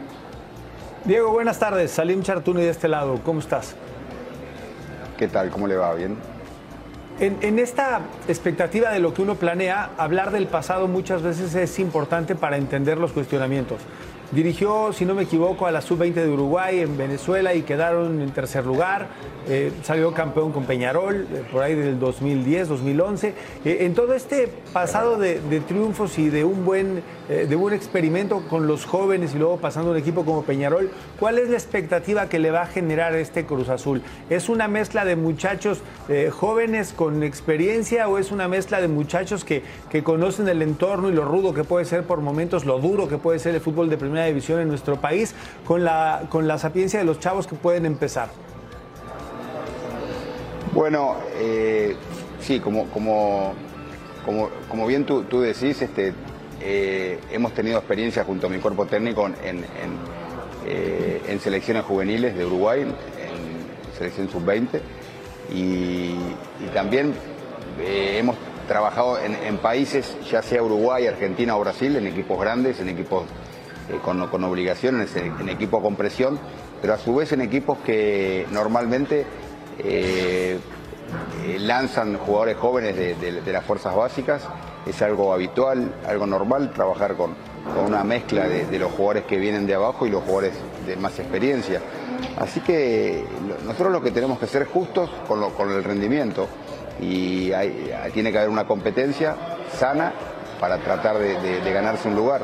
Diego, 1.05 1.33
buenas 1.33 1.59
tardes. 1.59 1.90
Salim 1.90 2.23
Chartuni 2.23 2.62
de 2.62 2.71
este 2.71 2.88
lado. 2.88 3.21
¿Cómo 3.23 3.40
estás? 3.40 3.77
¿Qué 5.16 5.29
tal? 5.29 5.50
¿Cómo 5.50 5.66
le 5.66 5.77
va? 5.77 5.94
¿Bien? 5.94 6.16
En, 7.20 7.61
esta 7.61 8.00
expectativa 8.27 8.90
de 8.90 8.98
lo 8.98 9.14
que 9.14 9.22
uno 9.22 9.37
planea, 9.37 9.90
hablar 9.98 10.33
del 10.33 10.48
pasado 10.48 10.88
muchas 10.88 11.22
veces 11.22 11.55
es 11.55 11.79
importante 11.79 12.35
para 12.35 12.57
entender 12.57 12.98
los 12.98 13.12
cuestionamientos. 13.12 13.79
Dirigió, 14.33 14.92
si 14.92 15.05
no 15.05 15.14
me 15.14 15.22
equivoco, 15.22 15.66
a 15.66 15.70
la 15.70 15.81
sub-20 15.81 16.14
de 16.14 16.29
Uruguay 16.29 16.81
en 16.81 16.96
Venezuela 16.98 17.55
y 17.55 17.62
quedaron 17.62 18.20
en 18.20 18.31
tercer 18.33 18.66
lugar. 18.66 19.07
Eh, 19.48 19.70
salió 19.85 20.12
campeón 20.12 20.50
con 20.50 20.64
Peñarol 20.64 21.29
eh, 21.33 21.44
por 21.53 21.62
ahí 21.62 21.77
del 21.77 22.00
2010, 22.00 22.66
2011. 22.66 23.35
Eh, 23.64 23.79
en 23.83 23.94
todo 23.94 24.14
este 24.14 24.48
pasado 24.72 25.16
de 25.16 25.61
triunfos 25.68 26.18
y 26.18 26.31
de 26.31 26.42
un 26.42 26.64
buen 26.64 27.03
eh, 27.29 27.47
de 27.49 27.57
un 27.57 27.73
experimento 27.73 28.43
con 28.51 28.67
los 28.67 28.85
jóvenes 28.85 29.35
y 29.35 29.39
luego 29.39 29.57
pasando 29.57 29.91
a 29.91 29.93
un 29.93 29.99
equipo 29.99 30.25
como 30.25 30.43
Peñarol, 30.43 30.91
¿cuál 31.19 31.39
es 31.39 31.49
la 31.49 31.57
expectativa 31.57 32.29
que 32.29 32.39
le 32.39 32.51
va 32.51 32.63
a 32.63 32.67
generar 32.67 33.15
este 33.15 33.47
Cruz 33.47 33.71
Azul? 33.71 34.03
¿Es 34.29 34.49
una 34.49 34.69
mezcla 34.69 35.05
de 35.05 35.17
muchachos 35.17 35.83
eh, 36.09 36.31
jóvenes 36.31 36.93
con 36.93 37.23
experiencia 37.23 38.09
o 38.09 38.19
es 38.19 38.31
una 38.31 38.47
mezcla 38.47 38.81
de 38.81 38.89
muchachos 38.89 39.45
que, 39.45 39.63
que 39.91 40.03
conocen 40.03 40.49
el 40.49 40.61
entorno 40.61 41.09
y 41.09 41.13
lo 41.13 41.25
rudo 41.25 41.55
que 41.55 41.65
puede 41.65 41.87
ser 41.87 42.05
por 42.05 42.21
momentos, 42.21 42.67
lo 42.67 42.79
duro 42.79 43.09
que 43.09 43.17
puede 43.17 43.39
ser 43.39 43.55
el 43.55 43.61
fútbol 43.61 43.89
de 43.89 43.97
primera 43.97 44.27
división 44.27 44.61
en 44.61 44.69
nuestro 44.69 44.97
país, 44.97 45.35
con 45.67 45.83
la, 45.83 46.25
con 46.29 46.47
la 46.47 46.59
sapiencia 46.59 46.99
de 46.99 47.07
los 47.07 47.21
chavos 47.21 47.47
que 47.47 47.57
pueden 47.57 47.87
empezar? 47.87 48.29
Bueno, 50.75 51.17
eh, 51.37 51.97
sí, 52.41 52.61
como, 52.61 52.87
como, 52.91 53.55
como, 54.27 54.51
como 54.69 54.87
bien 54.87 55.07
tú, 55.07 55.23
tú 55.23 55.41
decís, 55.41 55.81
este, 55.81 56.13
eh, 56.66 57.18
hemos 57.31 57.53
tenido 57.53 57.77
experiencia 57.77 58.24
junto 58.24 58.46
a 58.46 58.50
mi 58.50 58.59
cuerpo 58.59 58.87
técnico 58.87 59.27
en, 59.27 59.64
eh, 60.66 61.38
selecciones 61.42 61.85
juveniles 61.85 62.35
de 62.35 62.46
Uruguay, 62.46 62.81
en 62.81 63.94
selección 63.98 64.31
sub-20, 64.31 64.81
y, 65.53 66.14
también 66.72 67.12
eh, 67.83 68.16
hemos 68.18 68.37
trabajado 68.66 69.18
en, 69.18 69.59
países, 69.59 70.16
ya 70.31 70.40
sea 70.40 70.62
Uruguay, 70.62 71.07
Argentina 71.07 71.55
o 71.55 71.61
Brasil, 71.61 71.96
en 71.96 72.07
equipos 72.07 72.40
grandes, 72.40 72.81
en 72.81 72.88
equipos 72.88 73.24
con, 74.03 74.44
obligaciones, 74.44 75.14
en, 75.16 75.50
equipos 75.50 75.83
con 75.83 75.96
presión, 75.96 76.38
pero 76.81 76.94
a 76.94 76.98
su 76.98 77.14
vez 77.14 77.33
en 77.33 77.42
equipos 77.42 77.77
que 77.85 78.46
normalmente 78.50 79.27
lanzan 81.59 82.16
jugadores 82.16 82.57
jóvenes 82.57 82.96
de, 82.96 83.53
las 83.53 83.64
fuerzas 83.64 83.94
básicas. 83.94 84.48
Es 84.87 85.01
algo 85.03 85.33
habitual, 85.33 85.94
algo 86.07 86.27
normal, 86.27 86.73
trabajar 86.73 87.16
con, 87.16 87.35
una 87.87 88.05
mezcla 88.05 88.47
de, 88.47 88.79
los 88.79 88.92
jugadores 88.92 89.25
que 89.25 89.38
vienen 89.38 89.66
de 89.66 89.75
abajo 89.75 90.07
y 90.07 90.11
los 90.11 90.23
jugadores 90.23 90.53
de 90.87 90.97
más 90.97 91.18
experiencia. 91.18 91.81
Así 92.37 92.61
que 92.61 93.25
nosotros 93.64 93.90
lo 93.90 94.03
que 94.03 94.11
tenemos 94.11 94.38
que 94.38 94.47
ser 94.47 94.66
justos 94.66 95.11
con, 95.27 95.51
con 95.53 95.70
el 95.70 95.83
rendimiento 95.83 96.47
y 97.01 97.51
tiene 98.12 98.31
que 98.31 98.38
haber 98.38 98.51
una 98.51 98.66
competencia 98.66 99.35
sana 99.79 100.12
para 100.61 100.79
tratar 100.79 101.18
de, 101.18 101.73
ganarse 101.73 102.09
un 102.09 102.16
lugar. 102.16 102.42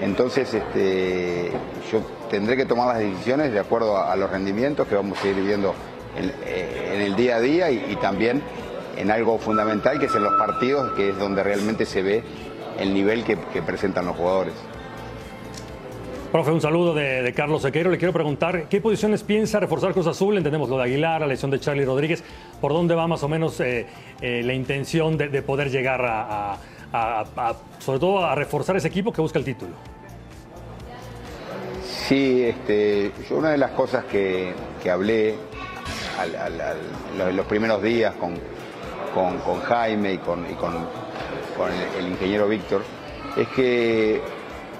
Entonces 0.00 0.52
este, 0.54 1.50
yo 1.90 2.00
tendré 2.30 2.56
que 2.56 2.64
tomar 2.64 2.88
las 2.88 2.98
decisiones 2.98 3.52
de 3.52 3.58
acuerdo 3.58 3.98
a, 3.98 4.14
los 4.16 4.30
rendimientos 4.30 4.86
que 4.86 4.94
vamos 4.94 5.22
a 5.22 5.28
ir 5.28 5.34
viendo 5.36 5.74
en, 6.16 6.32
eh, 6.46 7.04
el 7.06 7.16
día 7.16 7.36
a 7.36 7.40
día 7.40 7.70
y, 7.70 7.96
también 7.96 8.42
en 8.98 9.10
algo 9.10 9.38
fundamental 9.38 9.98
que 9.98 10.06
es 10.06 10.14
en 10.14 10.24
los 10.24 10.34
partidos, 10.34 10.92
que 10.92 11.10
es 11.10 11.18
donde 11.18 11.42
realmente 11.42 11.86
se 11.86 12.02
ve 12.02 12.22
el 12.78 12.92
nivel 12.92 13.24
que, 13.24 13.36
presentan 13.62 14.06
los 14.06 14.16
jugadores. 14.16 14.54
Profe, 16.32 16.50
un 16.50 16.60
saludo 16.60 16.94
de, 16.94 17.32
Carlos 17.34 17.62
Sequeiro. 17.62 17.90
Le 17.90 17.96
quiero 17.96 18.12
preguntar, 18.12 18.68
¿qué 18.68 18.80
posiciones 18.80 19.22
piensa 19.22 19.60
reforzar 19.60 19.92
Cruz 19.92 20.06
Azul? 20.06 20.36
Entendemos 20.36 20.68
lo 20.68 20.76
de 20.76 20.84
Aguilar, 20.84 21.22
la 21.22 21.26
lesión 21.26 21.50
de 21.50 21.58
Charlie 21.58 21.84
Rodríguez. 21.84 22.22
¿Por 22.60 22.72
dónde 22.72 22.94
va 22.94 23.06
más 23.06 23.22
o 23.22 23.28
menos 23.28 23.58
eh, 23.60 23.86
eh, 24.20 24.42
la 24.44 24.52
intención 24.52 25.16
de, 25.16 25.42
poder 25.42 25.70
llegar 25.70 26.04
a, 26.04 26.58
sobre 27.78 27.98
todo, 27.98 28.24
a 28.24 28.34
reforzar 28.34 28.76
ese 28.76 28.88
equipo 28.88 29.12
que 29.12 29.22
busca 29.22 29.38
el 29.38 29.44
título? 29.44 29.72
Sí, 32.08 32.44
este, 32.44 33.12
yo 33.28 33.36
una 33.36 33.50
de 33.50 33.58
las 33.58 33.70
cosas 33.72 34.04
que, 34.04 34.52
hablé 34.90 35.34
en 37.28 37.36
los 37.36 37.46
primeros 37.46 37.82
días 37.82 38.14
con, 38.14 38.34
con, 39.14 39.60
Jaime 39.60 40.14
y 40.14 40.18
con, 40.18 40.44
con, 40.56 40.74
el, 41.98 42.08
ingeniero 42.08 42.48
Víctor 42.48 42.82
es 43.36 43.48
que 43.48 44.20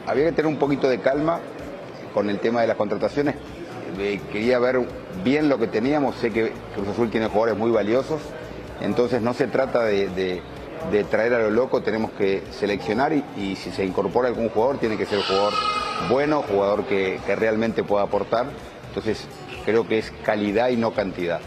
había 0.07 0.27
que 0.27 0.33
tener 0.33 0.47
un 0.47 0.59
poquito 0.59 0.89
de 0.89 1.01
calma 1.01 1.41
con 2.15 2.31
el 2.31 2.39
tema 2.39 2.61
de 2.61 2.67
las 2.67 2.77
contrataciones. 2.77 3.35
quería 4.33 4.59
ver 4.59 4.87
bien 5.25 5.49
lo 5.49 5.59
que 5.59 5.67
teníamos, 5.67 6.17
sé 6.17 6.31
que 6.31 6.53
Cruz 6.75 6.89
Azul 6.89 7.11
tiene 7.11 7.27
jugadores 7.27 7.57
muy 7.57 7.71
valiosos, 7.71 8.21
entonces 8.81 9.23
no 9.23 9.35
se 9.35 9.47
trata 9.47 9.85
de, 9.85 10.43
traer 11.11 11.35
a 11.35 11.41
lo 11.41 11.51
loco, 11.51 11.83
tenemos 11.83 12.11
que 12.13 12.43
seleccionar 12.51 13.13
y, 13.13 13.57
si 13.57 13.71
se 13.71 13.85
incorpora 13.85 14.29
algún 14.29 14.49
jugador 14.49 14.79
tiene 14.79 14.97
que 14.97 15.07
ser 15.07 15.19
un 15.19 15.25
jugador 15.25 15.53
bueno, 16.09 16.43
jugador 16.43 16.85
que, 16.85 17.21
realmente 17.37 17.83
pueda 17.83 18.05
aportar. 18.05 18.47
Entonces 18.89 19.27
creo 19.65 19.87
que 19.87 19.99
es 19.99 20.13
calidad 20.23 20.71
y 20.71 20.77
no 20.77 20.93
cantidad. 20.93 21.41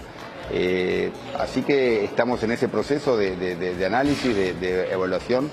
Eh, 0.54 1.12
así 1.40 1.64
que 1.64 2.04
estamos 2.04 2.44
en 2.44 2.52
ese 2.52 2.68
proceso 2.68 3.16
de, 3.18 3.86
análisis, 3.86 4.36
de, 4.36 4.92
evaluación 4.92 5.50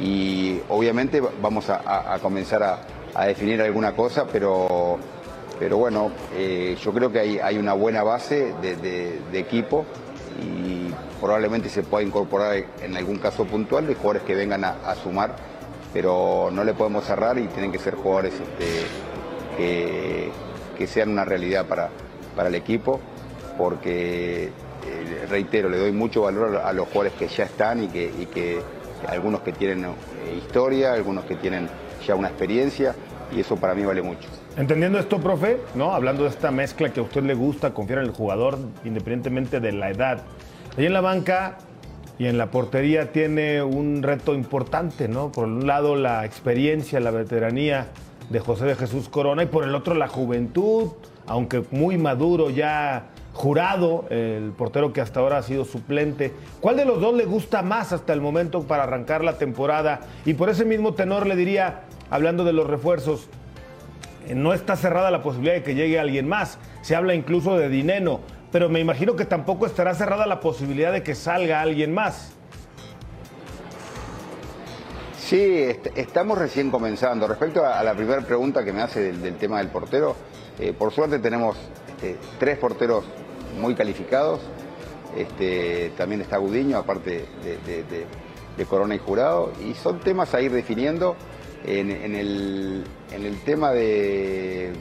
y 0.00 0.60
obviamente 0.68 1.20
vamos 1.42 1.68
a, 1.68 2.18
comenzar 2.22 2.62
a, 2.62 3.26
definir 3.26 3.60
alguna 3.62 3.92
cosa, 3.92 4.26
pero, 4.30 4.98
pero 5.58 5.78
bueno, 5.78 6.12
eh, 6.34 6.76
yo 6.82 6.92
creo 6.92 7.10
que 7.10 7.40
hay, 7.42 7.58
una 7.58 7.72
buena 7.72 8.02
base 8.02 8.54
de, 8.60 9.20
equipo 9.32 9.84
y 10.40 10.92
probablemente 11.20 11.68
se 11.68 11.82
pueda 11.82 12.04
incorporar 12.04 12.64
en 12.82 12.96
algún 12.96 13.18
caso 13.18 13.44
puntual 13.46 13.86
de 13.86 13.94
jugadores 13.94 14.22
que 14.22 14.34
vengan 14.34 14.64
a 14.64 14.94
sumar 15.02 15.34
pero 15.96 16.50
no 16.52 16.62
le 16.62 16.74
podemos 16.74 17.06
cerrar 17.06 17.38
y 17.38 17.46
tienen 17.46 17.72
que 17.72 17.78
ser 17.78 17.94
jugadores 17.94 18.34
este, 18.34 20.30
que, 20.76 20.86
sean 20.86 21.08
una 21.08 21.24
realidad 21.24 21.64
para, 21.64 21.88
para 22.36 22.50
el 22.50 22.54
equipo, 22.54 23.00
porque, 23.56 24.44
eh, 24.44 25.26
reitero, 25.28 25.68
le 25.68 25.78
doy 25.78 25.92
mucho 25.92 26.22
valor 26.22 26.56
a 26.56 26.72
los 26.72 26.86
jugadores 26.88 27.12
que 27.14 27.28
ya 27.28 27.44
están 27.44 27.84
y 27.84 27.88
que, 27.88 28.60
algunos 29.08 29.42
que 29.42 29.52
tienen 29.52 29.84
eh, 29.84 29.90
historia, 30.38 30.92
algunos 30.92 31.24
que 31.24 31.36
tienen 31.36 31.68
ya 32.06 32.14
una 32.14 32.28
experiencia, 32.28 32.94
y 33.34 33.40
eso 33.40 33.56
para 33.56 33.74
mí 33.74 33.84
vale 33.84 34.02
mucho. 34.02 34.28
Entendiendo 34.56 34.98
esto, 34.98 35.18
profe, 35.18 35.58
¿no? 35.74 35.92
hablando 35.92 36.22
de 36.24 36.30
esta 36.30 36.50
mezcla 36.50 36.90
que 36.90 37.00
a 37.00 37.02
usted 37.02 37.22
le 37.22 37.34
gusta, 37.34 37.74
confiar 37.74 38.00
en 38.00 38.06
el 38.06 38.12
jugador 38.12 38.58
independientemente 38.84 39.60
de 39.60 39.72
la 39.72 39.90
edad. 39.90 40.22
Ahí 40.78 40.86
en 40.86 40.92
la 40.92 41.00
banca 41.00 41.58
y 42.18 42.26
en 42.26 42.38
la 42.38 42.50
portería 42.50 43.12
tiene 43.12 43.62
un 43.62 44.02
reto 44.02 44.34
importante, 44.34 45.08
¿no? 45.08 45.30
Por 45.30 45.44
un 45.44 45.66
lado 45.66 45.96
la 45.96 46.24
experiencia, 46.24 47.00
la 47.00 47.10
veteranía 47.10 47.88
de 48.30 48.40
José 48.40 48.64
de 48.64 48.74
Jesús 48.74 49.08
Corona 49.08 49.42
y 49.42 49.46
por 49.46 49.64
el 49.64 49.74
otro 49.74 49.94
la 49.94 50.08
juventud, 50.08 50.92
aunque 51.26 51.64
muy 51.70 51.98
maduro 51.98 52.50
ya 52.50 53.08
jurado, 53.36 54.04
el 54.10 54.52
portero 54.56 54.92
que 54.92 55.00
hasta 55.00 55.20
ahora 55.20 55.38
ha 55.38 55.42
sido 55.42 55.64
suplente. 55.64 56.32
¿Cuál 56.60 56.76
de 56.76 56.84
los 56.84 57.00
dos 57.00 57.14
le 57.14 57.24
gusta 57.24 57.62
más 57.62 57.92
hasta 57.92 58.12
el 58.12 58.20
momento 58.20 58.62
para 58.62 58.82
arrancar 58.82 59.22
la 59.22 59.38
temporada? 59.38 60.00
Y 60.24 60.34
por 60.34 60.48
ese 60.48 60.64
mismo 60.64 60.94
tenor 60.94 61.26
le 61.26 61.36
diría, 61.36 61.82
hablando 62.10 62.44
de 62.44 62.52
los 62.52 62.66
refuerzos, 62.66 63.28
eh, 64.26 64.34
no 64.34 64.54
está 64.54 64.76
cerrada 64.76 65.10
la 65.10 65.22
posibilidad 65.22 65.54
de 65.54 65.62
que 65.62 65.74
llegue 65.74 66.00
alguien 66.00 66.28
más. 66.28 66.58
Se 66.82 66.96
habla 66.96 67.14
incluso 67.14 67.56
de 67.56 67.68
Dineno 67.68 68.20
pero 68.56 68.68
me 68.68 68.80
imagino 68.80 69.16
que 69.16 69.26
tampoco 69.26 69.66
estará 69.66 69.94
cerrada 69.94 70.26
la 70.26 70.40
posibilidad 70.40 70.90
de 70.90 71.02
que 71.02 71.14
salga 71.14 71.60
alguien 71.60 71.92
más. 71.92 72.32
Sí, 75.18 75.66
estamos 75.96 76.38
recién 76.38 76.70
comenzando. 76.70 77.26
Respecto 77.26 77.66
a, 77.66 77.82
la 77.82 77.94
primera 77.94 78.22
pregunta 78.22 78.64
que 78.64 78.72
me 78.72 78.80
hace 78.80 79.12
del, 79.12 79.36
tema 79.36 79.58
del 79.58 79.68
portero, 79.68 80.16
eh, 80.58 80.72
por 80.72 80.92
suerte 80.92 81.18
tenemos 81.18 81.56
este, 81.88 82.16
tres 82.38 82.56
porteros 82.58 83.04
muy 83.56 83.74
calificados. 83.74 84.40
Este, 85.16 85.92
también 85.96 86.20
está 86.20 86.36
Gudiño, 86.36 86.76
aparte 86.76 87.26
de, 87.42 88.66
Corona 88.68 88.94
y 88.94 88.98
Jurado, 88.98 89.52
y 89.66 89.74
son 89.74 90.00
temas 90.00 90.34
a 90.34 90.40
ir 90.40 90.52
definiendo. 90.52 91.16
En, 91.64 91.90
el, 91.90 92.84
tema 93.44 93.72
de, 93.72 94.72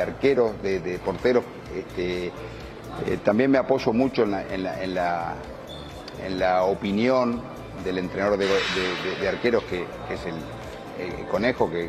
arqueros, 0.00 0.62
de, 0.62 1.00
porteros, 1.04 1.44
este, 1.74 2.26
eh, 2.26 3.18
también 3.24 3.50
me 3.50 3.58
apoyo 3.58 3.92
mucho 3.92 4.22
en 4.22 4.30
la, 4.30 4.82
en 4.82 6.38
la, 6.38 6.64
opinión 6.64 7.42
del 7.82 7.98
entrenador 7.98 8.38
de, 8.38 9.28
arqueros, 9.28 9.64
que, 9.64 9.82
es 10.12 10.20
el, 10.26 11.26
Conejo, 11.26 11.68
que, 11.70 11.86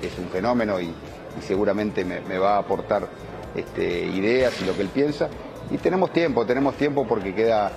es 0.00 0.18
un 0.18 0.28
fenómeno 0.28 0.80
y, 0.80 0.94
seguramente 1.40 2.04
me, 2.04 2.38
va 2.38 2.54
a 2.54 2.58
aportar 2.58 3.08
este, 3.54 4.06
ideas 4.06 4.60
y 4.60 4.64
lo 4.64 4.74
que 4.74 4.82
él 4.82 4.88
piensa. 4.88 5.28
Y 5.70 5.78
tenemos 5.78 6.12
tiempo, 6.12 6.44
tenemos 6.44 6.76
tiempo 6.76 7.06
porque 7.06 7.34
queda 7.34 7.72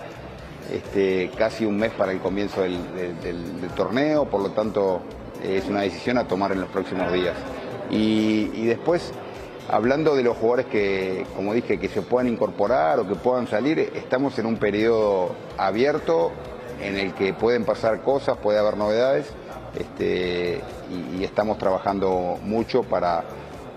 este, 0.72 1.32
casi 1.38 1.66
un 1.66 1.78
mes 1.78 1.92
para 1.92 2.12
el 2.12 2.20
comienzo 2.20 2.62
del, 2.62 2.78
torneo, 3.76 4.26
por 4.26 4.42
lo 4.42 4.52
tanto 4.52 5.02
es 5.44 5.68
una 5.68 5.82
decisión 5.82 6.18
a 6.18 6.28
tomar 6.28 6.52
en 6.52 6.62
los 6.62 6.70
próximos 6.70 7.12
días. 7.14 7.36
y 7.90 8.66
después 8.66 9.14
hablando 9.70 10.16
de 10.16 10.24
los 10.24 10.38
jugadores 10.38 10.66
que, 10.68 11.26
como 11.36 11.54
dije, 11.54 11.80
que 11.80 11.90
se 11.90 12.02
puedan 12.02 12.28
incorporar 12.28 13.00
o 13.00 13.08
que 13.08 13.16
puedan 13.16 13.48
salir, 13.48 13.80
estamos 13.96 14.38
en 14.40 14.46
un 14.46 14.58
periodo 14.58 15.32
abierto 15.58 16.32
en 16.82 16.98
el 16.98 17.14
que 17.14 17.34
pueden 17.34 17.66
pasar 17.66 18.02
cosas, 18.02 18.38
puede 18.38 18.60
haber 18.60 18.78
novedades 18.78 19.28
este, 19.78 20.62
y, 21.18 21.24
estamos 21.24 21.58
trabajando 21.58 22.38
mucho 22.44 22.84
para, 22.84 23.24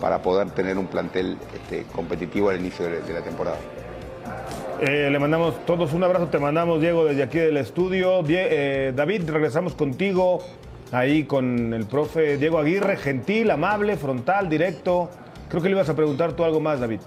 para 0.01 0.23
poder 0.23 0.51
tener 0.51 0.79
un 0.79 0.87
plantel 0.87 1.37
este, 1.55 1.85
competitivo 1.95 2.51
al 2.51 2.61
inicio 2.61 2.87
de, 2.87 3.13
la 3.13 3.21
temporada. 3.21 3.59
Eh, 4.81 5.09
le 5.11 5.19
mandamos 5.19 5.65
todos 5.67 5.93
un 5.93 6.03
abrazo, 6.03 6.29
te 6.29 6.39
mandamos 6.39 6.81
Diego 6.81 7.05
desde 7.05 7.23
aquí 7.23 7.39
del 7.39 7.59
estudio. 7.59 8.23
Eh, 8.27 8.93
David, 8.97 9.29
regresamos 9.29 9.75
contigo 9.75 10.41
ahí 10.91 11.25
con 11.25 11.75
el 11.75 11.85
profe 11.87 12.39
Diego 12.39 12.59
Aguirre, 12.59 12.97
gentil, 12.97 13.51
amable, 13.51 13.97
frontal, 13.97 14.49
directo. 14.49 15.11
Creo 15.49 15.63
que 15.63 15.69
le 15.69 15.75
ibas 15.75 15.89
a 15.89 15.97
preguntar 15.97 16.33
tú 16.33 16.45
algo 16.45 16.61
más, 16.61 16.81
David. 16.81 17.01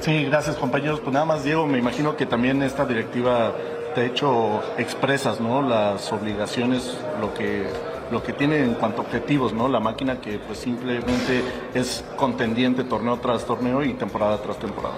Sí, 0.00 0.24
gracias 0.24 0.56
compañeros. 0.56 1.00
Pues 1.00 1.12
nada 1.12 1.26
más, 1.26 1.44
Diego, 1.44 1.66
me 1.66 1.78
imagino 1.78 2.16
que 2.16 2.24
también 2.24 2.62
esta 2.62 2.86
directiva 2.86 3.52
te 3.94 4.02
ha 4.02 4.04
hecho 4.04 4.62
expresas, 4.78 5.40
¿no? 5.40 5.60
Las 5.60 6.12
obligaciones, 6.12 6.98
lo 7.20 7.34
que 7.34 7.66
lo 8.10 8.22
que 8.22 8.32
tiene 8.32 8.62
en 8.62 8.74
cuanto 8.74 9.02
a 9.02 9.04
objetivos, 9.04 9.52
¿no? 9.52 9.68
La 9.68 9.80
máquina 9.80 10.20
que 10.20 10.38
pues 10.38 10.58
simplemente 10.58 11.42
es 11.74 12.04
contendiente 12.16 12.84
torneo 12.84 13.18
tras 13.18 13.44
torneo 13.44 13.84
y 13.84 13.94
temporada 13.94 14.38
tras 14.38 14.58
temporada. 14.58 14.94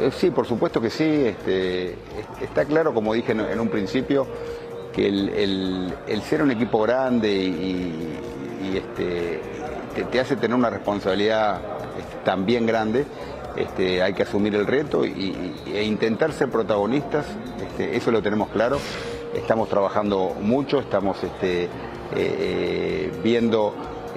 Eh, 0.00 0.10
sí, 0.14 0.30
por 0.30 0.46
supuesto 0.46 0.80
que 0.80 0.90
sí. 0.90 1.04
Este, 1.04 1.96
está 2.40 2.64
claro, 2.64 2.92
como 2.92 3.14
dije 3.14 3.32
en, 3.32 3.60
un 3.60 3.68
principio, 3.68 4.26
que 4.92 5.06
el, 5.06 6.22
ser 6.22 6.42
un 6.42 6.50
equipo 6.50 6.80
grande 6.82 7.32
y, 7.32 8.18
y 8.64 8.76
este, 8.76 9.40
te, 10.04 10.20
hace 10.20 10.36
tener 10.36 10.56
una 10.56 10.70
responsabilidad 10.70 11.60
este, 11.98 12.16
también 12.24 12.66
grande. 12.66 13.06
Hay 14.02 14.12
que 14.12 14.22
asumir 14.22 14.54
el 14.54 14.66
reto 14.66 15.02
e 15.02 15.82
intentar 15.82 16.30
ser 16.32 16.50
protagonistas, 16.50 17.24
eso 17.78 18.10
lo 18.10 18.20
tenemos 18.20 18.50
claro. 18.50 18.78
Estamos 19.34 19.70
trabajando 19.70 20.34
mucho, 20.42 20.78
estamos 20.78 21.16
eh, 22.14 23.12
viendo 23.22 23.74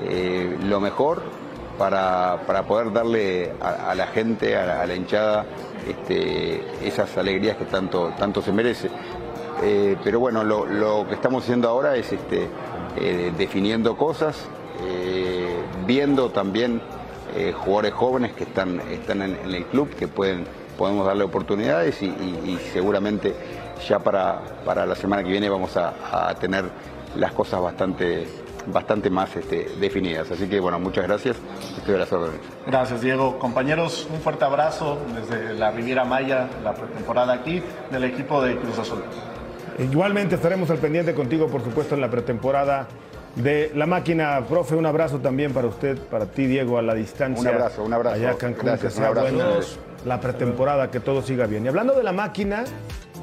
eh, 0.08 0.58
lo 0.64 0.80
mejor 0.80 1.24
para, 1.78 2.42
para 2.46 2.64
poder 2.64 2.92
darle 2.94 3.54
a, 3.62 3.96
la 3.96 4.08
gente, 4.08 4.56
a 4.56 4.86
la, 4.86 4.96
hinchada, 4.96 5.46
este, 5.88 6.62
esas 6.86 7.18
alegrías 7.18 7.58
que 7.58 7.66
tanto, 7.66 8.12
tanto 8.18 8.42
se 8.42 8.52
merece. 8.52 8.90
Eh, 9.64 9.96
pero 10.04 10.20
bueno, 10.20 10.44
lo, 10.44 11.08
que 11.08 11.16
estamos 11.16 11.44
haciendo 11.44 11.70
ahora 11.70 11.96
es 11.96 12.12
este, 12.12 12.50
definiendo 13.38 13.96
cosas, 13.96 14.46
viendo 15.86 16.30
también 16.32 16.82
jugadores 17.56 17.94
jóvenes 17.94 18.34
que 18.34 18.44
están, 18.44 18.82
están 18.92 19.22
en, 19.22 19.38
el 19.46 19.66
club, 19.66 19.90
que 19.96 20.10
pueden, 20.10 20.46
podemos 20.78 21.06
darle 21.06 21.24
oportunidades 21.24 22.02
y, 22.02 22.60
seguramente 22.74 23.34
ya 23.88 24.00
para, 24.00 24.42
para 24.66 24.86
la 24.86 24.96
semana 24.96 25.24
que 25.24 25.30
viene 25.30 25.48
vamos 25.48 25.78
a 25.78 26.36
tener 26.42 26.66
las 27.16 27.34
cosas 27.34 27.62
bastante, 27.62 28.28
bastante 28.68 29.10
más 29.10 29.36
este, 29.36 29.68
definidas. 29.80 30.30
Así 30.32 30.48
que 30.48 30.60
bueno, 30.60 30.80
muchas 30.80 31.06
gracias. 31.06 31.38
Estoy 31.78 31.96
a 31.96 32.00
las 32.00 32.12
órdenes. 32.12 32.40
Gracias, 32.68 33.02
Diego. 33.02 33.40
Compañeros, 33.40 34.08
un 34.12 34.20
fuerte 34.20 34.46
abrazo 34.46 34.98
desde 35.16 35.54
la 35.54 35.72
Riviera 35.72 36.06
Maya, 36.06 36.48
la 36.64 36.74
pretemporada 36.74 37.34
aquí, 37.34 37.62
del 37.92 38.04
equipo 38.04 38.42
de 38.42 38.58
Cruz 38.58 38.80
Azul. 38.80 39.04
Igualmente 39.80 40.36
estaremos 40.36 40.70
al 40.70 40.78
pendiente 40.78 41.14
contigo, 41.14 41.48
por 41.48 41.64
supuesto, 41.64 41.96
en 41.96 42.02
la 42.02 42.10
pretemporada 42.10 42.88
de 43.36 43.72
la 43.76 43.86
máquina. 43.86 44.42
Profe, 44.48 44.76
un 44.76 44.86
abrazo 44.86 45.20
también 45.20 45.54
para 45.54 45.68
usted, 45.68 45.98
para 45.98 46.26
ti, 46.26 46.46
Diego, 46.46 46.78
a 46.78 46.82
la 46.82 46.94
distancia. 46.94 47.50
Un 47.50 47.56
abrazo, 47.56 47.84
un 47.84 47.94
abrazo. 47.94 48.16
Allá 48.16 48.32
a 48.32 48.36
Cancún, 48.36 48.66
Gracias, 48.66 48.94
que 48.94 49.00
un 49.00 49.04
sea 49.04 49.08
abrazo. 49.08 49.34
bueno 49.36 49.60
la 50.06 50.20
pretemporada, 50.20 50.90
que 50.90 51.00
todo 51.00 51.22
siga 51.22 51.46
bien. 51.46 51.66
Y 51.66 51.68
hablando 51.68 51.94
de 51.94 52.04
la 52.04 52.12
máquina, 52.12 52.64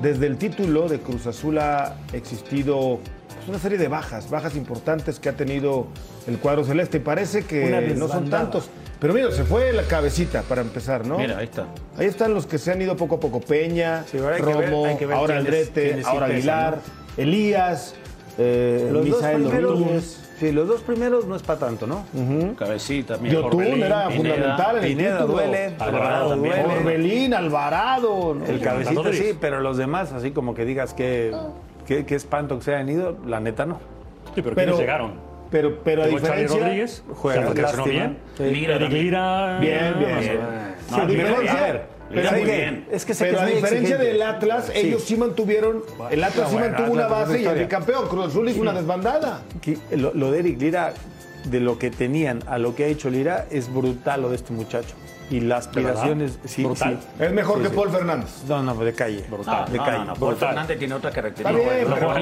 desde 0.00 0.26
el 0.26 0.36
título 0.36 0.88
de 0.88 1.00
Cruz 1.00 1.26
Azul 1.26 1.58
ha 1.58 1.96
existido 2.12 3.00
una 3.48 3.58
serie 3.58 3.78
de 3.78 3.88
bajas, 3.88 4.28
bajas 4.30 4.56
importantes 4.56 5.18
que 5.20 5.28
ha 5.28 5.32
tenido 5.36 5.86
el 6.26 6.38
cuadro 6.38 6.64
celeste. 6.64 6.98
Y 6.98 7.00
parece 7.00 7.44
que 7.44 7.94
no 7.96 8.08
son 8.08 8.28
tantos. 8.30 8.68
Pero 8.98 9.12
mira, 9.12 9.30
se 9.30 9.44
fue 9.44 9.72
la 9.74 9.82
cabecita 9.82 10.42
para 10.42 10.62
empezar, 10.62 11.06
¿no? 11.06 11.18
Mira, 11.18 11.36
ahí 11.38 11.44
está. 11.44 11.66
Ahí 11.98 12.06
están 12.06 12.32
los 12.32 12.46
que 12.46 12.56
se 12.58 12.72
han 12.72 12.80
ido 12.80 12.96
poco 12.96 13.16
a 13.16 13.20
poco. 13.20 13.40
Peña, 13.40 14.04
Sí, 14.10 14.16
ahora 14.18 14.36
hay 14.36 14.42
que 14.42 14.46
ver- 14.54 14.70
Romo, 14.70 14.86
hay 14.86 14.96
que 14.96 15.06
ver 15.06 15.16
ahora 15.16 15.42
sí 15.42 15.82
ahora 16.04 16.26
Aguilar, 16.26 16.78
Elías, 17.18 17.94
eh, 18.38 18.88
Los 18.90 19.06
dos 19.06 19.16
Misael 19.16 19.42
primeros, 19.42 19.72
Domínguez. 19.78 20.20
sí, 20.40 20.52
los 20.52 20.66
dos 20.68 20.80
primeros 20.82 21.26
no 21.26 21.36
es 21.36 21.42
para 21.42 21.58
tanto, 21.58 21.86
¿no? 21.86 22.04
Cabecita, 22.58 23.18
mira. 23.18 23.34
Yotún 23.34 23.60
Orbelín, 23.62 23.82
era 23.82 24.08
Pineda. 24.08 24.16
fundamental 24.34 24.76
el 24.78 24.82
Pineda 24.86 25.20
duele, 25.24 25.74
Alvarado. 25.78 26.28
Orbelín, 26.30 27.34
Alvarado. 27.34 28.34
¿no? 28.34 28.46
El 28.46 28.60
cabecita 28.60 29.12
sí, 29.12 29.36
pero 29.40 29.60
los 29.60 29.76
demás, 29.76 30.12
así 30.12 30.30
como 30.30 30.54
que 30.54 30.64
digas 30.64 30.94
que, 30.94 31.34
que, 31.86 32.04
que 32.04 32.14
espanto 32.14 32.58
que 32.58 32.64
se 32.64 32.74
hayan 32.74 32.88
ido, 32.88 33.16
la 33.26 33.40
neta 33.40 33.64
no. 33.66 33.80
Sí, 34.34 34.42
pero, 34.42 34.54
Pero- 34.54 34.72
¿quiénes 34.72 34.78
llegaron? 34.78 35.26
Pero, 35.50 35.78
pero 35.84 36.02
a 36.02 36.06
diferencia... 36.08 36.58
Rodríguez, 36.58 37.04
juega, 37.14 37.40
se 37.40 37.46
perfeccionó 37.54 37.86
lástima. 37.86 38.06
bien. 38.06 38.18
Sí. 38.36 38.96
Lira. 38.98 39.58
Bien, 39.60 39.94
bien. 39.98 40.40
No, 40.90 40.96
a 40.96 41.06
diferencia, 41.06 41.86
pero, 42.10 42.30
muy 42.32 42.44
bien. 42.44 42.86
Es 42.90 43.04
que 43.04 43.14
pero 43.14 43.36
que 43.38 43.42
a 43.42 43.46
diferencia 43.46 43.78
exigente. 43.78 44.04
del 44.04 44.22
Atlas, 44.22 44.70
Sí. 44.74 44.78
ellos 44.88 45.04
sí 45.04 45.16
mantuvieron, 45.16 45.82
el 46.10 46.24
Atlas 46.24 46.48
sí 46.50 46.54
bueno, 46.56 46.70
mantuvo 46.76 46.92
una 46.94 47.06
base 47.06 47.40
y 47.42 47.44
el 47.46 47.58
bicampeón. 47.60 48.08
Cruz 48.08 48.26
Azul 48.26 48.48
hizo 48.48 48.60
una 48.60 48.72
desbandada. 48.72 49.42
Lo 49.92 50.30
de 50.32 50.38
Eric 50.40 50.60
Lira, 50.60 50.94
de 51.48 51.60
lo 51.60 51.78
que 51.78 51.90
tenían 51.90 52.40
a 52.48 52.58
lo 52.58 52.74
que 52.74 52.84
ha 52.84 52.88
hecho 52.88 53.08
Lira, 53.08 53.46
es 53.50 53.72
brutal 53.72 54.22
lo 54.22 54.30
de 54.30 54.36
este 54.36 54.52
muchacho. 54.52 54.94
Y 55.28 55.40
las 55.40 55.66
aspiraciones, 55.66 56.38
sí, 56.44 56.64
Brutal. 56.64 56.98
sí. 57.00 57.24
Es 57.24 57.32
mejor 57.32 57.56
Sí, 57.56 57.62
que 57.64 57.68
sí. 57.70 57.74
Paul 57.74 57.90
Fernández. 57.90 58.44
No, 58.48 58.62
no, 58.62 58.74
de 58.76 58.92
calle. 58.94 59.24
No, 59.28 59.38
de 59.38 59.44
calle. 59.78 59.98
no, 59.98 60.04
no, 60.04 60.14
Paul 60.14 60.30
Brutal. 60.30 60.48
Fernández 60.50 60.78
tiene 60.78 60.94
otras 60.94 61.10
Está 61.16 61.22
características. 61.22 61.76
bien, 61.76 61.88
no 61.90 61.94
pero, 61.96 62.06
no 62.06 62.14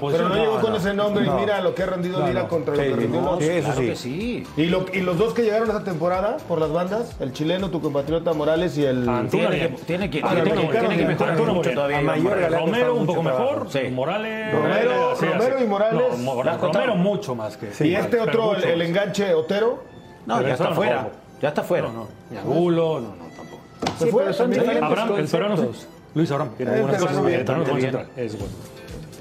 pero 0.00 0.34
llegó 0.34 0.54
No, 0.54 0.60
con 0.60 0.70
no. 0.70 0.76
ese 0.76 0.94
nombre 0.94 1.26
y 1.26 1.30
mira 1.30 1.60
lo 1.60 1.74
que 1.74 1.82
ha 1.82 1.86
rendido 1.86 2.24
Lira 2.26 2.42
no. 2.44 2.48
contra 2.48 2.74
lo 2.76 2.80
que 2.82 2.90
rendió 2.94 3.38
sí, 3.40 3.48
eso 3.48 3.64
Claro 3.66 3.80
sí. 3.80 3.86
que 3.88 3.96
sí. 3.96 4.46
Y, 4.56 4.66
lo- 4.66 4.86
y 4.92 5.00
los 5.00 5.18
dos 5.18 5.34
que 5.34 5.42
llegaron 5.42 5.68
esa 5.68 5.82
temporada 5.82 6.36
por 6.46 6.60
las 6.60 6.70
bandas, 6.70 7.16
el 7.20 7.32
chileno, 7.32 7.70
tu 7.70 7.80
compatriota 7.80 8.32
Morales 8.34 8.78
y 8.78 8.84
el... 8.84 9.08
Antuna 9.08 9.28
Tiene 9.30 9.50
que, 9.58 9.66
bien. 9.68 9.76
tiene 9.86 10.10
que, 10.10 10.18
Ah, 10.22 10.28
tiene 10.28 10.40
el 10.42 10.44
que- 10.48 10.54
mexicano 10.54 10.78
tiene 10.80 10.88
que 10.88 10.96
bien. 10.96 11.08
mejorar 11.08 11.32
Antuna 11.32 11.52
mucho 11.52 11.70
todavía. 11.72 12.00
Romero 12.00 12.94
un 12.94 13.06
poco 13.06 13.22
mejor. 13.24 13.66
Sí. 13.70 13.80
Morales. 13.90 14.54
Romero- 14.54 15.60
y 15.60 15.66
Morales. 15.66 16.60
Romero 16.60 16.94
mucho 16.94 17.34
más 17.34 17.56
que. 17.56 17.70
Y 17.84 17.94
este 17.96 18.20
otro, 18.20 18.54
el, 18.56 18.80
enganche 18.82 19.34
Otero, 19.34 19.82
No, 20.26 20.40
ya 20.40 20.52
está 20.52 20.72
fuera. 20.72 21.08
Ya 21.40 21.48
está 21.48 21.62
fuera. 21.62 21.88
No, 21.88 22.06
no. 22.30 22.40
Angulo, 22.40 23.00
no, 23.00 23.08
no, 23.16 23.24
tampoco. 23.36 23.62
se 23.98 24.06
fue 24.06 24.22
pero 24.22 24.34
son 24.34 24.52
Abraham, 24.82 25.16
el 25.18 25.28
peruano, 25.28 25.56
sí. 25.72 25.86
Luis 26.14 26.30
Abraham, 26.30 26.50
tiene 26.56 26.72
Eh, 26.72 26.74
algunas 26.76 27.02
cosas. 27.02 27.24
bien, 27.26 27.40
es 27.40 27.74
bien. 27.74 27.92
bueno. 28.38 28.54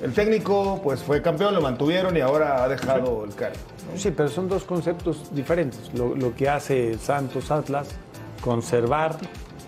El 0.04 0.14
técnico 0.14 0.82
pues 0.84 1.02
fue 1.02 1.22
campeón, 1.22 1.54
lo 1.54 1.62
mantuvieron 1.62 2.16
y 2.18 2.20
ahora 2.22 2.64
ha 2.64 2.68
dejado 2.68 3.24
el 3.26 3.34
cargo. 3.36 3.56
Sí, 3.96 4.12
pero 4.12 4.30
son 4.30 4.48
dos 4.50 4.64
conceptos 4.64 5.34
diferentes. 5.34 5.92
Lo, 5.94 6.14
lo 6.16 6.36
que 6.36 6.50
hace 6.50 6.98
Santos 6.98 7.52
Atlas, 7.52 7.88
conservar, 8.42 9.16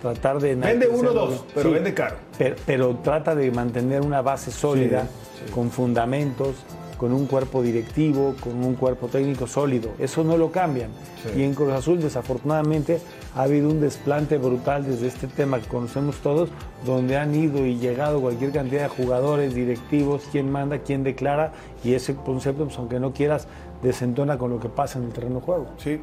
tratar 0.01 0.39
de... 0.39 0.55
Vende 0.55 0.88
uno, 0.88 1.12
enaltecer- 1.12 1.13
dos, 1.13 1.45
pero 1.53 1.71
vende 1.71 1.93
caro. 1.93 2.15
Pero, 2.38 2.55
pero 2.65 2.95
trata 3.03 3.34
de 3.34 3.49
mantener 3.51 4.01
una 4.01 4.21
base 4.21 4.51
sólida, 4.51 5.08
con 5.53 5.71
fundamentos, 5.71 6.55
con 6.97 7.13
un 7.13 7.25
cuerpo 7.25 7.62
directivo, 7.62 8.36
con 8.41 8.63
un 8.63 8.75
cuerpo 8.75 9.08
técnico 9.08 9.47
sólido. 9.47 9.91
Eso 9.99 10.23
no 10.23 10.38
lo 10.38 10.51
cambian. 10.51 10.89
Sí. 11.23 11.39
Y 11.39 11.43
en 11.43 11.53
Cruz 11.53 11.71
Azul, 11.73 11.99
desafortunadamente, 12.01 12.99
ha 13.36 13.43
habido 13.43 13.69
un 13.69 13.81
desplante 13.81 14.38
brutal 14.38 14.86
desde 14.86 15.08
este 15.08 15.27
tema 15.27 15.60
que 15.60 15.67
conocemos 15.67 16.17
todos, 16.17 16.49
donde 16.86 17.17
han 17.17 17.36
ido 17.36 17.65
y 17.65 17.77
llegado 17.77 18.21
cualquier 18.21 18.51
cantidad 18.51 18.84
de 18.84 18.89
jugadores, 18.89 19.53
directivos, 19.53 20.23
quién 20.31 20.51
manda, 20.51 20.79
quién 20.79 21.03
declara, 21.03 21.51
y 21.84 21.93
ese 21.93 22.15
concepto, 22.15 22.65
pues, 22.65 22.77
aunque 22.77 22.99
no 22.99 23.12
quieras, 23.12 23.47
desentona 23.84 24.38
con 24.38 24.51
lo 24.51 24.60
que 24.60 24.69
pasa 24.69 24.99
en 24.99 25.05
el 25.05 25.12
terreno 25.12 25.36
de 25.36 25.41
juego. 25.41 25.67
Sí, 25.77 25.99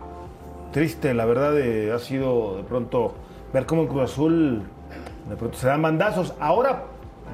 triste, 0.72 1.14
la 1.14 1.24
verdad 1.24 1.59
eh, 1.59 1.92
ha 1.92 1.98
sido 1.98 2.57
de 2.57 2.64
pronto 2.64 3.14
ver 3.52 3.66
cómo 3.66 3.83
en 3.83 3.88
Cruz 3.88 4.02
Azul 4.02 4.62
de 5.28 5.37
pronto 5.37 5.57
se 5.57 5.66
dan 5.66 5.81
mandazos. 5.81 6.35
Ahora 6.40 6.85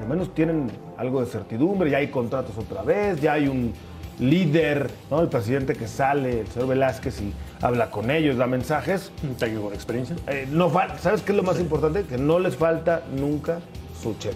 al 0.01 0.07
menos 0.07 0.33
tienen 0.33 0.71
algo 0.97 1.21
de 1.21 1.27
certidumbre, 1.27 1.89
ya 1.89 1.97
hay 1.97 2.07
contratos 2.09 2.57
otra 2.57 2.81
vez, 2.83 3.21
ya 3.21 3.33
hay 3.33 3.47
un 3.47 3.73
líder, 4.19 4.89
¿no? 5.09 5.21
el 5.21 5.29
presidente 5.29 5.75
que 5.75 5.87
sale, 5.87 6.41
el 6.41 6.47
señor 6.47 6.69
Velázquez, 6.69 7.21
y 7.21 7.33
habla 7.61 7.89
con 7.89 8.11
ellos, 8.11 8.37
da 8.37 8.47
mensajes. 8.47 9.11
Un 9.23 9.35
técnico 9.35 9.69
de 9.69 9.75
experiencia. 9.75 10.15
Eh, 10.27 10.47
no 10.51 10.71
¿Sabes 10.99 11.21
qué 11.21 11.31
es 11.31 11.37
lo 11.37 11.43
más 11.43 11.59
importante? 11.59 12.03
Que 12.03 12.17
no 12.17 12.39
les 12.39 12.55
falta 12.55 13.03
nunca 13.15 13.59
su 14.01 14.17
cheque. 14.17 14.35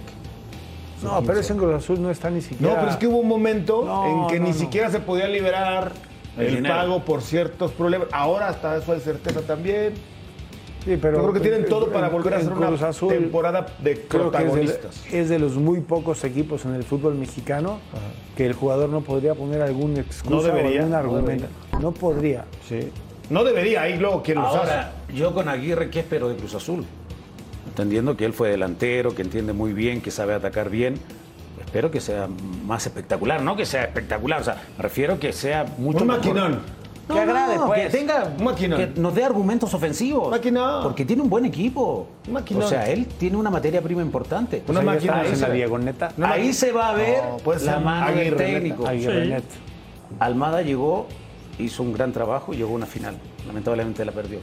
No, 1.04 1.21
pero 1.21 1.39
eso 1.39 1.52
en 1.52 1.60
Cruz 1.60 1.76
Azul 1.76 2.02
no 2.02 2.10
está 2.10 2.30
ni 2.30 2.41
siquiera... 2.41 2.73
No, 2.73 2.80
pero 2.80 2.91
es 2.91 2.97
que 2.97 3.08
hubo 3.08 3.17
un 3.17 3.28
momento 3.28 3.84
No, 3.86 4.23
en 4.23 4.28
que 4.28 4.39
no, 4.39 4.45
ni 4.45 4.52
no. 4.52 4.58
siquiera 4.58 4.89
se 4.89 5.02
podía 5.02 5.28
liberar 5.28 5.91
El 6.38 6.58
el, 6.58 6.63
pago 6.63 7.04
por 7.04 7.21
ciertos 7.21 7.71
problemas. 7.71 8.08
Ahora 8.13 8.47
hasta 8.47 8.78
eso 8.78 8.93
hay 8.93 9.02
certeza 9.02 9.41
también. 9.41 9.93
Sí, 10.85 10.97
pero 11.01 11.17
Yo 11.17 11.21
creo 11.23 11.33
que 11.33 11.39
tienen 11.39 11.61
en- 11.63 11.69
todo 11.69 11.87
para 11.87 12.09
volver 12.09 12.33
a 12.33 12.37
hacer 12.37 12.51
una 12.51 12.67
Cruz 12.67 12.81
Azul, 12.81 13.09
temporada 13.13 13.65
de 13.81 13.93
Creo 14.01 14.31
que 14.31 14.37
es 14.37 14.43
de, 14.43 14.49
protagonistas. 14.49 15.05
es 15.13 15.29
de 15.29 15.39
los 15.39 15.55
muy 15.55 15.79
pocos 15.79 16.23
equipos 16.25 16.65
en 16.65 16.75
el 16.75 16.83
fútbol 16.83 17.15
mexicano 17.15 17.79
que 18.35 18.45
el 18.45 18.53
jugador 18.53 18.89
no 18.89 19.01
podría 19.01 19.33
poner 19.33 19.61
algún 19.61 19.95
excusa 19.97 20.35
No 20.35 20.41
debería, 20.41 20.81
o 20.81 20.83
algún 20.83 20.91
no 20.91 20.97
argumento. 20.97 21.45
No, 21.79 21.91
podría. 21.93 22.45
Sí. 22.67 22.89
No 23.29 23.43
debería, 23.45 23.83
ahí 23.83 23.97
luego 23.97 24.21
quien 24.21 24.39
los 24.39 24.47
Ahora, 24.47 24.91
yo 25.13 25.33
con 25.33 25.47
Aguirre, 25.47 25.89
¿qué 25.89 26.01
espero 26.01 26.27
de 26.27 26.35
Cruz 26.35 26.53
Azul? 26.55 26.85
Entendiendo 27.67 28.17
que 28.17 28.25
él 28.25 28.33
fue 28.33 28.49
delantero, 28.49 29.15
que 29.15 29.21
entiende 29.21 29.53
muy 29.53 29.71
bien, 29.73 30.01
que 30.01 30.11
sabe 30.11 30.33
atacar 30.33 30.69
bien. 30.69 30.95
Espero 31.65 31.89
que 31.89 32.01
sea 32.01 32.27
más 32.65 32.86
espectacular, 32.86 33.41
no 33.41 33.55
que 33.55 33.65
sea 33.65 33.84
espectacular, 33.86 34.41
o 34.41 34.43
sea, 34.43 34.61
me 34.77 34.84
refiero 34.84 35.17
que 35.19 35.31
sea 35.31 35.65
mucho 35.77 36.01
Un 36.03 36.07
mejor. 36.07 36.59
No, 37.08 37.16
Que 37.16 37.22
agrade, 37.22 37.56
no, 37.58 37.68
pues. 37.68 37.91
que 37.91 37.97
tenga, 37.97 38.34
Un 38.38 38.43
maquinón. 38.45 38.80
que 38.80 38.99
nos 38.99 39.14
dé 39.14 39.24
argumentos 39.26 39.74
ofensivos. 39.74 40.32
Maquinón. 40.32 40.84
Porque 40.84 41.04
tiene 41.04 41.22
un 41.22 41.30
buen 41.30 41.43
equipo. 41.45 42.08
Maquinón. 42.32 42.64
O 42.64 42.68
sea, 42.68 42.89
él 42.89 43.06
tiene 43.08 43.36
una 43.36 43.49
materia 43.49 43.82
prima 43.82 44.01
importante. 44.01 44.64
Una 44.70 44.80
Ahí 44.80 44.86
máquina 44.86 45.26
en 45.26 45.41
la 45.41 45.49
diagoneta. 45.49 46.12
No, 46.16 46.26
Ahí 46.28 46.54
se 46.54 46.72
va 46.72 46.89
a 46.89 46.93
ver 46.93 47.24
No, 47.30 47.38
puede 47.38 47.66
la 47.66 47.80
mano 47.80 48.16
del 48.16 48.36
técnico. 48.36 48.88
Aguirre 48.88 49.24
Sí. 49.24 49.30
Net. 49.32 49.43
Almada 50.20 50.62
llegó, 50.62 51.08
hizo 51.60 51.84
un 51.84 51.91
gran 51.93 52.14
trabajo 52.14 52.54
y 52.54 52.58
llegó 52.58 52.72
a 52.72 52.76
una 52.76 52.86
final. 52.86 53.16
Lamentablemente 53.47 54.06
la 54.06 54.12
perdió. 54.14 54.39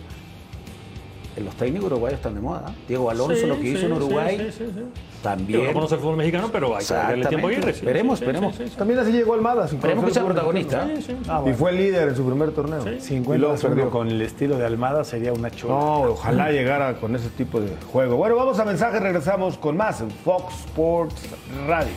En 1.37 1.45
los 1.45 1.55
técnicos 1.55 1.87
uruguayos 1.87 2.18
están 2.18 2.35
de 2.35 2.41
moda. 2.41 2.74
Diego 2.89 3.09
Alonso, 3.09 3.37
Sí, 3.37 3.47
lo 3.47 3.57
que 3.61 3.68
hizo 3.68 3.78
sí, 3.81 3.87
en 3.87 3.93
Uruguay, 3.93 4.37
sí, 4.37 4.45
sí, 4.53 4.64
sí, 4.66 4.72
sí. 4.74 4.81
también. 5.22 5.61
Yo 5.61 5.66
no 5.68 5.72
conozco 5.72 5.95
el 5.95 6.01
fútbol 6.01 6.16
mexicano, 6.16 6.49
pero 6.53 6.76
hay 6.76 6.85
que 6.85 6.93
darle 6.95 7.26
tiempo 7.26 7.47
a 7.47 7.51
Aguirre. 7.51 7.72
sí, 7.72 7.78
Esperemos, 7.78 8.18
sí, 8.18 8.24
sí, 8.24 8.31
esperemos. 8.31 8.57
sí, 8.57 8.62
sí, 8.64 8.70
sí. 8.70 8.76
También 8.76 8.99
así 8.99 9.12
llegó 9.12 9.35
Almada. 9.35 9.68
sin 9.68 9.76
Esperemos 9.78 10.05
que 10.07 10.11
sea 10.12 10.24
protagonista. 10.24 10.87
Sí, 10.89 10.97
sí, 10.97 11.03
sí. 11.03 11.16
Ah, 11.28 11.37
Y 11.39 11.43
bueno. 11.43 11.57
fue 11.57 11.72
líder 11.72 12.09
en 12.09 12.16
su 12.16 12.24
primer 12.26 12.51
torneo. 12.51 12.83
Y 12.85 13.39
luego 13.39 13.55
perdió. 13.57 13.91
con 13.91 14.09
el 14.09 14.20
estilo 14.22 14.59
de 14.59 14.66
Almada 14.66 15.05
sería 15.05 15.33
una 15.33 15.51
chula. 15.53 15.74
No, 15.74 16.01
ojalá 16.03 16.51
llegara 16.51 16.95
con 17.01 17.14
ese 17.14 17.28
tipo 17.31 17.61
de 17.61 17.68
juego. 17.93 18.16
Bueno, 18.16 18.35
vamos 18.35 18.59
a 18.59 18.64
mensajes, 18.64 19.01
regresamos 19.01 19.57
con 19.57 19.76
más 19.76 20.01
en 20.01 20.11
Fox 20.11 20.53
Sports 20.66 21.28
Radio. 21.68 21.93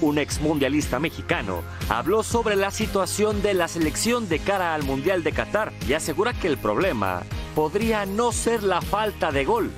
Un 0.00 0.18
exmundialista 0.18 0.98
mexicano 0.98 1.62
habló 1.88 2.22
sobre 2.22 2.56
la 2.56 2.70
situación 2.70 3.42
de 3.42 3.54
la 3.54 3.68
selección 3.68 4.28
de 4.28 4.38
cara 4.38 4.74
al 4.74 4.84
Mundial 4.84 5.24
de 5.24 5.32
Qatar 5.32 5.72
y 5.88 5.94
asegura 5.94 6.32
que 6.32 6.46
el 6.46 6.56
problema 6.56 7.22
podría 7.54 8.06
no 8.06 8.30
ser 8.30 8.62
la 8.62 8.80
falta 8.80 9.32
de 9.32 9.44
gol, 9.44 9.70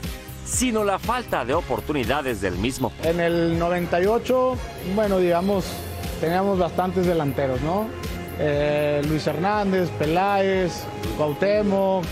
sino 0.45 0.85
la 0.85 0.99
falta 0.99 1.45
de 1.45 1.55
oportunidades 1.55 2.41
del 2.41 2.57
mismo. 2.57 2.93
En 3.03 3.21
el 3.21 3.59
98, 3.59 4.57
bueno, 4.95 5.19
digamos, 5.19 5.65
teníamos 6.21 6.59
bastantes 6.59 7.07
delanteros, 7.07 7.61
¿no? 7.63 7.89
eh, 8.41 9.03
Luis 9.07 9.27
Hernández, 9.27 9.91
Peláez, 9.99 10.85
Cuauhtémoc, 11.17 12.05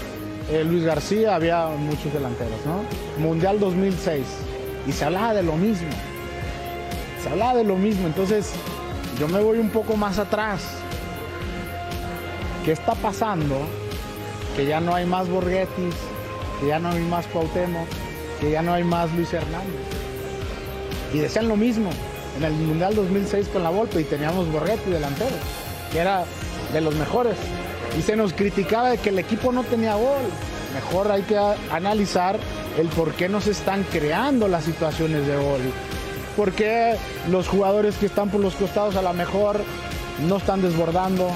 eh, 0.51 0.63
Luis 0.65 0.85
García, 0.85 1.35
había 1.35 1.67
muchos 1.69 2.13
delanteros, 2.13 2.61
¿no? 2.67 2.83
Mundial 3.23 3.59
2006. 3.59 4.25
Y 4.87 4.93
se 4.93 5.05
hablaba 5.05 5.35
de 5.35 5.43
lo 5.43 5.57
mismo. 5.57 5.89
Se 7.23 7.29
hablaba 7.29 7.55
de 7.55 7.65
lo 7.65 7.77
mismo. 7.77 8.07
Entonces, 8.07 8.53
yo 9.19 9.29
me 9.29 9.41
voy 9.41 9.59
un 9.59 9.71
poco 9.71 9.97
más 9.97 10.19
atrás. 10.19 10.63
¿Qué 12.65 12.73
está 12.73 12.95
pasando? 12.95 13.57
Que 14.57 14.67
ya 14.67 14.81
no 14.81 14.95
hay 14.95 15.07
más 15.07 15.29
Borghetti, 15.29 15.91
que 16.61 16.67
ya 16.67 16.79
no 16.79 16.91
hay 16.91 17.01
más 17.01 17.27
Cuauhtémoc, 17.27 17.87
que 18.41 18.51
ya 18.51 18.63
no 18.63 18.75
hay 18.75 18.85
más 18.85 19.13
Luis 19.15 19.33
Hernández. 19.33 19.81
Y 21.13 21.19
decían 21.19 21.49
lo 21.49 21.57
mismo 21.57 21.91
en 22.37 22.45
el 22.45 22.53
Mundial 22.53 22.95
2006 22.95 23.49
con 23.49 23.63
la 23.63 23.71
Volpe 23.71 24.01
y 24.01 24.05
teníamos 24.05 24.51
Borghetti 24.53 24.91
delantero, 24.91 25.37
que 25.93 25.99
era 25.99 26.25
de 26.73 26.81
los 26.81 26.95
mejores. 26.95 27.37
Y 27.99 28.03
se 28.03 28.17
nos 28.17 28.33
criticaba 28.33 28.91
de 28.91 28.99
que 28.99 29.09
el 29.09 29.19
equipo 29.19 29.51
no 29.51 29.65
tenía 29.65 29.95
gol. 29.95 30.23
Mejor 30.75 31.11
hay 31.11 31.23
que 31.23 31.39
analizar 31.73 32.39
el 32.79 32.89
por 32.89 33.13
qué 33.15 33.29
no 33.29 33.41
se 33.41 33.51
están 33.51 33.83
creando 33.85 34.47
las 34.47 34.65
situaciones 34.65 35.27
de 35.27 35.37
gol. 35.37 35.61
¿Por 36.39 36.53
qué 36.53 36.97
los 37.33 37.49
jugadores 37.49 37.97
que 37.97 38.07
están 38.07 38.31
por 38.31 38.41
los 38.41 38.55
costados 38.55 38.95
a 38.95 39.03
lo 39.03 39.13
mejor 39.13 39.61
no 40.29 40.37
están 40.37 40.63
desbordando? 40.63 41.29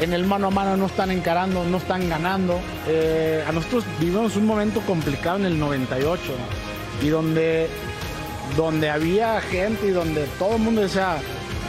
En 0.00 0.14
el 0.14 0.24
mano 0.24 0.46
a 0.46 0.50
mano 0.50 0.74
no 0.78 0.86
están 0.86 1.10
encarando, 1.10 1.64
no 1.64 1.76
están 1.76 2.08
ganando. 2.08 2.58
Eh, 2.86 3.44
a 3.46 3.52
nosotros 3.52 3.84
vivimos 4.00 4.36
un 4.36 4.46
momento 4.46 4.80
complicado 4.80 5.36
en 5.36 5.44
el 5.44 5.58
98 5.58 6.22
y 7.02 7.08
donde, 7.08 7.68
donde 8.56 8.88
había 8.88 9.38
gente 9.42 9.88
y 9.88 9.90
donde 9.90 10.24
todo 10.38 10.56
el 10.56 10.62
mundo 10.62 10.80
decía, 10.80 11.18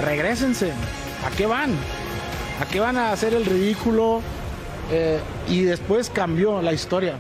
regresense, 0.02 0.72
¿a 0.72 1.36
qué 1.36 1.48
van? 1.48 1.72
¿A 2.62 2.66
qué 2.72 2.80
van 2.80 2.96
a 2.96 3.12
hacer 3.12 3.34
el 3.34 3.46
ridículo? 3.46 4.22
Eh, 4.90 5.20
y 5.50 5.64
después 5.64 6.10
cambió 6.10 6.62
la 6.62 6.72
historia. 6.72 7.16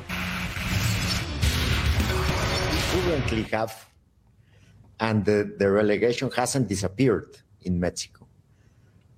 And 4.99 5.25
the, 5.25 5.55
the 5.57 5.69
relegation 5.69 6.29
hasn't 6.31 6.67
disappeared 6.67 7.37
in 7.61 7.79
Mexico. 7.79 8.27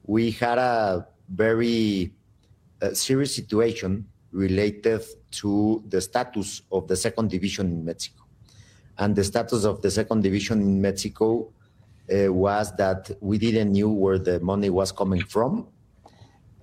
We 0.06 0.32
had 0.32 0.58
a 0.58 1.08
very 1.30 2.14
uh, 2.82 2.94
serious 2.94 3.36
situation 3.36 4.08
related 4.32 5.04
to 5.32 5.84
the 5.88 6.02
status 6.02 6.62
of 6.72 6.88
the 6.88 6.96
second 6.96 7.30
division 7.30 7.68
in 7.68 7.86
Mexico. 7.86 8.24
And 8.98 9.16
the 9.16 9.24
status 9.24 9.66
of 9.66 9.82
the 9.82 9.92
second 9.92 10.22
division 10.22 10.62
in 10.62 10.82
Mexico 10.82 11.52
uh, 12.12 12.32
was 12.32 12.76
that 12.76 13.12
we 13.20 13.38
didn't 13.38 13.72
knew 13.72 13.90
where 13.90 14.20
the 14.20 14.40
money 14.40 14.70
was 14.70 14.92
coming 14.92 15.24
from, 15.24 15.68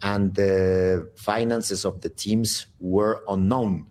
and 0.02 0.34
the 0.34 1.10
finances 1.16 1.84
of 1.84 2.00
the 2.00 2.08
teams 2.08 2.66
were 2.78 3.24
unknown. 3.28 3.86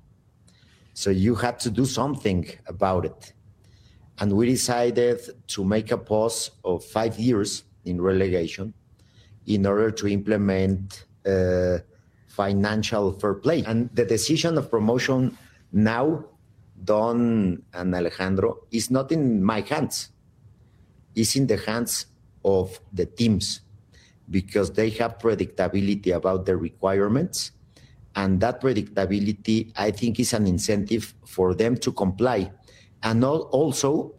So 0.93 1.09
you 1.09 1.35
had 1.35 1.59
to 1.61 1.69
do 1.69 1.85
something 1.85 2.47
about 2.67 3.05
it. 3.05 3.33
And 4.19 4.33
we 4.33 4.47
decided 4.47 5.19
to 5.47 5.63
make 5.63 5.91
a 5.91 5.97
pause 5.97 6.51
of 6.63 6.83
five 6.83 7.19
years 7.19 7.63
in 7.85 8.01
relegation 8.01 8.73
in 9.45 9.65
order 9.65 9.91
to 9.91 10.07
implement 10.07 11.05
uh, 11.25 11.77
financial 12.27 13.13
fair 13.13 13.35
play. 13.35 13.63
And 13.63 13.89
the 13.93 14.05
decision 14.05 14.57
of 14.57 14.69
promotion 14.69 15.37
now, 15.71 16.25
Don 16.83 17.61
and 17.73 17.95
Alejandro, 17.95 18.65
is 18.71 18.89
not 18.89 19.11
in 19.11 19.43
my 19.43 19.61
hands. 19.61 20.09
It's 21.15 21.35
in 21.35 21.47
the 21.47 21.57
hands 21.57 22.07
of 22.43 22.79
the 22.93 23.05
teams 23.05 23.61
because 24.29 24.71
they 24.71 24.89
have 24.91 25.17
predictability 25.17 26.15
about 26.15 26.45
the 26.45 26.55
requirements 26.55 27.51
and 28.15 28.41
that 28.41 28.61
predictability 28.61 29.71
i 29.77 29.91
think 29.91 30.19
is 30.19 30.33
an 30.33 30.47
incentive 30.47 31.13
for 31.25 31.53
them 31.53 31.77
to 31.77 31.91
comply 31.91 32.51
and 33.03 33.23
also 33.23 34.13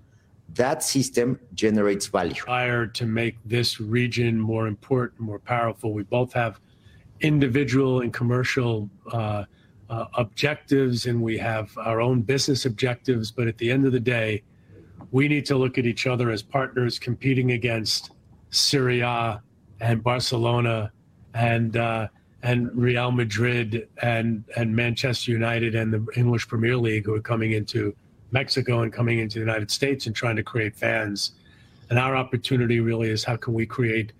that 0.54 0.82
system 0.82 1.38
generates 1.54 2.06
value. 2.06 2.86
To 2.94 3.06
make 3.06 3.36
this 3.44 3.80
region 3.80 4.40
more 4.40 4.66
important 4.66 5.20
more 5.20 5.38
powerful. 5.38 5.92
We 5.92 6.04
both 6.04 6.32
have 6.32 6.60
individual 7.20 8.00
and 8.00 8.12
commercial 8.12 8.88
uh, 9.12 9.44
uh, 9.90 10.04
objectives 10.14 11.06
and 11.06 11.20
we 11.20 11.36
have 11.38 11.76
our 11.78 12.00
own 12.00 12.22
business 12.22 12.64
objectives. 12.64 13.30
But 13.30 13.48
at 13.48 13.58
the 13.58 13.70
end 13.70 13.86
of 13.86 13.92
the 13.92 14.00
day 14.00 14.42
we 15.10 15.28
need 15.28 15.46
to 15.46 15.56
look 15.56 15.78
at 15.78 15.86
each 15.86 16.06
other 16.06 16.30
as 16.30 16.42
partners 16.42 16.98
competing 16.98 17.52
against 17.52 18.10
syria 18.50 19.42
and 19.80 20.02
barcelona 20.02 20.92
and 21.34 21.76
uh, 21.76 22.08
and 22.42 22.70
Real 22.74 23.10
Madrid 23.10 23.88
and 24.02 24.44
and 24.56 24.74
Manchester 24.74 25.32
United 25.32 25.74
and 25.74 25.92
the 25.92 26.06
English 26.16 26.46
Premier 26.48 26.76
League 26.76 27.04
who 27.04 27.14
are 27.14 27.20
coming 27.20 27.52
into 27.52 27.94
Mexico 28.30 28.82
and 28.82 28.92
coming 28.92 29.18
into 29.18 29.34
the 29.34 29.44
United 29.44 29.70
States 29.70 30.06
and 30.06 30.14
trying 30.14 30.36
to 30.36 30.42
create 30.42 30.76
fans. 30.76 31.32
And 31.90 31.98
our 31.98 32.16
opportunity 32.16 32.80
really 32.80 33.10
is 33.10 33.24
how 33.24 33.36
can 33.36 33.54
we 33.54 33.66
create 33.66 34.12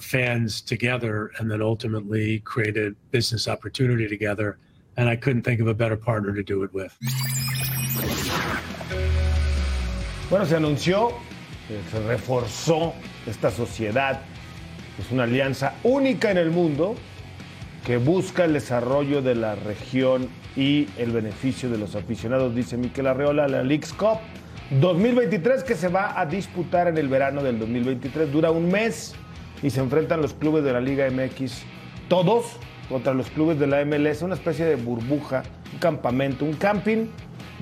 fans 0.00 0.60
together 0.60 1.32
and 1.38 1.50
then 1.50 1.60
ultimately 1.60 2.38
create 2.40 2.76
a 2.76 2.94
business 3.10 3.48
opportunity 3.48 4.06
together. 4.06 4.58
And 4.96 5.08
I 5.08 5.16
couldn't 5.16 5.42
think 5.42 5.60
of 5.60 5.66
a 5.66 5.74
better 5.74 5.96
partner 5.96 6.32
to 6.34 6.42
do 6.42 6.62
it 6.62 6.72
with. 6.72 6.96
Bueno, 10.28 10.44
se 10.44 10.56
anunció, 10.56 11.14
se 11.90 12.06
reforzó 12.06 12.94
esta 13.26 13.50
sociedad. 13.50 14.20
Es 14.98 15.10
una 15.10 15.24
alianza 15.24 15.74
única 15.82 16.30
en 16.30 16.38
el 16.38 16.50
mundo 16.50 16.94
que 17.84 17.96
busca 17.96 18.44
el 18.44 18.52
desarrollo 18.52 19.22
de 19.22 19.34
la 19.34 19.56
región 19.56 20.28
y 20.56 20.88
el 20.98 21.12
beneficio 21.12 21.70
de 21.70 21.78
los 21.78 21.94
aficionados, 21.94 22.54
dice 22.54 22.76
Miquel 22.76 23.06
Arreola, 23.06 23.48
la 23.48 23.62
Leagues 23.62 23.92
Cup 23.92 24.18
2023 24.70 25.64
que 25.64 25.74
se 25.74 25.88
va 25.88 26.18
a 26.20 26.26
disputar 26.26 26.86
en 26.88 26.96
el 26.96 27.08
verano 27.08 27.42
del 27.42 27.58
2023. 27.58 28.30
Dura 28.30 28.50
un 28.50 28.70
mes 28.70 29.14
y 29.62 29.70
se 29.70 29.80
enfrentan 29.80 30.22
los 30.22 30.32
clubes 30.32 30.64
de 30.64 30.72
la 30.72 30.80
Liga 30.80 31.08
MX, 31.10 31.62
todos 32.08 32.56
contra 32.88 33.14
los 33.14 33.28
clubes 33.30 33.58
de 33.58 33.66
la 33.66 33.84
MLS, 33.84 34.22
una 34.22 34.34
especie 34.34 34.64
de 34.64 34.76
burbuja, 34.76 35.42
un 35.72 35.78
campamento, 35.78 36.44
un 36.44 36.54
camping 36.54 37.06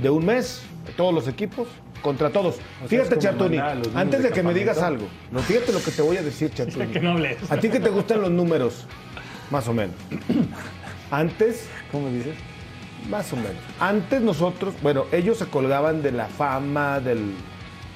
de 0.00 0.10
un 0.10 0.24
mes, 0.24 0.62
de 0.86 0.92
todos 0.92 1.12
los 1.12 1.28
equipos, 1.28 1.68
contra 2.02 2.30
todos. 2.30 2.56
O 2.56 2.88
sea, 2.88 2.88
fíjate, 2.88 3.18
Chatuni, 3.18 3.58
antes 3.58 4.22
de 4.22 4.28
de 4.28 4.34
que 4.34 4.42
me 4.42 4.54
digas 4.54 4.78
algo, 4.78 5.06
no, 5.30 5.40
fíjate 5.40 5.72
lo 5.72 5.82
que 5.82 5.90
te 5.90 6.02
voy 6.02 6.16
a 6.16 6.22
decir, 6.22 6.50
Chatuni. 6.54 6.86
Que 6.86 7.00
no 7.00 7.12
hables. 7.12 7.38
A 7.50 7.58
ti 7.58 7.68
que 7.68 7.80
te 7.80 7.90
gustan 7.90 8.20
los 8.20 8.30
números, 8.30 8.86
más 9.50 9.66
o 9.68 9.74
menos. 9.74 9.96
Antes, 11.10 11.68
¿Cómo 11.90 12.10
dices? 12.10 12.34
Más 13.08 13.32
o 13.32 13.36
menos. 13.36 13.52
Antes 13.80 14.20
nosotros, 14.20 14.74
bueno, 14.82 15.04
ellos 15.12 15.38
se 15.38 15.46
colgaban 15.46 16.02
de 16.02 16.12
la 16.12 16.26
fama, 16.26 17.00
de 17.00 17.16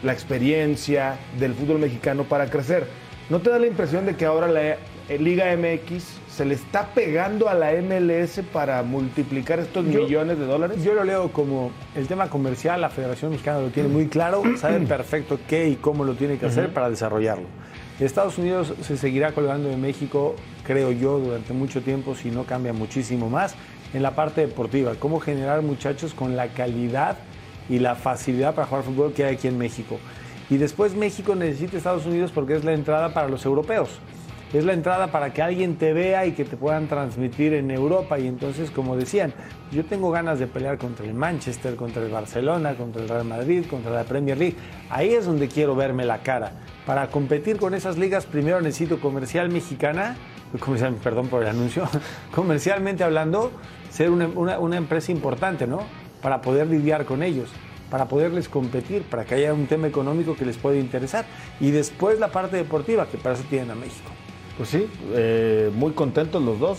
la 0.03 0.13
experiencia 0.13 1.17
del 1.39 1.55
fútbol 1.55 1.79
mexicano 1.79 2.25
para 2.25 2.47
crecer. 2.51 2.87
¿No 3.31 3.41
te 3.41 3.51
da 3.51 3.59
la 3.59 3.67
impresión 3.67 4.05
de 4.07 4.17
que 4.17 4.25
ahora 4.27 4.49
la 4.49 4.63
eh, 4.73 4.79
Liga 5.19 5.47
MX 5.57 6.05
se 6.29 6.45
le 6.45 6.55
está 6.55 6.89
pegando 6.95 7.49
a 7.49 7.55
la 7.55 7.73
MLS 7.73 8.41
para 8.53 8.83
multiplicar 8.83 9.59
estos 9.61 9.85
Yo- 9.87 10.03
millones 10.03 10.39
de 10.39 10.47
dólares? 10.47 10.83
Yo 10.83 10.95
lo 10.95 11.05
leo 11.05 11.31
como 11.33 11.71
el 11.95 12.07
tema 12.09 12.29
comercial, 12.29 12.81
la 12.81 12.89
Federación 12.91 13.31
Mexicana 13.31 13.61
lo 13.61 13.69
tiene 13.69 13.89
muy 13.89 14.09
claro, 14.09 14.43
sabe 14.59 14.81
perfecto 14.81 15.39
qué 15.49 15.69
y 15.69 15.77
cómo 15.77 16.05
lo 16.05 16.15
tiene 16.15 16.39
que 16.39 16.47
hacer 16.47 16.73
para 16.73 16.91
desarrollarlo. 16.91 17.47
Estados 18.01 18.37
Unidos 18.39 18.75
se 18.83 18.97
seguirá 18.97 19.33
colgando 19.33 19.69
de 19.69 19.77
México, 19.77 20.35
creo 20.67 20.91
yo, 20.91 21.19
durante 21.21 21.53
mucho 21.53 21.83
tiempo, 21.83 22.17
si 22.17 22.31
no 22.33 22.43
cambia 22.45 22.73
muchísimo 22.73 23.31
más, 23.31 23.55
en 23.93 24.03
la 24.03 24.13
parte 24.13 24.41
deportiva, 24.41 24.95
cómo 24.99 25.21
generar 25.21 25.63
muchachos 25.63 26.15
con 26.15 26.37
la 26.37 26.49
calidad 26.49 27.17
y 27.69 27.79
la 27.79 27.95
facilidad 27.95 28.55
para 28.55 28.67
jugar 28.67 28.85
fútbol 28.85 29.13
que 29.13 29.25
hay 29.25 29.35
aquí 29.35 29.49
en 29.49 29.59
México. 29.59 29.99
Y 30.51 30.57
después 30.57 30.95
México 30.95 31.35
necesita 31.35 31.77
Estados 31.77 32.07
Unidos 32.07 32.33
porque 32.33 32.55
es 32.55 32.65
la 32.65 32.73
entrada 32.73 33.15
para 33.15 33.29
los 33.29 33.45
europeos. 33.45 33.89
Es 34.53 34.67
la 34.67 34.75
entrada 34.75 35.07
para 35.07 35.33
que 35.33 35.41
alguien 35.41 35.77
te 35.77 35.95
vea 35.95 36.27
y 36.27 36.33
que 36.33 36.45
te 36.45 36.59
puedan 36.59 36.87
transmitir 36.87 37.55
en 37.55 37.71
Europa. 37.71 38.19
Y 38.19 38.27
entonces, 38.27 38.71
como 38.71 38.97
decían, 38.97 39.33
yo 39.71 39.83
tengo 39.83 40.11
ganas 40.11 40.39
de 40.39 40.47
pelear 40.47 40.77
contra 40.77 41.07
el 41.07 41.15
Manchester, 41.15 41.75
contra 41.75 42.03
el 42.03 42.11
Barcelona, 42.11 42.75
contra 42.75 43.01
el 43.01 43.09
Real 43.09 43.25
Madrid, 43.25 43.65
contra 43.65 43.91
la 43.93 44.05
Premier 44.05 44.37
League. 44.37 44.57
Ahí 44.91 45.15
es 45.15 45.25
donde 45.25 45.49
quiero 45.49 45.75
verme 45.75 46.05
la 46.05 46.19
cara. 46.19 46.53
Para 46.85 47.07
competir 47.07 47.57
con 47.57 47.73
esas 47.73 47.97
ligas, 47.97 48.27
primero 48.27 48.61
necesito 48.61 49.01
comercial 49.01 49.49
mexicana, 49.49 50.17
comercial, 50.61 50.97
perdón 51.03 51.29
por 51.29 51.43
el 51.43 51.49
anuncio, 51.49 51.89
comercialmente 52.35 53.05
hablando, 53.05 53.53
ser 53.93 54.11
una, 54.11 54.27
una- 54.27 54.59
una 54.59 54.77
empresa 54.77 55.13
importante, 55.13 55.67
¿no? 55.67 55.81
Para 56.23 56.41
poder 56.41 56.67
lidiar 56.69 57.05
con 57.05 57.23
ellos 57.23 57.51
para 57.91 58.07
poderles 58.09 58.49
competir, 58.49 59.03
para 59.03 59.27
que 59.27 59.35
haya 59.35 59.53
un 59.53 59.67
tema 59.67 59.87
económico 59.87 60.35
que 60.35 60.47
les 60.47 60.57
pueda 60.57 60.79
interesar. 60.79 61.27
Y 61.61 61.73
después 61.73 62.19
la 62.19 62.29
parte 62.29 62.57
deportiva, 62.57 63.05
que 63.07 63.19
para 63.19 63.35
eso 63.35 63.45
tienen 63.51 63.71
a 63.71 63.75
México. 63.75 64.09
Pues 64.57 64.71
sí, 64.71 64.89
eh, 65.13 65.71
muy 65.75 65.93
contentos 65.93 66.43
los 66.43 66.59
dos. 66.59 66.79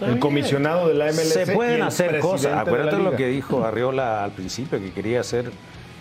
El 0.00 0.20
comisionado 0.20 0.86
de 0.86 0.94
la 0.94 1.06
MLS. 1.06 1.32
Se 1.32 1.52
y 1.52 1.56
pueden 1.56 1.74
el 1.74 1.82
hacer 1.82 2.20
cosas. 2.20 2.58
Acuérdate 2.64 2.96
lo 2.98 3.16
que 3.16 3.26
dijo 3.26 3.64
Arriola 3.64 4.22
al 4.22 4.30
principio, 4.30 4.78
que 4.78 4.92
quería 4.92 5.18
hacer 5.18 5.50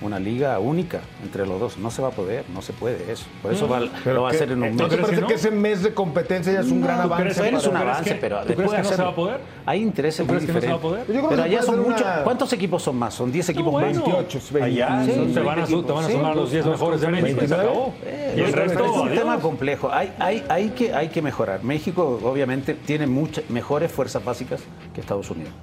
una 0.01 0.19
liga 0.19 0.59
única 0.59 0.99
entre 1.23 1.47
los 1.47 1.59
dos. 1.59 1.77
No 1.77 1.89
se 1.89 2.01
va 2.01 2.09
a 2.09 2.11
poder, 2.11 2.43
no 2.53 2.61
se 2.61 2.73
puede 2.73 3.11
eso. 3.11 3.25
Por 3.41 3.53
eso 3.53 3.67
va- 3.67 3.79
lo 3.79 4.23
va 4.23 4.29
a 4.29 4.31
hacer 4.31 4.51
en 4.51 4.61
un 4.61 4.75
¿No 4.75 4.83
mes. 4.83 4.89
te 4.89 4.95
crees 4.95 5.01
parece 5.01 5.21
que 5.21 5.27
que, 5.27 5.33
no? 5.33 5.39
ese 5.39 5.51
mes 5.51 5.83
de 5.83 5.93
competencia 5.93 6.51
ya 6.53 6.59
es 6.59 6.67
un 6.71 6.81
gran 6.81 6.97
¿tú 6.97 7.03
avance? 7.13 7.23
crees 7.23 7.37
para- 7.37 7.47
es 7.47 7.53
un 7.53 7.61
¿Tú 7.61 7.69
crees 7.69 7.81
avance, 7.89 8.09
que- 8.09 8.15
pero 8.19 8.39
tú 8.41 8.47
después 8.47 8.67
crees 8.69 8.81
que 8.81 8.89
no 8.91 8.97
se 8.97 9.03
va 9.03 9.09
a 9.09 9.15
poder? 9.15 9.39
Hay 9.65 9.81
intereses 9.81 10.17
¿Tú 10.17 10.33
muy 10.33 10.35
crees 10.35 10.45
que 10.47 10.53
no 10.53 10.61
se 10.61 10.67
va 10.67 10.73
a 10.73 10.77
diferentes. 10.77 11.05
creo 11.15 11.29
Pero 11.29 11.41
que 11.41 11.47
allá 11.49 11.57
puede 11.59 11.71
son 11.71 11.89
muchos. 11.89 12.07
¿Cuántos 12.23 12.53
equipos 12.53 12.83
son 12.83 12.95
más? 12.97 13.13
Son 13.13 13.31
10 13.31 13.49
equipos 13.49 13.71
bueno. 13.71 13.87
más. 13.87 14.05
28, 14.05 14.39
Allá, 14.61 15.01
Sí, 15.05 15.11
son 15.15 15.33
te 15.33 15.39
van 15.39 15.59
a, 15.59 15.65
su- 15.65 15.83
te 15.83 15.91
van 15.93 16.03
a 16.03 16.07
Sí, 16.07 16.13
sumar 16.13 16.35
los 16.35 16.51
10 16.51 16.65
mejores 16.65 17.01
de 17.01 17.07
México 17.07 17.27
y 17.27 17.31
se 17.31 17.55
29. 17.55 17.69
acabó. 17.69 17.93
Eh, 18.05 18.33
Y 18.37 18.39
el 18.41 18.53
resto, 18.53 18.85
es 18.85 18.91
un 18.91 19.07
adiós. 19.07 19.19
tema 19.23 19.39
complejo. 19.39 19.89
Hay, 19.91 20.11
hay, 20.19 20.37
hay, 20.37 20.43
hay, 20.49 20.69
que, 20.71 20.93
hay 20.93 21.07
que 21.07 21.21
mejorar. 21.21 21.63
México, 21.63 22.19
obviamente, 22.23 22.73
tiene 22.73 23.07
muchas 23.07 23.49
mejores 23.49 23.91
fuerzas 23.91 24.23
básicas 24.25 24.61
que 24.93 24.99
Estados 25.01 25.29
Unidos. 25.31 25.53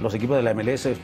Los 0.00 0.14
equipos 0.14 0.36
de 0.36 0.42
la 0.42 0.52
MLS 0.54 0.94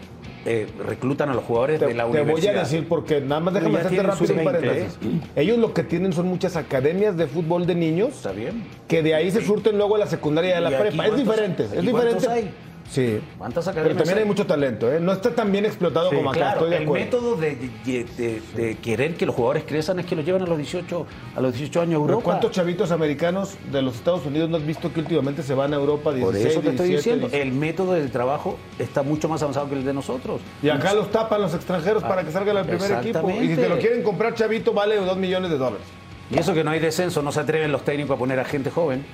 eh, 0.46 0.66
reclutan 0.86 1.28
a 1.30 1.34
los 1.34 1.44
jugadores 1.44 1.78
Te, 1.80 1.86
de 1.86 1.94
la 1.94 2.04
te 2.04 2.10
voy 2.10 2.20
universidad. 2.20 2.56
a 2.56 2.60
decir 2.60 2.86
porque 2.88 3.20
nada 3.20 3.40
más 3.40 3.54
déjame 3.54 3.78
hacerte 3.78 4.02
rápido 4.02 4.20
un 4.34 4.40
sub-20, 4.40 4.44
paréntesis. 4.44 4.98
Ellos 5.36 5.58
lo 5.58 5.74
que 5.74 5.82
tienen 5.82 6.12
son 6.12 6.26
muchas 6.28 6.56
academias 6.56 7.16
de 7.16 7.26
fútbol 7.26 7.66
de 7.66 7.74
niños 7.74 8.10
Está 8.10 8.32
bien. 8.32 8.64
que 8.86 9.02
de 9.02 9.14
ahí 9.14 9.30
se 9.30 9.44
surten 9.44 9.76
luego 9.76 9.96
a 9.96 9.98
la 9.98 10.06
secundaria 10.06 10.50
y 10.50 10.52
a 10.54 10.60
la 10.60 10.70
¿Y 10.70 10.74
aquí 10.74 10.82
prepa. 10.88 11.06
Es 11.06 11.16
diferente, 11.16 11.64
es 11.64 11.82
diferente. 11.82 12.28
hay? 12.28 12.50
Sí. 12.90 13.20
¿Cuántas 13.36 13.68
Pero 13.68 13.94
también 13.94 14.18
hay 14.18 14.24
mucho 14.24 14.46
talento, 14.46 14.90
¿eh? 14.90 14.98
No 14.98 15.12
está 15.12 15.34
tan 15.34 15.52
bien 15.52 15.66
explotado 15.66 16.08
como 16.10 16.30
acá, 16.30 16.38
Claro, 16.40 16.60
estoy 16.60 16.70
de 16.70 16.76
el 16.78 16.88
método 16.90 17.36
de, 17.36 17.56
de- 17.84 18.04
de- 18.16 18.42
de 18.56 18.74
querer 18.76 19.14
que 19.14 19.26
los 19.26 19.34
jugadores 19.34 19.64
crezcan 19.66 19.98
es 20.00 20.06
que 20.06 20.16
los 20.16 20.24
llevan 20.24 20.42
a 20.42 20.46
los 20.46 20.56
18, 20.56 21.06
a 21.36 21.40
los 21.40 21.52
18 21.52 21.80
años 21.82 21.88
a 21.88 21.90
Pero 21.90 22.02
Europa. 22.04 22.24
¿Cuántos 22.24 22.50
chavitos 22.52 22.90
americanos 22.90 23.56
de 23.70 23.82
los 23.82 23.94
Estados 23.96 24.24
Unidos 24.24 24.48
no 24.48 24.56
has 24.56 24.64
visto 24.64 24.90
que 24.92 25.00
últimamente 25.00 25.42
se 25.42 25.52
van 25.52 25.74
a 25.74 25.76
Europa 25.76 26.12
16, 26.14 26.24
Por 26.24 26.50
eso 26.50 26.60
te 26.62 26.70
estoy 26.70 26.88
17, 26.88 26.96
diciendo, 26.96 27.28
17? 27.28 27.42
el 27.48 27.52
método 27.54 27.92
de 27.92 28.08
trabajo 28.08 28.56
está 28.78 29.02
mucho 29.02 29.28
más 29.28 29.42
avanzado 29.42 29.68
que 29.68 29.74
el 29.74 29.84
de 29.84 29.92
nosotros. 29.92 30.40
Y 30.62 30.70
acá 30.70 30.94
los 30.94 31.10
tapan 31.10 31.42
los 31.42 31.52
extranjeros 31.54 32.02
para 32.02 32.24
que 32.24 32.32
salgan 32.32 32.56
al 32.56 32.64
primer 32.66 32.90
equipo. 32.90 33.30
Y 33.30 33.48
si 33.48 33.56
te 33.56 33.68
lo 33.68 33.78
quieren 33.78 34.02
comprar 34.02 34.34
chavito, 34.34 34.72
vale 34.72 34.96
2 34.96 35.16
millones 35.18 35.50
de 35.50 35.58
dólares. 35.58 35.86
Y 36.30 36.38
eso 36.38 36.52
que 36.54 36.62
no 36.64 36.70
hay 36.70 36.78
descenso, 36.80 37.22
no 37.22 37.32
se 37.32 37.40
atreven 37.40 37.72
los 37.72 37.82
técnicos 37.84 38.16
a 38.16 38.18
poner 38.18 38.38
a 38.38 38.44
gente 38.44 38.70
joven. 38.70 39.04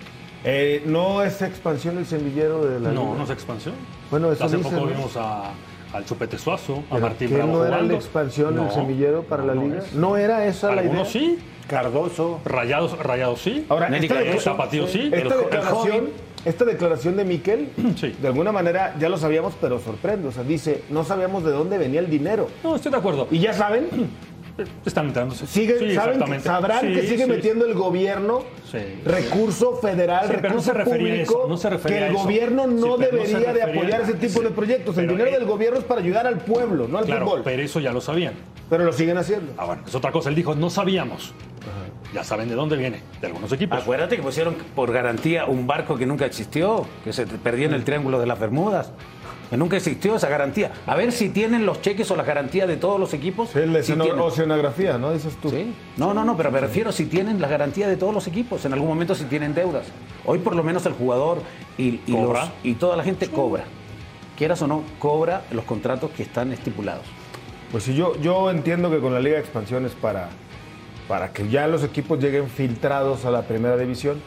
Eh, 0.44 0.82
¿No 0.86 1.22
es 1.22 1.40
expansión 1.42 1.96
el 1.98 2.06
semillero 2.06 2.64
de 2.64 2.78
la 2.80 2.90
No, 2.92 3.02
liga? 3.04 3.14
no 3.18 3.24
es 3.24 3.30
expansión. 3.30 3.74
Bueno, 4.10 4.30
eso 4.30 4.44
Hace 4.44 4.56
dicen, 4.58 4.72
poco 4.72 4.84
¿no? 4.86 4.92
vimos 4.92 5.16
a, 5.16 5.52
al 5.92 6.04
Chupete 6.04 6.36
Suazo, 6.38 6.82
a 6.90 6.94
¿Pero 6.94 7.00
Martín 7.00 7.32
Bravo 7.34 7.52
no 7.52 7.64
era 7.64 7.80
la 7.82 7.94
expansión 7.94 8.54
No, 8.54 8.66
el 8.66 8.70
semillero 8.72 9.22
para 9.22 9.42
no, 9.42 9.54
la 9.54 9.62
liga? 9.62 9.82
¿No 9.94 10.16
era 10.16 10.44
esa 10.46 10.74
la 10.74 10.84
idea? 10.84 11.04
Sí, 11.06 11.38
Cardoso. 11.66 12.40
rayados, 12.44 12.98
rayados 12.98 13.40
sí. 13.40 13.64
Ahora, 13.70 13.88
Nelly 13.88 14.06
esta, 14.06 14.16
Cardoso, 14.54 14.86
sí. 14.88 15.10
esta 15.12 15.34
el 15.34 15.40
declaración, 15.40 16.10
esta 16.44 16.64
declaración 16.66 17.16
de 17.16 17.24
Miquel, 17.24 17.70
Sí. 17.96 18.14
de 18.20 18.28
alguna 18.28 18.52
manera 18.52 18.94
ya 19.00 19.08
lo 19.08 19.16
sabíamos, 19.16 19.54
pero 19.58 19.78
sorprende. 19.78 20.28
O 20.28 20.32
sea, 20.32 20.42
dice, 20.42 20.82
no 20.90 21.04
sabíamos 21.04 21.42
de 21.42 21.52
dónde 21.52 21.78
venía 21.78 22.00
el 22.00 22.10
dinero. 22.10 22.48
No, 22.62 22.76
estoy 22.76 22.92
de 22.92 22.98
acuerdo. 22.98 23.28
Y 23.30 23.38
ya 23.38 23.54
saben, 23.54 23.88
Están 24.86 25.06
enterándose. 25.06 25.46
sigue, 25.48 25.78
Sí, 25.78 25.94
saben, 25.94 26.10
exactamente. 26.12 26.44
sabrán 26.44 26.80
Sí, 26.82 26.92
que 26.92 27.02
sigue 27.08 27.24
sí. 27.24 27.30
metiendo 27.30 27.66
el 27.66 27.74
gobierno 27.74 28.44
Sí. 28.70 28.78
recurso 29.04 29.76
federal, 29.76 30.26
no 30.28 30.32
recurso 30.32 30.60
se 30.60 30.72
refería 30.72 30.94
a 30.94 31.10
público, 31.16 31.38
eso, 31.40 31.48
no 31.48 31.56
se 31.56 31.70
refería 31.70 31.98
que 31.98 32.04
a 32.04 32.06
el 32.08 32.14
eso. 32.14 32.22
gobierno 32.22 32.66
no 32.68 32.86
no 32.86 32.96
debería 32.98 33.52
de 33.52 33.62
apoyar 33.62 34.00
a- 34.00 34.04
ese 34.04 34.14
tipo 34.14 34.38
sí, 34.38 34.44
de 34.44 34.50
proyectos. 34.50 34.96
El 34.98 35.08
dinero 35.08 35.28
eh, 35.30 35.32
del 35.32 35.44
gobierno 35.44 35.78
es 35.78 35.84
para 35.84 36.00
ayudar 36.00 36.26
al 36.28 36.38
pueblo, 36.38 36.86
no 36.86 36.98
al 36.98 37.04
Claro, 37.04 37.26
fútbol. 37.26 37.40
pero 37.44 37.62
eso 37.62 37.80
ya 37.80 37.92
lo 37.92 38.00
sabían. 38.00 38.34
Pero 38.70 38.84
lo 38.84 38.92
siguen 38.92 39.18
haciendo. 39.18 39.52
Ah, 39.58 39.64
bueno, 39.66 39.82
es 39.86 39.94
otra 39.94 40.12
cosa. 40.12 40.28
Él 40.28 40.34
dijo, 40.36 40.54
no 40.54 40.70
sabíamos. 40.70 41.34
Ya 42.14 42.22
saben 42.22 42.48
de 42.48 42.54
dónde 42.54 42.76
viene, 42.76 43.00
de 43.20 43.26
algunos 43.26 43.50
equipos. 43.52 43.82
Acuérdate 43.82 44.14
que 44.16 44.22
pusieron 44.22 44.54
por 44.76 44.92
garantía 44.92 45.46
un 45.46 45.66
barco 45.66 45.96
que 45.96 46.06
nunca 46.06 46.24
existió, 46.26 46.86
que 47.02 47.12
se 47.12 47.26
perdió 47.26 47.66
en 47.66 47.74
el 47.74 47.82
Triángulo 47.82 48.20
de 48.20 48.26
las 48.26 48.38
Bermudas. 48.38 48.92
Nunca 49.56 49.76
existió 49.76 50.16
esa 50.16 50.28
garantía. 50.28 50.72
A 50.86 50.94
ver 50.96 51.12
si 51.12 51.28
tienen 51.28 51.66
los 51.66 51.80
cheques 51.82 52.10
o 52.10 52.16
las 52.16 52.26
garantías 52.26 52.66
de 52.68 52.76
todos 52.76 52.98
los 52.98 53.12
equipos. 53.14 53.50
Sí, 53.50 53.60
la 53.66 53.82
Si 53.82 53.92
oceanografía, 53.92 54.98
¿no? 54.98 55.12
Dices 55.12 55.36
tú. 55.40 55.50
Sí. 55.50 55.74
No, 55.96 56.12
no, 56.14 56.24
no, 56.24 56.36
pero 56.36 56.50
me 56.50 56.60
refiero 56.60 56.92
si 56.92 57.06
tienen 57.06 57.40
las 57.40 57.50
garantías 57.50 57.88
de 57.88 57.96
todos 57.96 58.12
los 58.14 58.26
equipos, 58.26 58.64
en 58.64 58.72
algún 58.72 58.88
momento 58.88 59.14
si 59.14 59.24
tienen 59.24 59.54
deudas. 59.54 59.86
Hoy 60.24 60.38
por 60.38 60.54
lo 60.56 60.62
menos 60.62 60.86
el 60.86 60.92
jugador 60.92 61.38
y, 61.78 62.00
y, 62.06 62.12
Cobra. 62.12 62.40
los- 62.40 62.50
y 62.62 62.74
toda 62.74 62.96
la 62.96 63.04
gente 63.04 63.28
cobra. 63.28 63.64
Quieras 64.36 64.60
o 64.62 64.66
no, 64.66 64.82
cobra 64.98 65.42
los 65.52 65.64
contratos 65.64 66.10
que 66.10 66.22
están 66.24 66.52
estipulados. 66.52 67.04
Pues 67.70 67.84
sí, 67.84 67.94
yo, 67.94 68.20
yo 68.20 68.50
entiendo 68.50 68.90
que 68.90 68.98
con 68.98 69.12
la 69.12 69.20
Liga 69.20 69.36
de 69.36 69.40
Expansión 69.42 69.84
es 69.86 69.92
para, 69.92 70.28
para 71.08 71.32
que 71.32 71.48
ya 71.48 71.66
los 71.68 71.84
equipos 71.84 72.18
lleguen 72.18 72.48
filtrados 72.48 73.24
a 73.24 73.30
la 73.30 73.42
primera 73.42 73.76
división 73.76 74.20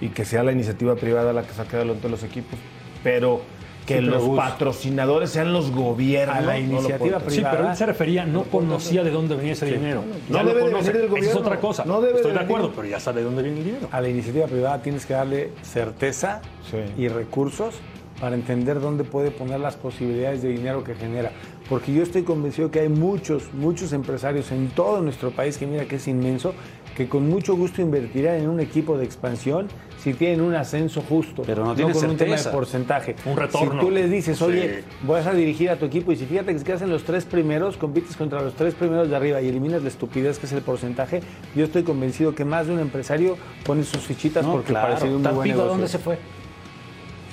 y 0.00 0.08
que 0.08 0.24
sea 0.24 0.42
la 0.42 0.52
iniciativa 0.52 0.94
privada 0.96 1.32
la 1.32 1.42
que 1.42 1.52
saque 1.52 1.76
adelante 1.76 2.08
los 2.08 2.22
equipos. 2.22 2.58
Pero 3.04 3.42
que 3.86 3.98
Sí, 3.98 4.00
los 4.04 4.22
patrocinadores 4.36 5.30
sean 5.30 5.52
los 5.52 5.70
gobiernos. 5.72 6.36
a 6.36 6.40
la 6.40 6.58
iniciativa 6.58 7.18
privada. 7.18 7.30
Sí, 7.30 7.56
pero 7.58 7.70
él 7.70 7.76
se 7.76 7.86
refería, 7.86 8.24
no 8.24 8.44
conocía 8.44 9.02
de 9.02 9.10
dónde 9.10 9.34
venía 9.34 9.52
ese 9.52 9.66
dinero. 9.66 10.02
No 10.28 10.38
Ya 10.38 10.44
debe 10.44 10.60
de 10.64 10.70
conoce. 10.70 10.92
venir 10.92 10.92
del 10.92 10.94
Esa 10.94 11.04
es 11.04 11.10
gobierno. 11.34 11.40
otra 11.40 11.60
cosa. 11.60 11.84
No 11.84 12.00
debe 12.00 12.16
Estoy 12.16 12.32
de 12.32 12.38
de 12.38 12.44
acuerdo, 12.44 12.66
venir. 12.68 12.76
pero 12.76 12.88
ya 12.88 13.00
sabe 13.00 13.20
de 13.20 13.24
dónde 13.24 13.42
viene 13.42 13.58
el 13.58 13.64
dinero. 13.64 13.88
A 13.90 14.00
la 14.00 14.08
iniciativa 14.08 14.46
privada 14.46 14.82
tienes 14.82 15.04
que 15.06 15.14
darle 15.14 15.50
certeza 15.62 16.42
Sí. 16.70 16.76
y 16.96 17.08
recursos 17.08 17.74
para 18.20 18.36
entender 18.36 18.80
dónde 18.80 19.02
puede 19.02 19.32
poner 19.32 19.58
las 19.58 19.74
posibilidades 19.74 20.42
de 20.42 20.50
dinero 20.50 20.84
que 20.84 20.94
genera. 20.94 21.32
Porque 21.68 21.92
yo 21.92 22.02
estoy 22.04 22.22
convencido 22.22 22.70
que 22.70 22.80
hay 22.80 22.88
muchos, 22.88 23.52
muchos 23.52 23.92
empresarios 23.92 24.52
en 24.52 24.68
todo 24.68 25.00
nuestro 25.00 25.30
país, 25.32 25.58
que 25.58 25.66
mira 25.66 25.86
que 25.86 25.96
es 25.96 26.06
inmenso, 26.06 26.54
que 26.96 27.08
con 27.08 27.28
mucho 27.28 27.56
gusto 27.56 27.82
invertirán 27.82 28.36
en 28.36 28.48
un 28.48 28.60
equipo 28.60 28.96
de 28.96 29.04
expansión 29.06 29.66
si 30.02 30.14
tienen 30.14 30.40
un 30.40 30.54
ascenso 30.54 31.00
justo, 31.08 31.42
Pero 31.46 31.64
no 31.64 31.74
tienen 31.74 31.94
con 31.94 32.10
un 32.10 32.16
tema 32.16 32.34
de 32.36 32.50
porcentaje. 32.50 33.14
Un 33.24 33.36
retorno. 33.36 33.80
Si 33.80 33.86
tú 33.86 33.90
les 33.92 34.10
dices, 34.10 34.36
Sí. 34.36 34.44
oye, 34.44 34.84
vas 35.02 35.26
a 35.26 35.32
dirigir 35.32 35.70
a 35.70 35.76
tu 35.76 35.84
equipo 35.86 36.10
y 36.12 36.16
si 36.16 36.26
fíjate 36.26 36.52
que 36.52 36.58
se 36.58 36.64
quedas 36.64 36.82
en 36.82 36.90
los 36.90 37.04
tres 37.04 37.24
primeros, 37.24 37.76
compites 37.76 38.16
contra 38.16 38.42
los 38.42 38.54
tres 38.54 38.74
primeros 38.74 39.08
de 39.08 39.14
arriba 39.16 39.40
y 39.40 39.48
eliminas 39.48 39.82
la 39.82 39.88
estupidez 39.88 40.38
que 40.40 40.46
es 40.46 40.52
el 40.52 40.62
porcentaje, 40.62 41.20
yo 41.54 41.64
estoy 41.64 41.84
convencido 41.84 42.34
que 42.34 42.44
más 42.44 42.66
de 42.66 42.72
un 42.72 42.80
empresario 42.80 43.36
pone 43.64 43.84
sus 43.84 44.00
fichitas 44.02 44.44
No, 44.44 44.52
porque 44.52 44.68
claro. 44.72 44.88
parece 44.88 45.04
un 45.06 45.12
muy 45.14 45.22
buen 45.22 45.34
¿Tampico 45.36 45.60
a 45.62 45.64
dónde 45.66 45.76
negocio. 45.86 45.98
se 45.98 46.04
fue? 46.04 46.18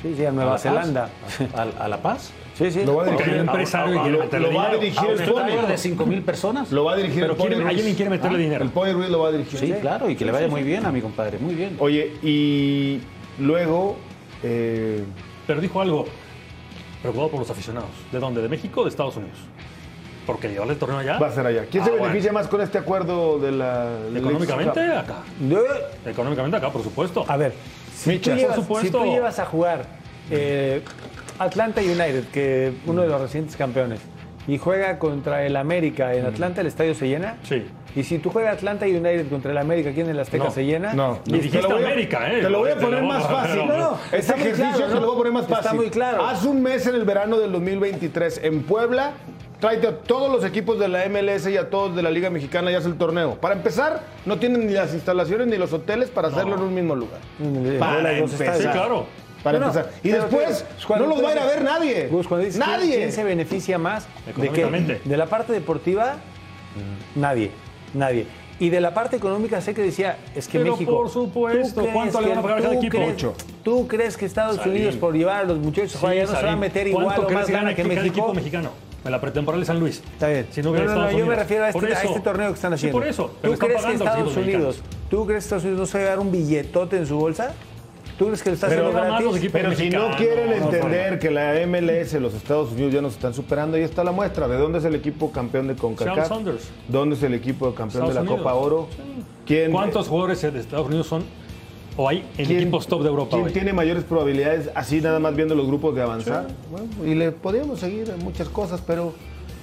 Sí, 0.04 0.14
sí, 0.16 0.26
a 0.26 0.30
¿A 0.30 0.32
Nueva? 0.32 0.58
Zelanda. 0.58 1.10
¿A, 1.56 1.62
a 1.84 1.88
La 1.88 1.98
Paz? 2.02 2.32
Sí, 2.60 2.72
sí. 2.72 2.84
Lo 2.86 2.98
va 2.98 3.04
a 3.04 3.06
dirigir, 3.08 3.34
un 3.36 3.40
empresario 3.40 3.94
que 3.94 4.10
quiere 4.10 4.40
lo- 4.52 4.54
va 4.54 4.68
a 4.68 4.76
dirigir 4.76 5.00
¿A 5.00 5.12
el 5.14 5.30
un 5.30 5.34
Pony. 5.34 5.68
de 5.68 5.78
5 5.78 6.06
mil 6.06 6.22
personas? 6.22 6.72
Lo 6.74 6.84
va 6.84 6.94
a 6.94 6.96
dirigir 6.98 7.22
Pero 7.22 7.32
el 7.34 7.38
Pony 7.38 7.66
alguien 7.68 7.96
quiere 7.96 8.10
meterle 8.12 8.38
dinero. 8.38 8.64
El 8.66 8.70
Pony 8.72 8.92
Ruiz 8.92 9.10
lo 9.10 9.20
va 9.20 9.30
a 9.30 9.32
dirigir. 9.32 9.60
Sí, 9.60 9.74
claro, 9.80 10.10
y 10.10 10.16
que 10.18 10.26
le 10.26 10.32
vaya 10.34 10.48
muy 10.50 10.62
bien 10.64 10.86
a 10.86 10.92
mi 10.92 11.00
compadre, 11.02 11.40
muy 11.40 11.56
bien. 11.56 11.78
Oye, 11.80 12.12
y 12.22 13.00
luego... 13.40 13.96
eh, 14.44 15.04
Pero 15.48 15.62
dijo 15.62 15.80
algo 15.82 16.06
preocupado 17.02 17.30
por 17.32 17.40
los 17.40 17.50
aficionados. 17.50 17.90
¿De 18.12 18.20
dónde? 18.20 18.42
¿De 18.42 18.50
México 18.50 18.82
o 18.82 18.84
de 18.84 18.90
Estados 18.90 19.16
Unidos? 19.16 19.38
Porque 20.26 20.50
llevarle 20.50 20.74
el 20.74 20.80
torneo 20.80 20.98
allá. 21.00 21.18
Va 21.18 21.28
a 21.28 21.32
ser 21.32 21.46
allá. 21.48 21.66
¿Quién 21.72 21.82
Ah, 21.82 21.86
se 21.86 21.92
bueno. 21.92 22.06
beneficia 22.08 22.32
más 22.34 22.48
con 22.48 22.60
este 22.62 22.78
acuerdo 22.78 23.40
de 23.40 23.52
la 23.54 23.88
Económicamente, 24.16 24.82
acá. 24.82 25.24
Yo- 25.48 25.64
Económicamente, 26.06 26.58
acá, 26.58 26.70
por 26.72 26.84
supuesto. 26.84 27.24
A 27.28 27.38
ver, 27.38 27.54
si 27.96 28.10
Micha. 28.12 28.32
tú, 28.32 28.38
llevas, 28.38 28.56
Por 28.58 28.64
supuesto. 28.66 29.00
si 29.00 29.06
tú 29.06 29.12
llevas 29.12 29.40
a 29.40 29.46
jugar 29.46 29.86
eh, 30.30 30.84
Atlanta 31.40 31.82
United, 31.82 32.26
que 32.34 32.74
uno 32.86 33.02
de 33.02 33.08
los 33.08 33.22
recientes 33.22 33.56
campeones, 33.56 34.00
y 34.48 34.58
juega 34.58 34.98
contra 35.00 35.46
el 35.46 35.56
América 35.56 36.14
en 36.14 36.26
Atlanta, 36.26 36.62
el 36.62 36.68
estadio 36.68 36.94
se 36.96 37.08
llena. 37.08 37.36
Sí. 37.44 37.66
Y 37.96 38.04
si 38.04 38.20
tú 38.20 38.30
juegas 38.30 38.54
Atlanta 38.58 38.86
United 38.86 39.28
contra 39.30 39.52
el 39.52 39.58
América 39.58 39.90
aquí 39.90 40.02
en 40.02 40.10
el 40.10 40.20
Azteca, 40.20 40.46
No. 40.46 40.52
¿se 40.52 40.64
llena? 40.66 40.94
No. 40.94 41.20
Y 41.26 41.34
dijiste 41.34 41.58
Te 41.58 41.64
lo 41.64 41.70
voy 41.76 41.84
a- 41.84 41.88
América, 41.88 42.32
¿eh? 42.32 42.42
Te 42.42 42.50
lo 42.50 42.60
voy 42.60 42.72
a 42.72 42.76
poner 42.78 43.04
más 43.04 43.24
fácil. 43.28 43.66
No, 43.68 43.78
no, 43.78 43.98
Este 44.06 44.18
está 44.18 44.36
muy 44.36 44.44
ejercicio 44.46 44.76
claro, 44.76 44.88
te 44.88 44.94
¿no? 44.96 45.00
lo 45.02 45.08
voy 45.08 45.16
a 45.16 45.18
poner 45.18 45.34
más 45.34 45.44
Está 45.44 45.56
fácil. 45.58 45.76
muy 45.78 45.90
claro. 45.90 46.26
Haz 46.26 46.46
un 46.46 46.62
mes 46.62 46.86
en 46.88 46.96
el 46.96 47.04
verano 47.06 47.38
del 47.40 47.52
2023 47.52 48.42
en 48.44 48.64
Puebla. 48.64 49.12
Tráete 49.60 49.88
a 49.88 49.98
todos 49.98 50.32
los 50.32 50.46
equipos 50.46 50.80
de 50.80 50.88
la 50.88 51.04
MLS 51.10 51.48
y 51.52 51.58
a 51.58 51.70
todos 51.70 51.94
de 51.96 52.02
la 52.02 52.10
Liga 52.12 52.30
Mexicana 52.30 52.72
y 52.72 52.76
haz 52.76 52.86
el 52.86 52.96
torneo. 52.96 53.36
Para 53.36 53.56
empezar, 53.56 54.02
no 54.26 54.38
tienen 54.40 54.66
ni 54.68 54.74
las 54.74 54.94
instalaciones 54.94 55.48
ni 55.48 55.58
los 55.58 55.74
hoteles 55.74 56.10
para 56.10 56.30
hacerlo 56.30 56.56
en 56.56 56.62
un 56.62 56.74
mismo 56.74 56.96
lugar. 56.96 57.20
Mm, 57.40 57.78
Para 57.78 58.20
dos 58.20 58.32
empezar. 58.32 58.56
Sí, 58.56 58.64
claro. 58.72 59.06
Para 59.44 59.58
No, 59.60 59.68
no, 59.68 59.72
empezar. 59.72 59.94
Y 60.04 60.10
después, 60.10 60.66
cuando 60.88 61.08
no 61.08 61.16
los 61.16 61.24
va 61.24 61.30
a 61.30 61.34
ir 61.34 61.40
a 61.40 61.46
ver 61.46 61.64
nadie. 61.64 62.08
Gus, 62.08 62.28
cuando 62.28 62.46
dices 62.46 62.62
quién- 62.64 62.78
nadie. 62.78 62.96
¿quién 62.98 63.12
se 63.12 63.24
beneficia 63.24 63.78
más? 63.78 64.06
¿De 64.36 64.50
qué? 64.50 65.00
De 65.06 65.18
la 65.18 65.26
parte 65.28 65.54
deportiva, 65.54 66.18
nadie, 67.16 67.52
nadie. 67.94 68.28
Y 68.62 68.70
de 68.70 68.82
la 68.82 68.94
parte 68.94 69.16
económica 69.16 69.62
sé 69.62 69.74
que 69.74 69.82
decía, 69.82 70.18
es 70.36 70.48
que 70.50 70.60
Pero 70.60 70.74
México... 70.74 70.92
por 70.92 71.10
supuesto, 71.10 71.76
¿tú 71.76 71.80
crees 71.82 71.94
¿cuánto 71.94 72.20
le 72.22 72.30
van 72.30 72.38
a 72.40 72.42
pagar 72.42 72.62
cada 72.62 72.76
equipo? 72.76 72.98
crees- 72.98 73.14
Ocho. 73.14 73.34
¿Tú 73.64 73.88
crees 73.88 74.18
que 74.18 74.26
Estados 74.26 74.58
Salim. 74.58 74.74
Unidos 74.76 74.96
por 74.98 75.14
llevar 75.16 75.38
a 75.38 75.44
los 75.46 75.60
muchachos 75.60 75.96
jugar 75.96 76.16
ya 76.16 76.26
no 76.26 76.36
se 76.36 76.46
va 76.46 76.52
a 76.52 76.56
meter 76.58 76.92
¿cuánto 76.92 77.12
igual 77.14 77.26
o 77.26 77.34
más 77.34 77.46
que 77.46 77.52
gana 77.54 77.74
que 77.74 77.84
México? 77.86 78.06
equipo 78.08 78.34
mexicano? 78.34 78.72
En 79.06 79.12
la 79.14 79.22
pretemporada 79.22 79.62
de 79.62 79.66
San 79.66 79.80
Luis. 79.80 80.04
Está 80.12 80.28
bien. 80.28 80.48
Si 80.52 80.62
no 80.62 80.74
no, 80.74 80.84
no, 80.84 81.10
yo 81.12 81.26
me 81.26 81.36
refiero 81.38 81.64
a 81.64 81.70
este, 81.70 81.86
a 81.96 82.02
este 82.04 82.20
torneo 82.20 82.50
que 82.50 82.56
están 82.56 82.72
Sí, 82.72 82.76
haciendo. 82.76 83.00
por 83.00 83.08
eso. 83.08 83.32
¿Tú 83.42 83.54
crees 83.58 83.86
que 83.86 83.94
Estados 83.94 84.36
Unidos, 84.36 84.82
tú 85.10 85.26
crees 85.26 85.44
que 85.44 85.46
Estados 85.46 85.64
Unidos 85.64 85.80
no 85.80 85.86
se 85.86 85.98
va 86.00 86.04
a 86.04 86.08
dar 86.10 86.20
un 86.20 86.30
billetote 86.34 86.98
en 86.98 87.06
su 87.08 87.16
bolsa? 87.16 87.54
¿Tú 88.20 88.26
crees 88.26 88.44
que 88.44 88.50
lo 88.50 88.56
está 88.56 88.68
Pero 88.68 88.90
haciendo 88.90 89.32
gratis? 89.32 89.50
Pero 89.50 89.76
si 89.76 89.90
no 89.90 90.10
quieren 90.18 90.52
entender 90.52 91.14
no. 91.14 91.20
que 91.20 91.32
la 91.32 91.54
MLS, 91.66 92.14
los 92.16 92.34
Estados 92.34 92.74
Unidos 92.74 92.94
ya 92.94 93.02
nos 93.02 93.14
están 93.14 93.34
superando, 93.34 93.78
ahí 93.78 93.84
está 93.84 94.04
la 94.04 94.12
muestra. 94.12 94.50
¿De 94.50 94.58
dónde 94.58 94.80
es 94.80 94.84
el 94.84 94.94
equipo 94.94 95.32
campeón 95.32 95.70
de 95.70 95.76
CONCACAF? 95.76 96.30
¿Dónde 96.90 97.16
es 97.16 97.24
el 97.24 97.34
equipo 97.34 97.74
campeón 97.74 98.10
de 98.10 98.14
la 98.14 98.26
Copa. 98.26 98.54
Oro? 98.56 98.90
¿Quién, 99.46 99.72
¿Cuántos 99.72 100.10
jugadores 100.10 100.42
de 100.42 100.60
Estados 100.60 100.88
Unidos 100.88 101.08
son 101.08 101.24
o 101.96 102.10
hay 102.10 102.30
en 102.38 102.52
equipos 102.52 102.88
top 102.88 103.04
de 103.04 103.08
Europa 103.08 103.38
¿Quién 103.38 103.46
hoy? 103.48 103.54
tiene 103.54 103.72
mayores 103.72 104.04
probabilidades, 104.04 104.70
así 104.76 105.00
nada 105.00 105.20
más 105.20 105.34
viendo 105.36 105.56
los 105.56 105.66
grupos, 105.66 105.96
de 105.96 106.02
avanzar? 106.02 106.48
Bueno, 106.70 106.88
y 107.06 107.16
le 107.16 107.32
podríamos 107.32 107.80
seguir 107.80 108.10
en 108.10 108.20
muchas 108.20 108.50
cosas, 108.50 108.84
pero 108.86 109.14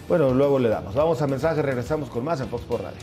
Bueno, 0.09 0.32
luego 0.32 0.59
le 0.59 0.70
damos. 0.70 0.94
Vamos 0.94 1.20
a 1.20 1.26
mensaje, 1.26 1.61
regresamos 1.61 2.09
con 2.09 2.24
más 2.24 2.40
en 2.40 2.48
Fox 2.48 2.64
por 2.64 2.80
Radio. 2.80 2.96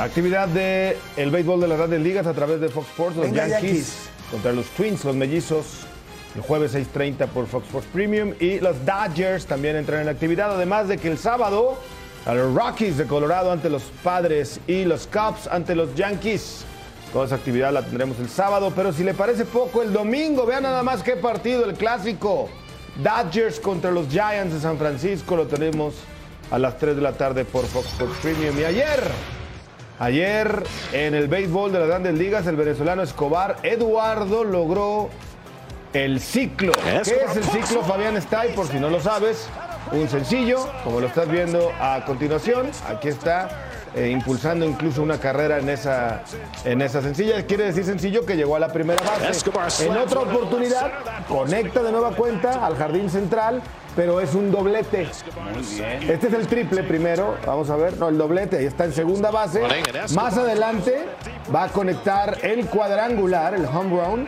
Actividad 0.00 0.48
de 0.48 0.96
el 1.16 1.30
béisbol 1.30 1.60
de 1.60 1.68
las 1.68 1.78
grandes 1.78 2.00
ligas 2.00 2.26
a 2.26 2.34
través 2.34 2.60
de 2.60 2.68
Fox 2.68 2.88
Sports, 2.88 3.16
los 3.16 3.26
Venga, 3.26 3.48
Yankees, 3.48 3.70
Yankees. 3.70 4.10
contra 4.30 4.52
los 4.52 4.66
Twins, 4.66 5.04
los 5.04 5.16
mellizos, 5.16 5.86
el 6.34 6.42
jueves 6.42 6.74
6.30 6.74 7.28
por 7.28 7.46
Fox 7.46 7.66
Sports 7.66 7.88
Premium 7.92 8.34
y 8.38 8.58
los 8.60 8.76
Dodgers 8.84 9.46
también 9.46 9.76
entran 9.76 10.02
en 10.02 10.08
actividad, 10.08 10.54
además 10.54 10.88
de 10.88 10.98
que 10.98 11.08
el 11.08 11.16
sábado 11.18 11.78
a 12.26 12.34
los 12.34 12.54
Rockies 12.54 12.98
de 12.98 13.06
Colorado 13.06 13.52
ante 13.52 13.70
los 13.70 13.84
Padres 14.02 14.60
y 14.66 14.84
los 14.84 15.06
Cubs 15.06 15.46
ante 15.46 15.74
los 15.74 15.94
Yankees. 15.94 16.64
Toda 17.12 17.26
esa 17.26 17.36
actividad 17.36 17.72
la 17.72 17.82
tendremos 17.82 18.18
el 18.18 18.28
sábado, 18.28 18.72
pero 18.74 18.92
si 18.92 19.04
le 19.04 19.14
parece 19.14 19.44
poco, 19.44 19.82
el 19.82 19.92
domingo, 19.92 20.44
vean 20.44 20.64
nada 20.64 20.82
más 20.82 21.02
qué 21.02 21.16
partido, 21.16 21.64
el 21.64 21.74
clásico. 21.74 22.50
Dodgers 22.96 23.60
contra 23.60 23.90
los 23.90 24.08
Giants 24.08 24.52
de 24.52 24.60
San 24.60 24.76
Francisco, 24.76 25.36
lo 25.36 25.46
tenemos 25.46 25.94
a 26.50 26.58
las 26.58 26.76
3 26.78 26.96
de 26.96 27.02
la 27.02 27.12
tarde 27.12 27.44
por 27.44 27.64
Fox 27.64 27.86
Sports 27.92 28.16
Premium. 28.20 28.58
Y 28.58 28.64
ayer, 28.64 29.00
ayer 29.98 30.62
en 30.92 31.14
el 31.14 31.28
béisbol 31.28 31.72
de 31.72 31.80
las 31.80 31.88
grandes 31.88 32.14
ligas, 32.14 32.46
el 32.46 32.56
venezolano 32.56 33.02
Escobar 33.02 33.56
Eduardo 33.62 34.44
logró 34.44 35.10
el 35.92 36.20
ciclo. 36.20 36.72
¿Qué 37.04 37.24
es 37.24 37.36
el 37.36 37.44
ciclo, 37.44 37.82
Fabián 37.82 38.16
Stay? 38.18 38.52
Por 38.54 38.68
si 38.68 38.78
no 38.78 38.90
lo 38.90 39.00
sabes, 39.00 39.48
un 39.92 40.08
sencillo, 40.08 40.68
como 40.84 41.00
lo 41.00 41.06
estás 41.06 41.28
viendo 41.28 41.72
a 41.80 42.04
continuación. 42.04 42.70
Aquí 42.88 43.08
está, 43.08 43.48
eh, 43.94 44.10
impulsando 44.10 44.66
incluso 44.66 45.02
una 45.02 45.18
carrera 45.18 45.58
en 45.58 45.70
esa, 45.70 46.22
en 46.64 46.82
esa 46.82 47.00
sencilla. 47.00 47.46
Quiere 47.46 47.64
decir 47.64 47.84
sencillo 47.84 48.26
que 48.26 48.36
llegó 48.36 48.56
a 48.56 48.58
la 48.58 48.68
primera 48.68 49.02
base. 49.02 49.86
En 49.86 49.96
otra 49.96 50.20
oportunidad, 50.20 50.92
conecta 51.26 51.82
de 51.82 51.92
nueva 51.92 52.10
cuenta 52.10 52.66
al 52.66 52.76
jardín 52.76 53.08
central, 53.08 53.62
pero 53.96 54.20
es 54.20 54.34
un 54.34 54.52
doblete. 54.52 55.08
Este 56.08 56.26
es 56.28 56.32
el 56.34 56.46
triple 56.46 56.84
primero, 56.84 57.36
vamos 57.44 57.70
a 57.70 57.76
ver, 57.76 57.96
no, 57.96 58.08
el 58.08 58.18
doblete, 58.18 58.58
ahí 58.58 58.66
está 58.66 58.84
en 58.84 58.92
segunda 58.92 59.30
base. 59.30 59.62
Más 60.14 60.36
adelante 60.36 61.06
va 61.52 61.64
a 61.64 61.68
conectar 61.68 62.38
el 62.42 62.66
cuadrangular, 62.66 63.54
el 63.54 63.64
home 63.64 63.90
run, 63.90 64.26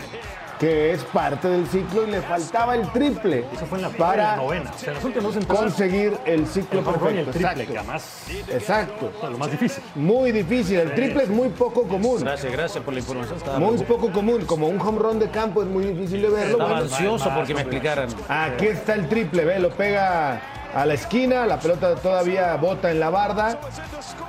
que 0.58 0.92
es 0.92 1.04
parte 1.04 1.48
del 1.48 1.66
ciclo 1.68 2.06
y 2.06 2.10
le 2.10 2.20
faltaba 2.22 2.74
el 2.74 2.90
triple 2.92 3.44
Eso 3.52 3.66
fue 3.66 3.78
en 3.78 3.82
la 3.82 3.90
para 3.90 4.36
novena. 4.36 4.70
O 4.74 4.78
sea, 4.78 4.94
los 4.94 5.04
últimos 5.04 5.34
dos 5.34 5.42
entradas, 5.42 5.64
conseguir 5.64 6.18
el 6.24 6.46
ciclo 6.46 6.80
el 6.80 6.86
y 6.86 7.18
el 7.18 7.24
perfecto. 7.24 7.30
triple, 7.32 7.66
que 7.66 7.72
Exacto. 7.72 7.78
además 7.78 8.26
Exacto. 8.50 9.12
o 9.16 9.20
sea, 9.20 9.30
lo 9.30 9.38
más 9.38 9.50
difícil. 9.50 9.82
Muy 9.94 10.32
difícil, 10.32 10.78
el 10.78 10.94
triple 10.94 11.22
es 11.24 11.28
muy 11.28 11.48
poco 11.50 11.84
común. 11.84 12.20
Gracias, 12.20 12.52
gracias 12.52 12.84
por 12.84 12.94
la 12.94 13.00
información. 13.00 13.38
Estaba, 13.38 13.58
Muy 13.58 13.78
poco 13.78 14.10
común, 14.12 14.44
como 14.46 14.68
un 14.68 14.80
home 14.80 14.98
run 14.98 15.18
de 15.18 15.30
campo 15.30 15.62
es 15.62 15.68
muy 15.68 15.84
difícil 15.84 16.22
de 16.22 16.28
verlo. 16.28 16.52
Estaba 16.52 16.70
Bueno, 16.70 16.84
ansioso 16.84 17.30
porque 17.34 17.54
me 17.54 17.60
explicaran. 17.60 18.08
Aquí 18.28 18.66
está 18.66 18.94
el 18.94 19.08
triple, 19.08 19.44
ve, 19.44 19.58
lo 19.60 19.70
pega 19.70 20.40
a 20.74 20.84
la 20.86 20.94
esquina, 20.94 21.46
la 21.46 21.58
pelota 21.58 21.94
todavía 21.96 22.54
bota 22.56 22.90
en 22.90 23.00
la 23.00 23.10
barda 23.10 23.58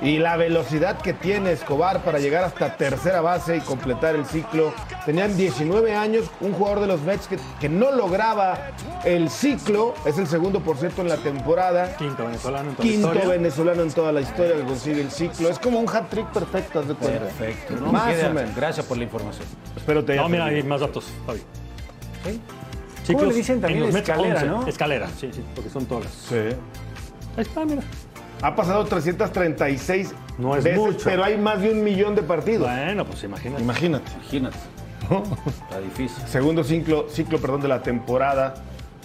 y 0.00 0.18
la 0.18 0.36
velocidad 0.36 0.98
que 0.98 1.12
tiene 1.12 1.52
Escobar 1.52 2.02
para 2.02 2.18
llegar 2.18 2.44
hasta 2.44 2.76
tercera 2.76 3.20
base 3.20 3.58
y 3.58 3.60
completar 3.60 4.14
el 4.14 4.24
ciclo. 4.24 4.72
Tenían 5.04 5.36
19 5.36 5.94
años, 5.94 6.30
un 6.40 6.52
jugador 6.52 6.80
de 6.80 6.86
los 6.86 7.02
Mets 7.02 7.26
que, 7.26 7.38
que 7.60 7.68
no 7.68 7.92
lograba 7.92 8.58
el 9.04 9.28
ciclo, 9.30 9.94
es 10.06 10.18
el 10.18 10.26
segundo 10.26 10.60
por 10.60 10.76
cierto 10.76 11.02
en 11.02 11.08
la 11.08 11.16
temporada. 11.18 11.94
Quinto 11.96 12.24
venezolano 12.24 12.70
en 12.70 12.76
toda 12.76 12.86
la 12.86 12.92
Quinto 12.92 13.08
historia. 13.08 13.28
venezolano 13.28 13.82
en 13.82 13.92
toda 13.92 14.12
la 14.12 14.20
historia 14.20 14.56
que 14.56 14.62
consigue 14.62 15.00
el 15.02 15.10
ciclo. 15.10 15.48
Es 15.50 15.58
como 15.58 15.78
un 15.78 15.88
hat-trick 15.88 16.26
perfecto, 16.28 16.80
haz 16.80 16.88
de 16.88 16.94
cuenta. 16.94 17.20
Perfecto. 17.20 17.76
No, 17.76 17.92
Más 17.92 18.14
o 18.24 18.30
menos. 18.30 18.54
Gracias 18.56 18.86
por 18.86 18.96
la 18.96 19.04
información. 19.04 19.46
Espero 19.76 20.04
te 20.04 20.12
haya 20.12 20.22
No, 20.22 20.28
mira, 20.28 20.46
hay 20.46 20.62
más 20.62 20.80
datos, 20.80 21.06
¿Cómo 23.14 23.30
le 23.30 23.34
dicen 23.34 23.56
en 23.56 23.60
también 23.60 23.80
los 23.84 23.92
Mets, 23.92 24.08
escalera, 24.08 24.34
11. 24.40 24.46
no? 24.46 24.66
Escalera, 24.66 25.08
sí, 25.18 25.30
sí, 25.32 25.44
porque 25.54 25.70
son 25.70 25.86
todas. 25.86 26.10
Sí. 26.28 26.34
Ahí 26.36 27.42
está, 27.42 27.64
mira. 27.64 27.82
Ha 28.42 28.54
pasado 28.56 28.84
336 28.86 30.14
No 30.38 30.56
es 30.56 30.64
veces, 30.64 30.78
mucho. 30.80 31.00
pero 31.04 31.24
hay 31.24 31.36
más 31.36 31.60
de 31.60 31.70
un 31.72 31.84
millón 31.84 32.14
de 32.14 32.22
partidos. 32.22 32.68
Bueno, 32.68 33.04
pues 33.04 33.22
imagínate. 33.24 33.62
Imagínate. 33.62 34.10
Imagínate. 34.22 34.56
Está 35.60 35.80
difícil. 35.80 36.26
Segundo 36.26 36.64
ciclo, 36.64 37.06
ciclo 37.10 37.38
perdón, 37.38 37.60
de 37.62 37.68
la 37.68 37.82
temporada. 37.82 38.54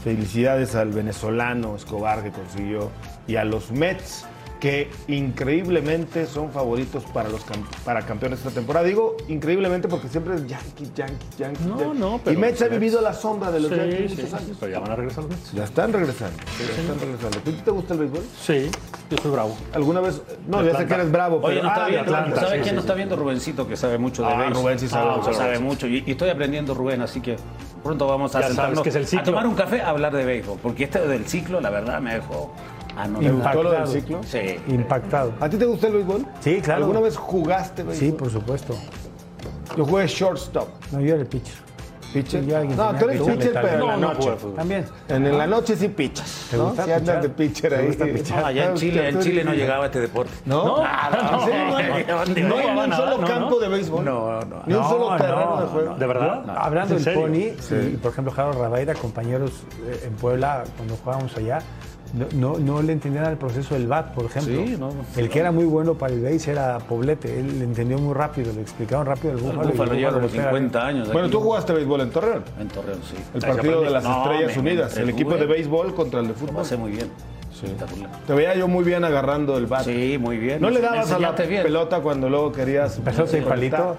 Felicidades 0.04 0.76
al 0.76 0.92
venezolano 0.92 1.76
Escobar 1.76 2.22
que 2.24 2.30
consiguió 2.32 2.92
y 3.28 3.38
a 3.38 3.44
los 3.44 3.72
Mets 3.72 4.26
que 4.66 4.90
increíblemente 5.08 6.26
son 6.26 6.52
favoritos 6.52 7.04
para 7.14 7.30
los 7.30 7.46
cam- 7.46 7.64
para 7.84 8.02
campeones 8.02 8.40
esta 8.40 8.50
temporada. 8.50 8.84
Digo 8.84 9.16
increíblemente 9.28 9.88
porque 9.88 10.08
siempre 10.08 10.34
es 10.34 10.48
Yankees, 10.48 10.92
Yankees, 10.96 11.38
Yankees. 11.38 11.66
No, 11.68 11.80
Yankees. 11.80 12.00
no, 12.00 12.16
y 12.16 12.20
pero 12.26 12.40
Mets 12.40 12.60
los 12.62 12.70
ha 12.70 12.74
vivido 12.74 13.00
la 13.02 13.14
sombra 13.14 13.52
de 13.52 13.60
los 13.60 13.70
Sí, 13.70 13.76
Yankees 13.78 14.12
sí, 14.12 14.16
muchos 14.24 14.30
sí, 14.32 14.36
años. 14.44 14.58
pero 14.60 14.72
ya 14.72 14.80
van 14.80 14.92
a 14.92 14.96
regresar 14.96 15.24
los 15.26 15.30
Mets. 15.34 15.52
Ya 15.52 15.64
están 15.66 15.94
regresando. 15.94 16.38
ya 16.60 16.82
están 16.82 17.00
regresando. 17.00 17.38
¿A 17.38 17.42
ti 17.44 17.52
te 17.64 17.70
gusta 17.72 17.94
el 17.94 18.00
béisbol? 18.00 18.22
Sí, 18.42 18.72
yo 19.12 19.18
soy 19.22 19.32
bravo. 19.32 19.56
¿Alguna 19.74 20.00
vez? 20.02 20.20
No, 20.48 20.58
ya 20.58 20.64
sé 20.64 20.70
Atlanta. 20.72 20.88
que 20.88 20.94
eres 20.96 21.12
bravo, 21.12 21.36
Oye, 21.44 21.48
pero 21.48 21.62
no 21.62 21.68
está 21.70 21.82
ah, 21.82 21.86
de 21.86 21.92
viendo, 21.92 22.16
Atlanta, 22.16 22.36
¿sabes 22.42 22.50
sí, 22.50 22.56
quién 22.62 22.66
sí, 22.70 22.76
no 22.76 22.82
sí. 22.82 22.86
está 22.86 22.94
viendo? 22.96 23.16
Rubencito, 23.18 23.68
que 23.68 23.78
sabe 23.78 23.98
mucho 24.00 24.24
de 24.24 24.30
Ah, 24.30 24.38
béisbol. 24.40 24.64
Rubén 24.64 24.80
sí 24.80 24.88
sabe 24.88 25.10
Ah, 25.12 25.16
mucho 25.18 25.30
de 25.30 25.36
sabe 25.36 25.60
mucho. 25.60 25.86
Y, 25.86 26.04
y 26.08 26.12
estoy 26.12 26.30
aprendiendo, 26.30 26.74
Rubén, 26.74 27.04
así 27.04 27.22
que 27.22 27.36
pronto 27.84 28.08
vamos 28.08 28.34
a 28.34 28.40
Ya 28.40 28.42
sabes 28.48 28.56
sentarnos 28.56 28.82
que 28.82 28.90
es 28.90 28.96
el 29.14 29.20
a 29.20 29.24
tomar 29.24 29.46
un 29.46 29.54
café 29.54 29.82
a 29.82 29.90
hablar 29.92 30.12
de 30.16 30.26
béisbol. 30.26 30.58
Porque 30.60 30.86
este 30.86 31.06
del 31.08 31.28
ciclo, 31.28 31.62
la 31.62 31.70
verdad, 31.70 32.02
me 32.02 32.16
dejó 32.16 32.52
¿Te 32.96 33.32
gustó 33.32 33.64
lo 33.64 33.72
del 33.72 33.82
Impactado. 33.82 33.88
ciclo? 33.88 34.22
Sí. 34.24 34.56
Impactado. 34.68 35.34
¿A 35.40 35.50
ti 35.50 35.58
te 35.58 35.66
gusta 35.66 35.88
el 35.88 35.94
béisbol? 35.94 36.26
Sí, 36.40 36.62
claro. 36.62 36.82
¿Alguna 36.82 37.00
vez 37.02 37.18
jugaste 37.18 37.84
béisbol? 37.84 38.08
Sí, 38.08 38.12
por 38.14 38.30
supuesto. 38.32 38.76
Yo 39.78 39.86
jugué 39.86 40.08
shortstop. 40.08 40.68
No, 40.92 41.02
yo 41.02 41.14
era 41.14 41.22
el 41.22 41.28
pitcher. 41.28 41.66
¿Pitcher? 42.14 42.44
Sí, 42.44 42.50
yo 42.50 42.58
alguien 42.58 42.78
no, 42.78 42.96
tú 42.96 43.10
eres 43.10 43.22
pitcher, 43.22 43.52
pero 43.54 43.68
en 43.74 43.80
la. 43.88 43.98
No, 43.98 43.98
no 43.98 44.14
noche. 44.14 44.32
También. 44.56 44.86
en 45.10 45.38
la 45.38 45.48
noche 45.48 45.76
sí 45.76 45.90
pichas. 45.90 46.48
¿Te 46.50 46.56
¿no? 46.56 46.68
gusta 46.68 46.86
Si 46.86 46.92
andas 46.94 47.22
de 47.24 47.30
pitcher 47.30 47.70
¿Te 47.72 47.76
ahí. 47.78 47.88
gusta 47.88 48.06
pichar? 48.06 48.40
No, 48.40 48.46
allá 48.46 48.66
en 48.70 48.74
Chile, 48.76 49.10
en 49.10 49.20
Chile 49.20 49.44
no 49.44 49.54
llegaba 49.54 49.86
este 49.88 50.00
deporte. 50.00 50.32
¿No? 50.46 50.78
no, 50.78 50.84
no, 50.84 51.22
No 51.22 51.48
no, 51.68 51.76
hay 51.78 51.86
ni 52.34 52.42
un 52.44 52.48
no, 52.90 52.96
solo 52.96 53.18
no, 53.18 53.28
campo 53.28 53.50
no. 53.50 53.60
de 53.60 53.68
béisbol. 53.68 54.06
No, 54.06 54.40
no. 54.46 54.64
Ni 54.66 54.74
un 54.76 54.82
No, 54.82 54.90
solo 54.90 55.12
no, 55.12 55.18
terreno 55.18 55.56
de 55.58 55.62
no, 55.64 55.68
juego. 55.68 55.96
¿De 55.96 56.08
verdad? 56.08 56.44
Hablando 56.56 56.96
¿En 56.96 57.04
del 57.04 57.14
pony, 57.16 57.76
y 57.94 57.98
por 57.98 58.12
ejemplo, 58.14 58.34
Harold 58.38 58.60
Rabaira, 58.60 58.94
compañeros 58.94 59.52
eh, 59.86 60.04
en 60.08 60.14
Puebla, 60.14 60.64
cuando 60.78 60.96
jugábamos 60.96 61.36
allá, 61.36 61.60
no, 62.16 62.26
no, 62.34 62.58
no 62.60 62.82
le 62.82 62.94
entendían 62.94 63.26
al 63.26 63.38
proceso 63.38 63.74
del 63.76 63.88
bat, 63.88 64.14
por 64.14 64.26
ejemplo. 64.26 64.56
Sí, 64.66 64.76
no, 64.80 64.90
el 65.18 65.30
que 65.30 65.40
era 65.40 65.52
muy 65.52 65.66
bueno 65.66 65.96
para 65.96 66.14
el 66.14 66.22
base 66.24 66.52
era 66.52 66.78
Poblete, 66.80 67.40
él 67.40 67.60
le 67.60 67.66
entendió 67.66 67.98
muy 67.98 68.14
rápido, 68.14 68.52
le 68.54 68.62
explicaron 68.62 69.06
rápido 69.06 69.34
el 69.34 69.40
búfalo. 69.40 69.62
el 69.64 69.68
lleva 69.68 69.86
Búfalo 69.86 70.12
como 70.14 70.22
le 70.28 70.28
pega 70.30 70.44
50 70.50 70.88
años. 70.88 71.08
Bueno, 71.12 71.28
aquí. 71.28 71.32
tú 71.32 71.42
jugaste 71.42 71.74
béisbol 71.74 72.02
en 72.02 72.10
Torreón. 72.12 72.44
En 72.60 72.68
Torreón, 72.70 73.00
sí. 73.10 73.16
El 73.34 73.42
partido 73.42 73.82
de 73.82 73.90
las 73.90 74.04
No, 74.04 74.24
Estrellas 74.24 74.56
me- 74.58 74.64
me 74.64 74.70
Unidas. 74.72 74.98
El 74.98 75.10
equipo 75.10 75.36
de 75.36 75.46
béisbol 75.46 75.94
contra 75.96 76.20
el 76.22 76.28
de 76.28 76.34
Lo 76.34 76.40
fútbol. 76.40 76.56
pasé 76.56 76.78
muy 76.78 76.92
bien. 76.92 77.10
Espectacular. 77.66 78.10
Te 78.26 78.34
veía 78.34 78.56
yo 78.56 78.68
muy 78.68 78.84
bien 78.84 79.04
agarrando 79.04 79.58
el 79.58 79.66
bat. 79.68 79.84
Sí, 79.84 80.18
muy 80.20 80.38
bien. 80.38 80.62
¿No 80.62 80.70
le 80.70 80.82
dabas 80.82 81.12
a 81.12 81.20
la 81.20 81.32
bien. 81.32 81.64
pelota 81.64 82.00
cuando 82.00 82.30
luego 82.30 82.52
querías... 82.52 83.00
Pelota 83.00 83.38
y 83.38 83.42
palito. 83.42 83.98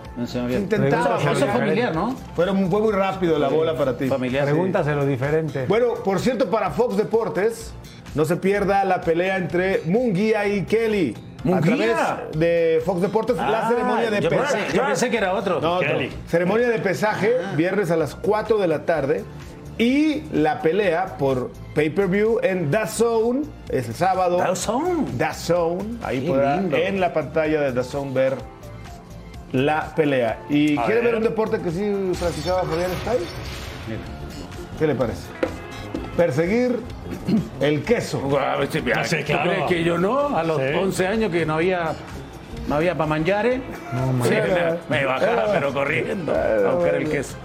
Intentaba. 0.51 1.19
Eso, 1.19 1.31
eso 1.33 1.45
es 1.47 1.53
familiar, 1.53 1.95
¿no? 1.95 2.17
Fue, 2.35 2.47
fue 2.47 2.81
muy 2.81 2.93
rápido 2.93 3.39
la 3.39 3.49
bola 3.49 3.75
para 3.77 3.97
ti. 3.97 4.09
Familiar. 4.09 4.45
sí. 4.47 4.53
Pregúntaselo 4.53 5.05
diferente. 5.07 5.65
Bueno, 5.69 5.95
por 6.05 6.19
cierto, 6.21 6.51
para 6.51 6.71
Fox 6.71 6.97
Deportes, 6.97 7.73
no 8.15 8.25
se 8.25 8.37
pierda 8.37 8.85
la 8.85 9.01
pelea 9.01 9.37
entre 9.37 9.83
Munguía 9.87 10.47
y 10.47 10.63
Kelly. 10.65 11.15
A 11.45 11.49
¿Munguía? 11.49 11.95
través 11.97 12.39
de 12.39 12.83
Fox 12.85 13.03
Deportes, 13.03 13.37
la 13.37 13.67
Ah, 13.67 13.69
ceremonia 13.69 14.11
de 14.11 14.21
yo 14.21 14.29
pesaje. 14.31 14.57
pensé, 14.63 14.77
yo 14.77 14.85
pensé 14.87 15.11
que 15.11 15.17
era 15.19 15.33
otro. 15.35 15.61
No, 15.61 15.75
otro. 15.75 15.87
Kelly. 15.89 16.11
Ceremonia 16.27 16.69
de 16.69 16.79
pesaje, 16.81 17.35
viernes 17.57 17.91
a 17.93 17.97
las 17.97 18.15
4 18.17 18.59
de 18.59 18.67
la 18.67 18.85
tarde. 18.85 19.25
Y 19.79 20.23
la 20.33 20.63
pelea 20.63 21.17
por 21.19 21.51
pay-per-view 21.75 22.41
en 22.43 22.71
DAZN 22.71 23.43
es 23.69 23.89
el 23.89 23.95
sábado. 23.95 24.39
DAZN. 24.39 25.19
DAZN. 25.19 25.99
Ahí 26.03 26.21
Qué 26.23 26.29
podrá 26.29 26.57
lindo. 26.57 26.77
en 26.77 27.01
la 27.01 27.13
pantalla 27.13 27.61
de 27.61 27.73
DAZN 27.73 28.15
ver 28.15 28.37
la 29.53 29.95
pelea. 29.95 30.39
¿Y 30.49 30.79
A 30.79 30.85
quiere 30.87 31.01
ver 31.03 31.11
ver. 31.13 31.15
un 31.17 31.23
deporte 31.25 31.59
que 31.61 31.71
sí 31.71 32.13
practicaba 32.19 32.63
Fabián 32.63 32.91
Stay? 33.03 33.19
¿Qué 34.79 34.87
le 34.87 34.95
parece? 34.95 35.21
Perseguir 36.17 36.81
el 37.61 37.83
queso. 37.85 38.21
Mira, 38.83 39.05
Sí, 39.05 39.19
¿tú 39.19 39.25
claro. 39.27 39.67
que 39.69 39.85
yo 39.85 39.99
no? 39.99 40.37
A 40.37 40.43
los 40.43 40.57
Sí. 40.59 40.69
11 40.75 41.07
años 41.07 41.31
que 41.31 41.45
no 41.45 41.55
había, 41.55 41.93
no 42.67 42.77
había 42.77 42.95
para 42.97 43.09
manjares. 43.11 43.61
Sí, 44.27 44.35
Era- 44.35 44.79
me 44.89 45.05
bajaba, 45.05 45.45
pero 45.53 45.73
corriendo 45.75 46.33
a 46.35 46.73
buscar 46.73 46.95
el 46.95 47.11
queso. 47.11 47.37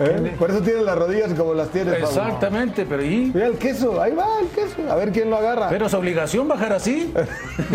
¿Eh? 0.00 0.34
Por 0.38 0.50
eso 0.50 0.60
tienes 0.60 0.82
las 0.82 0.96
rodillas 0.96 1.32
como 1.34 1.52
las 1.52 1.68
tienes. 1.68 1.94
Pablo. 1.94 2.08
Exactamente, 2.08 2.86
pero 2.88 3.04
¿y? 3.04 3.30
Mira 3.34 3.46
el 3.46 3.58
queso, 3.58 4.00
ahí 4.00 4.14
va 4.14 4.40
el 4.40 4.48
queso. 4.48 4.90
A 4.90 4.94
ver 4.94 5.12
quién 5.12 5.28
lo 5.28 5.36
agarra. 5.36 5.68
¿Pero 5.68 5.86
es 5.86 5.94
obligación 5.94 6.48
bajar 6.48 6.72
así? 6.72 7.12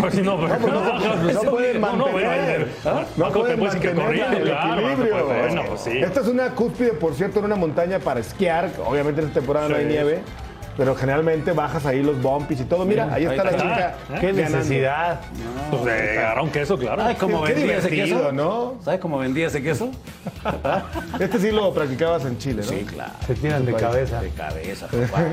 Pues 0.00 0.14
si 0.14 0.22
no, 0.22 0.36
pues, 0.36 0.50
No, 0.50 0.58
pues 0.58 0.72
no, 0.72 0.82
no, 0.82 1.32
no, 1.32 1.50
pueden 1.50 1.80
mantener, 1.80 2.68
no 3.16 3.30
pueden 3.30 3.60
mantener 3.60 4.34
el 4.34 4.48
equilibrio. 4.48 5.26
Pues, 5.26 5.54
pues. 5.68 5.86
Esta 5.86 6.20
es 6.20 6.26
una 6.26 6.50
cúspide, 6.50 6.92
por 6.92 7.14
cierto, 7.14 7.38
en 7.38 7.46
una 7.46 7.56
montaña 7.56 7.98
para 7.98 8.20
esquiar. 8.20 8.70
Obviamente 8.84 9.20
en 9.20 9.28
esta 9.28 9.40
temporada 9.40 9.68
no 9.68 9.76
hay 9.76 9.86
nieve. 9.86 10.22
Pero 10.76 10.94
generalmente 10.94 11.52
bajas 11.52 11.86
ahí 11.86 12.02
los 12.02 12.20
bumpis 12.20 12.60
y 12.60 12.64
todo. 12.64 12.84
Mira, 12.84 13.08
ahí 13.12 13.24
está 13.24 13.42
ahí 13.42 13.50
la 13.52 13.56
chica. 13.56 13.94
Qué 14.20 14.32
ganando. 14.32 14.58
necesidad. 14.58 15.20
Pues 15.70 15.84
de 15.84 16.18
agarrar 16.18 16.44
un 16.44 16.50
queso, 16.50 16.78
claro. 16.78 17.02
¿Sabes 17.02 17.16
cómo 17.18 17.42
Qué 17.44 17.54
vendía 17.54 17.78
ese 17.78 17.88
divertido, 17.88 18.18
queso? 18.18 18.32
¿no? 18.32 18.74
¿Sabes 18.84 19.00
cómo 19.00 19.18
vendía 19.18 19.46
ese 19.46 19.62
queso? 19.62 19.90
Este 21.20 21.38
sí 21.38 21.50
lo 21.50 21.72
practicabas 21.72 22.24
en 22.24 22.38
Chile, 22.38 22.62
¿no? 22.62 22.68
Sí, 22.68 22.84
claro. 22.84 23.12
Se 23.26 23.34
tiran 23.34 23.64
de 23.64 23.74
cabeza. 23.74 24.20
De 24.20 24.30
cabeza, 24.30 24.86
papá. 24.86 25.24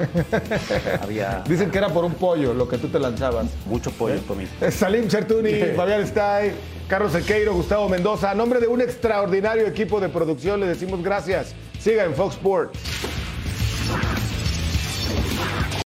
Había 1.03 1.43
Dicen 1.47 1.69
que 1.71 1.77
era 1.77 1.89
por 1.89 2.05
un 2.05 2.13
pollo 2.13 2.53
lo 2.53 2.67
que 2.67 2.77
tú 2.77 2.87
te 2.87 2.99
lanzabas. 2.99 3.47
muchos 3.65 3.93
pollos 3.93 4.21
comí. 4.27 4.45
Salim 4.71 5.07
Chertuni, 5.07 5.53
Fabián 5.75 6.01
Stay, 6.01 6.53
Carlos 6.87 7.11
Sequeiro, 7.11 7.53
Gustavo 7.53 7.89
Mendoza. 7.89 8.31
A 8.31 8.35
nombre 8.35 8.59
de 8.59 8.67
un 8.67 8.81
extraordinario 8.81 9.67
equipo 9.67 9.99
de 9.99 10.09
producción 10.09 10.59
le 10.59 10.67
decimos 10.67 11.03
gracias. 11.03 11.53
Siga 11.79 12.03
en 12.05 12.13
Fox 12.13 12.35
Sports. 12.35 12.79